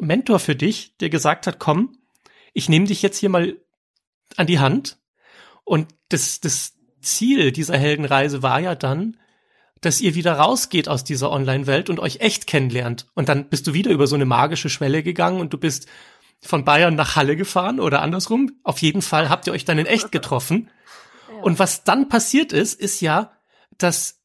Mentor 0.00 0.38
für 0.38 0.56
dich, 0.56 0.96
der 0.98 1.10
gesagt 1.10 1.46
hat, 1.46 1.58
komm, 1.58 1.98
ich 2.54 2.70
nehme 2.70 2.86
dich 2.86 3.02
jetzt 3.02 3.18
hier 3.18 3.28
mal 3.28 3.58
an 4.36 4.46
die 4.46 4.58
Hand. 4.58 4.98
Und 5.64 5.88
das, 6.08 6.40
das 6.40 6.74
Ziel 7.02 7.52
dieser 7.52 7.76
Heldenreise 7.76 8.42
war 8.42 8.60
ja 8.60 8.74
dann, 8.74 9.18
dass 9.82 10.00
ihr 10.00 10.14
wieder 10.14 10.34
rausgeht 10.34 10.88
aus 10.88 11.04
dieser 11.04 11.30
Online-Welt 11.30 11.90
und 11.90 12.00
euch 12.00 12.20
echt 12.20 12.46
kennenlernt. 12.46 13.08
Und 13.14 13.28
dann 13.28 13.48
bist 13.48 13.66
du 13.66 13.74
wieder 13.74 13.90
über 13.90 14.06
so 14.06 14.14
eine 14.14 14.24
magische 14.24 14.70
Schwelle 14.70 15.02
gegangen 15.02 15.40
und 15.40 15.52
du 15.52 15.58
bist 15.58 15.86
von 16.40 16.64
Bayern 16.64 16.94
nach 16.94 17.16
Halle 17.16 17.36
gefahren 17.36 17.80
oder 17.80 18.00
andersrum. 18.00 18.52
Auf 18.62 18.78
jeden 18.78 19.02
Fall 19.02 19.28
habt 19.28 19.46
ihr 19.46 19.52
euch 19.52 19.64
dann 19.64 19.78
in 19.78 19.86
echt 19.86 20.12
getroffen. 20.12 20.70
Ja. 21.28 21.42
Und 21.42 21.58
was 21.58 21.82
dann 21.82 22.08
passiert 22.08 22.52
ist, 22.52 22.80
ist 22.80 23.00
ja, 23.00 23.32
dass, 23.76 24.20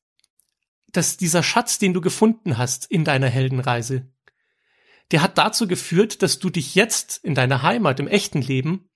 dass 0.92 1.18
dieser 1.18 1.42
Schatz, 1.42 1.80
den 1.80 1.94
du 1.94 2.02
gefunden 2.02 2.60
hast 2.60 2.86
in 2.86 3.04
deiner 3.04 3.28
Heldenreise, 3.28 4.08
der 5.10 5.24
hat 5.24 5.40
dazu 5.40 5.68
geführt, 5.68 6.22
dass 6.22 6.38
du 6.38 6.52
dich 6.52 6.76
jetzt 6.76 7.18
in 7.24 7.34
deiner 7.34 7.64
Heimat, 7.64 8.00
im 8.00 8.08
echten 8.08 8.42
Leben, 8.42 8.87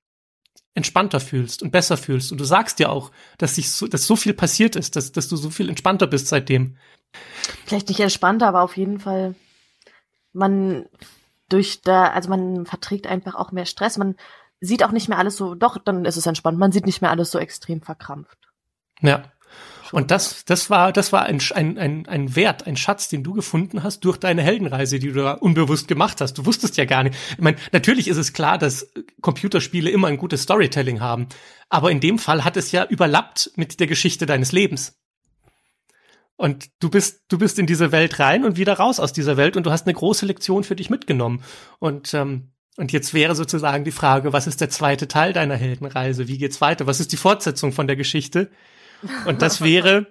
entspannter 0.74 1.20
fühlst 1.20 1.62
und 1.62 1.72
besser 1.72 1.98
fühlst. 1.98 2.32
Und 2.32 2.40
du 2.40 2.46
sagst 2.46 2.80
ja 2.80 2.90
auch, 2.90 3.12
dass 3.38 3.56
sich 3.56 3.70
so, 3.70 3.88
dass 3.88 4.06
so 4.06 4.16
viel 4.16 4.34
passiert 4.34 4.76
ist, 4.76 4.96
dass, 4.96 5.12
dass 5.12 5.28
du 5.28 5.36
so 5.36 5.50
viel 5.50 5.70
entspannter 5.70 6.08
bist 6.08 6.28
seitdem. 6.28 6.78
Vielleicht 7.66 7.90
nicht 7.90 8.00
entspannter, 8.00 8.48
aber 8.48 8.62
auf 8.62 8.78
jeden 8.78 9.00
Fall 9.00 9.36
man 10.34 10.86
durch 11.50 11.82
da, 11.82 12.06
also 12.06 12.30
man 12.30 12.66
verträgt 12.66 13.08
einfach 13.08 13.36
auch 13.36 13.52
mehr 13.52 13.66
Stress. 13.66 13.98
Man 13.98 14.16
sieht 14.62 14.84
auch 14.84 14.92
nicht 14.92 15.10
mehr 15.10 15.18
alles 15.18 15.36
so, 15.36 15.56
doch, 15.56 15.78
dann 15.78 16.06
ist 16.06 16.16
es 16.16 16.26
entspannt. 16.26 16.58
Man 16.58 16.72
sieht 16.72 16.86
nicht 16.86 17.02
mehr 17.02 17.12
alles 17.12 17.32
so 17.32 17.40
extrem 17.40 17.82
verkrampft. 17.82 18.38
Ja. 19.02 19.24
Und 19.92 20.10
das, 20.10 20.46
das 20.46 20.70
war, 20.70 20.94
das 20.94 21.12
war 21.12 21.24
ein, 21.24 21.42
ein, 21.54 22.08
ein, 22.08 22.36
Wert, 22.36 22.66
ein 22.66 22.78
Schatz, 22.78 23.10
den 23.10 23.24
du 23.24 23.34
gefunden 23.34 23.84
hast 23.84 24.02
durch 24.02 24.18
deine 24.18 24.42
Heldenreise, 24.42 25.00
die 25.00 25.12
du 25.12 25.22
da 25.22 25.34
unbewusst 25.34 25.88
gemacht 25.88 26.22
hast. 26.22 26.38
Du 26.38 26.46
wusstest 26.46 26.78
ja 26.78 26.86
gar 26.86 27.04
nicht. 27.04 27.16
Ich 27.32 27.40
meine, 27.40 27.58
natürlich 27.72 28.08
ist 28.08 28.18
es 28.18 28.34
klar, 28.34 28.58
dass 28.58 28.92
Computerspiele 29.22 29.90
immer 29.90 30.08
ein 30.08 30.18
gutes 30.18 30.44
Storytelling 30.44 31.02
haben. 31.02 31.28
Aber 31.70 31.92
in 31.92 32.00
dem 32.00 32.20
Fall 32.20 32.44
hat 32.44 32.58
es 32.58 32.72
ja 32.72 32.86
überlappt 32.86 33.52
mit 33.56 33.80
der 33.80 33.88
Geschichte 33.88 34.26
deines 34.26 34.52
Lebens. 34.52 34.98
Und 36.38 36.70
du 36.80 36.90
bist, 36.90 37.26
du 37.28 37.38
bist 37.38 37.60
in 37.60 37.68
diese 37.68 37.92
Welt 37.92 38.18
rein 38.18 38.46
und 38.46 38.58
wieder 38.58 38.74
raus 38.74 39.00
aus 39.00 39.14
dieser 39.14 39.38
Welt 39.38 39.58
und 39.58 39.66
du 39.66 39.72
hast 39.72 39.86
eine 39.86 39.94
große 39.94 40.26
Lektion 40.26 40.64
für 40.64 40.76
dich 40.76 40.90
mitgenommen. 40.90 41.44
Und, 41.78 42.14
ähm, 42.16 42.54
und 42.78 42.92
jetzt 42.92 43.14
wäre 43.14 43.36
sozusagen 43.36 43.84
die 43.84 43.92
Frage, 43.92 44.34
was 44.34 44.48
ist 44.48 44.60
der 44.60 44.70
zweite 44.70 45.08
Teil 45.08 45.34
deiner 45.34 45.56
Heldenreise? 45.56 46.28
Wie 46.28 46.40
geht's 46.40 46.60
weiter? 46.60 46.88
Was 46.88 47.00
ist 47.00 47.12
die 47.12 47.18
Fortsetzung 47.18 47.74
von 47.74 47.86
der 47.86 47.96
Geschichte? 47.96 48.50
Und 49.26 49.42
das 49.42 49.62
wäre, 49.62 50.08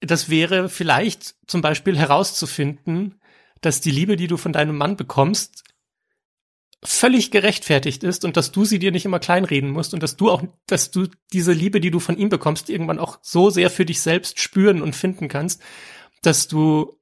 das 0.00 0.28
wäre 0.28 0.68
vielleicht 0.68 1.34
zum 1.46 1.60
Beispiel 1.60 1.98
herauszufinden, 1.98 3.20
dass 3.60 3.80
die 3.80 3.90
Liebe, 3.90 4.16
die 4.16 4.26
du 4.26 4.36
von 4.36 4.52
deinem 4.52 4.76
Mann 4.76 4.96
bekommst, 4.96 5.64
völlig 6.84 7.32
gerechtfertigt 7.32 8.04
ist 8.04 8.24
und 8.24 8.36
dass 8.36 8.52
du 8.52 8.64
sie 8.64 8.78
dir 8.78 8.92
nicht 8.92 9.04
immer 9.04 9.18
kleinreden 9.18 9.70
musst 9.70 9.94
und 9.94 10.02
dass 10.02 10.16
du 10.16 10.30
auch, 10.30 10.44
dass 10.66 10.92
du 10.92 11.08
diese 11.32 11.52
Liebe, 11.52 11.80
die 11.80 11.90
du 11.90 11.98
von 11.98 12.16
ihm 12.16 12.28
bekommst, 12.28 12.70
irgendwann 12.70 13.00
auch 13.00 13.18
so 13.20 13.50
sehr 13.50 13.68
für 13.68 13.84
dich 13.84 14.00
selbst 14.00 14.40
spüren 14.40 14.80
und 14.80 14.94
finden 14.94 15.28
kannst, 15.28 15.60
dass 16.22 16.46
du, 16.46 16.96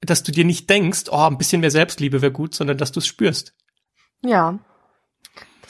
dass 0.00 0.22
du 0.22 0.30
dir 0.30 0.44
nicht 0.44 0.70
denkst, 0.70 1.04
oh, 1.10 1.26
ein 1.26 1.38
bisschen 1.38 1.60
mehr 1.60 1.72
Selbstliebe 1.72 2.22
wäre 2.22 2.32
gut, 2.32 2.54
sondern 2.54 2.78
dass 2.78 2.92
du 2.92 3.00
es 3.00 3.06
spürst. 3.06 3.54
Ja. 4.22 4.60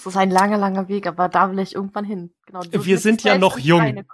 Das 0.05 0.13
ist 0.13 0.17
ein 0.19 0.31
langer, 0.31 0.59
langer 0.59 0.89
Weg, 0.89 1.07
aber 1.07 1.29
da 1.29 1.51
will 1.51 1.59
ich 1.59 1.75
irgendwann 1.75 2.05
hin. 2.05 2.31
Genau, 2.47 2.61
wir 2.71 2.99
sind 2.99 3.23
ja 3.23 3.39
noch 3.39 3.59
jung. 3.59 4.05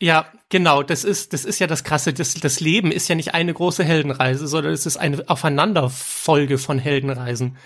Ja, 0.00 0.26
genau, 0.48 0.82
das 0.82 1.04
ist, 1.04 1.32
das 1.32 1.44
ist 1.44 1.58
ja 1.58 1.66
das 1.66 1.84
Krasse. 1.84 2.12
Das, 2.12 2.34
das 2.34 2.60
Leben 2.60 2.90
ist 2.90 3.08
ja 3.08 3.14
nicht 3.14 3.34
eine 3.34 3.54
große 3.54 3.84
Heldenreise, 3.84 4.48
sondern 4.48 4.72
es 4.72 4.86
ist 4.86 4.96
eine 4.96 5.28
Aufeinanderfolge 5.28 6.58
von 6.58 6.78
Heldenreisen. 6.78 7.56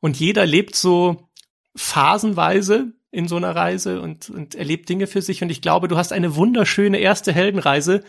Und 0.00 0.18
jeder 0.18 0.44
lebt 0.44 0.76
so 0.76 1.28
phasenweise 1.76 2.92
in 3.10 3.26
so 3.26 3.36
einer 3.36 3.56
Reise 3.56 4.00
und, 4.00 4.28
und 4.28 4.54
erlebt 4.54 4.88
Dinge 4.88 5.06
für 5.06 5.22
sich. 5.22 5.42
Und 5.42 5.50
ich 5.50 5.62
glaube, 5.62 5.88
du 5.88 5.96
hast 5.96 6.12
eine 6.12 6.36
wunderschöne 6.36 6.98
erste 6.98 7.32
Heldenreise 7.32 8.02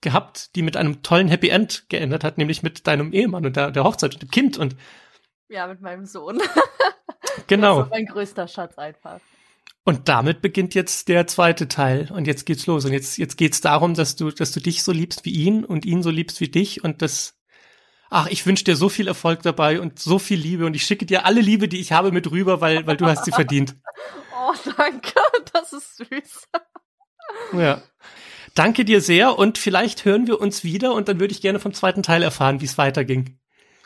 gehabt, 0.00 0.56
die 0.56 0.62
mit 0.62 0.76
einem 0.76 1.02
tollen 1.02 1.28
Happy 1.28 1.48
End 1.48 1.84
geendet 1.88 2.24
hat, 2.24 2.38
nämlich 2.38 2.62
mit 2.62 2.86
deinem 2.86 3.12
Ehemann 3.12 3.44
und 3.44 3.56
der, 3.56 3.70
der 3.70 3.84
Hochzeit 3.84 4.14
und 4.14 4.22
dem 4.22 4.30
Kind 4.30 4.56
und 4.56 4.76
ja, 5.50 5.66
mit 5.66 5.80
meinem 5.80 6.06
Sohn. 6.06 6.40
Genau. 7.46 7.86
mein 7.90 8.06
größter 8.06 8.48
Schatz 8.48 8.76
einfach. 8.76 9.20
Und 9.84 10.08
damit 10.08 10.42
beginnt 10.42 10.74
jetzt 10.74 11.08
der 11.08 11.26
zweite 11.26 11.68
Teil 11.68 12.10
und 12.12 12.26
jetzt 12.26 12.44
geht's 12.44 12.66
los 12.66 12.84
und 12.84 12.92
jetzt 12.92 13.18
jetzt 13.18 13.36
geht's 13.36 13.60
darum, 13.60 13.94
dass 13.94 14.16
du 14.16 14.30
dass 14.30 14.52
du 14.52 14.60
dich 14.60 14.82
so 14.82 14.92
liebst 14.92 15.24
wie 15.24 15.30
ihn 15.30 15.64
und 15.64 15.84
ihn 15.84 16.02
so 16.02 16.10
liebst 16.10 16.40
wie 16.40 16.48
dich 16.48 16.84
und 16.84 17.02
das 17.02 17.38
Ach, 18.10 18.26
ich 18.26 18.44
wünsche 18.44 18.64
dir 18.64 18.74
so 18.74 18.88
viel 18.88 19.06
Erfolg 19.06 19.42
dabei 19.42 19.80
und 19.80 20.00
so 20.00 20.18
viel 20.18 20.38
Liebe 20.38 20.66
und 20.66 20.74
ich 20.74 20.82
schicke 20.82 21.06
dir 21.06 21.24
alle 21.24 21.40
Liebe, 21.40 21.68
die 21.68 21.80
ich 21.80 21.92
habe, 21.92 22.10
mit 22.10 22.30
rüber, 22.30 22.60
weil 22.60 22.86
weil 22.86 22.96
du 22.96 23.06
hast 23.06 23.24
sie 23.24 23.32
verdient. 23.32 23.76
Oh, 24.42 24.54
danke, 24.76 25.20
das 25.52 25.72
ist 25.74 25.96
süß. 25.98 26.48
Ja. 27.52 27.82
Danke 28.54 28.86
dir 28.86 29.02
sehr 29.02 29.38
und 29.38 29.58
vielleicht 29.58 30.06
hören 30.06 30.26
wir 30.26 30.40
uns 30.40 30.64
wieder 30.64 30.94
und 30.94 31.08
dann 31.08 31.20
würde 31.20 31.32
ich 31.32 31.42
gerne 31.42 31.60
vom 31.60 31.74
zweiten 31.74 32.02
Teil 32.02 32.22
erfahren, 32.22 32.60
wie 32.60 32.64
es 32.64 32.78
weiterging. 32.78 33.38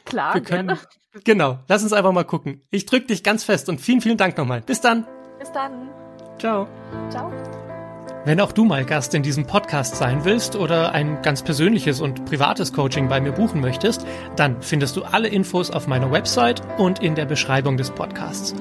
Klar, 0.05 0.35
wir 0.35 0.43
können, 0.43 0.69
gerne. 0.69 0.81
Genau, 1.23 1.59
lass 1.69 1.83
uns 1.83 1.93
einfach 1.93 2.13
mal 2.13 2.25
gucken. 2.25 2.63
Ich 2.71 2.87
drück 2.87 3.07
dich 3.07 3.23
ganz 3.23 3.45
fest 3.45 3.69
und 3.69 3.81
vielen, 3.81 4.01
vielen 4.01 4.17
Dank 4.17 4.37
nochmal. 4.37 4.63
Bis 4.63 4.81
dann. 4.81 5.07
Bis 5.39 5.53
dann. 5.53 5.89
Ciao. 6.39 6.67
Ciao. 7.11 7.31
Wenn 8.27 8.41
auch 8.41 8.53
du 8.53 8.65
mal 8.65 8.87
Gast 8.87 9.15
in 9.15 9.23
diesem 9.23 9.47
Podcast 9.47 9.97
sein 9.97 10.25
willst 10.25 10.57
oder 10.57 10.93
ein 10.93 11.21
ganz 11.21 11.43
persönliches 11.43 12.01
und 12.01 12.25
privates 12.25 12.73
Coaching 12.73 13.07
bei 13.07 13.21
mir 13.21 13.33
buchen 13.33 13.61
möchtest, 13.61 14.07
dann 14.35 14.63
findest 14.63 14.97
du 14.97 15.03
alle 15.03 15.29
Infos 15.29 15.71
auf 15.71 15.87
meiner 15.87 16.11
Website 16.11 16.63
und 16.79 17.03
in 17.03 17.15
der 17.15 17.27
Beschreibung 17.27 17.77
des 17.77 17.91
Podcasts. 17.91 18.55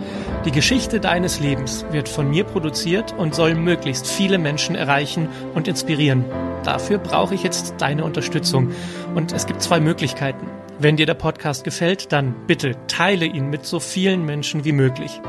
Die 0.44 0.52
Geschichte 0.52 1.00
deines 1.00 1.40
Lebens 1.40 1.86
wird 1.92 2.10
von 2.10 2.30
mir 2.30 2.44
produziert 2.44 3.14
und 3.18 3.34
soll 3.34 3.56
möglichst 3.56 4.06
viele 4.06 4.38
Menschen 4.38 4.76
erreichen 4.76 5.30
und 5.56 5.70
inspirieren. 5.70 6.26
Dafür 6.66 6.98
brauche 6.98 7.34
ich 7.34 7.44
jetzt 7.44 7.76
deine 7.78 8.04
Unterstützung. 8.04 8.72
Und 9.16 9.32
es 9.32 9.48
gibt 9.48 9.62
zwei 9.62 9.80
Möglichkeiten. 9.80 10.46
Wenn 10.84 10.98
dir 10.98 11.06
der 11.06 11.14
Podcast 11.14 11.64
gefällt, 11.64 12.12
dann 12.12 12.36
bitte 12.46 12.76
teile 12.88 13.24
ihn 13.24 13.50
mit 13.50 13.66
so 13.66 13.80
vielen 13.80 14.26
Menschen 14.26 14.66
wie 14.66 14.74
möglich. 14.74 15.22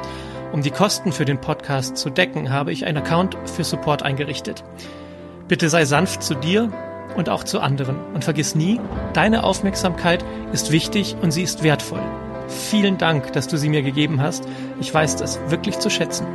Um 0.50 0.62
die 0.62 0.72
Kosten 0.72 1.12
für 1.12 1.24
den 1.24 1.40
Podcast 1.40 1.96
zu 1.96 2.10
decken, 2.10 2.50
habe 2.50 2.72
ich 2.72 2.86
einen 2.86 2.98
Account 2.98 3.36
für 3.44 3.62
Support 3.62 4.02
eingerichtet. 4.02 4.64
Bitte 5.46 5.68
sei 5.68 5.84
sanft 5.84 6.24
zu 6.24 6.34
dir 6.34 6.72
und 7.14 7.28
auch 7.28 7.44
zu 7.44 7.60
anderen 7.60 8.00
und 8.14 8.24
vergiss 8.24 8.56
nie, 8.56 8.80
deine 9.12 9.44
Aufmerksamkeit 9.44 10.24
ist 10.52 10.72
wichtig 10.72 11.14
und 11.22 11.30
sie 11.30 11.44
ist 11.44 11.62
wertvoll. 11.62 12.02
Vielen 12.48 12.98
Dank, 12.98 13.32
dass 13.32 13.46
du 13.46 13.56
sie 13.56 13.68
mir 13.68 13.82
gegeben 13.82 14.20
hast. 14.20 14.42
Ich 14.80 14.92
weiß 14.92 15.14
das 15.14 15.38
wirklich 15.50 15.78
zu 15.78 15.88
schätzen. 15.88 16.26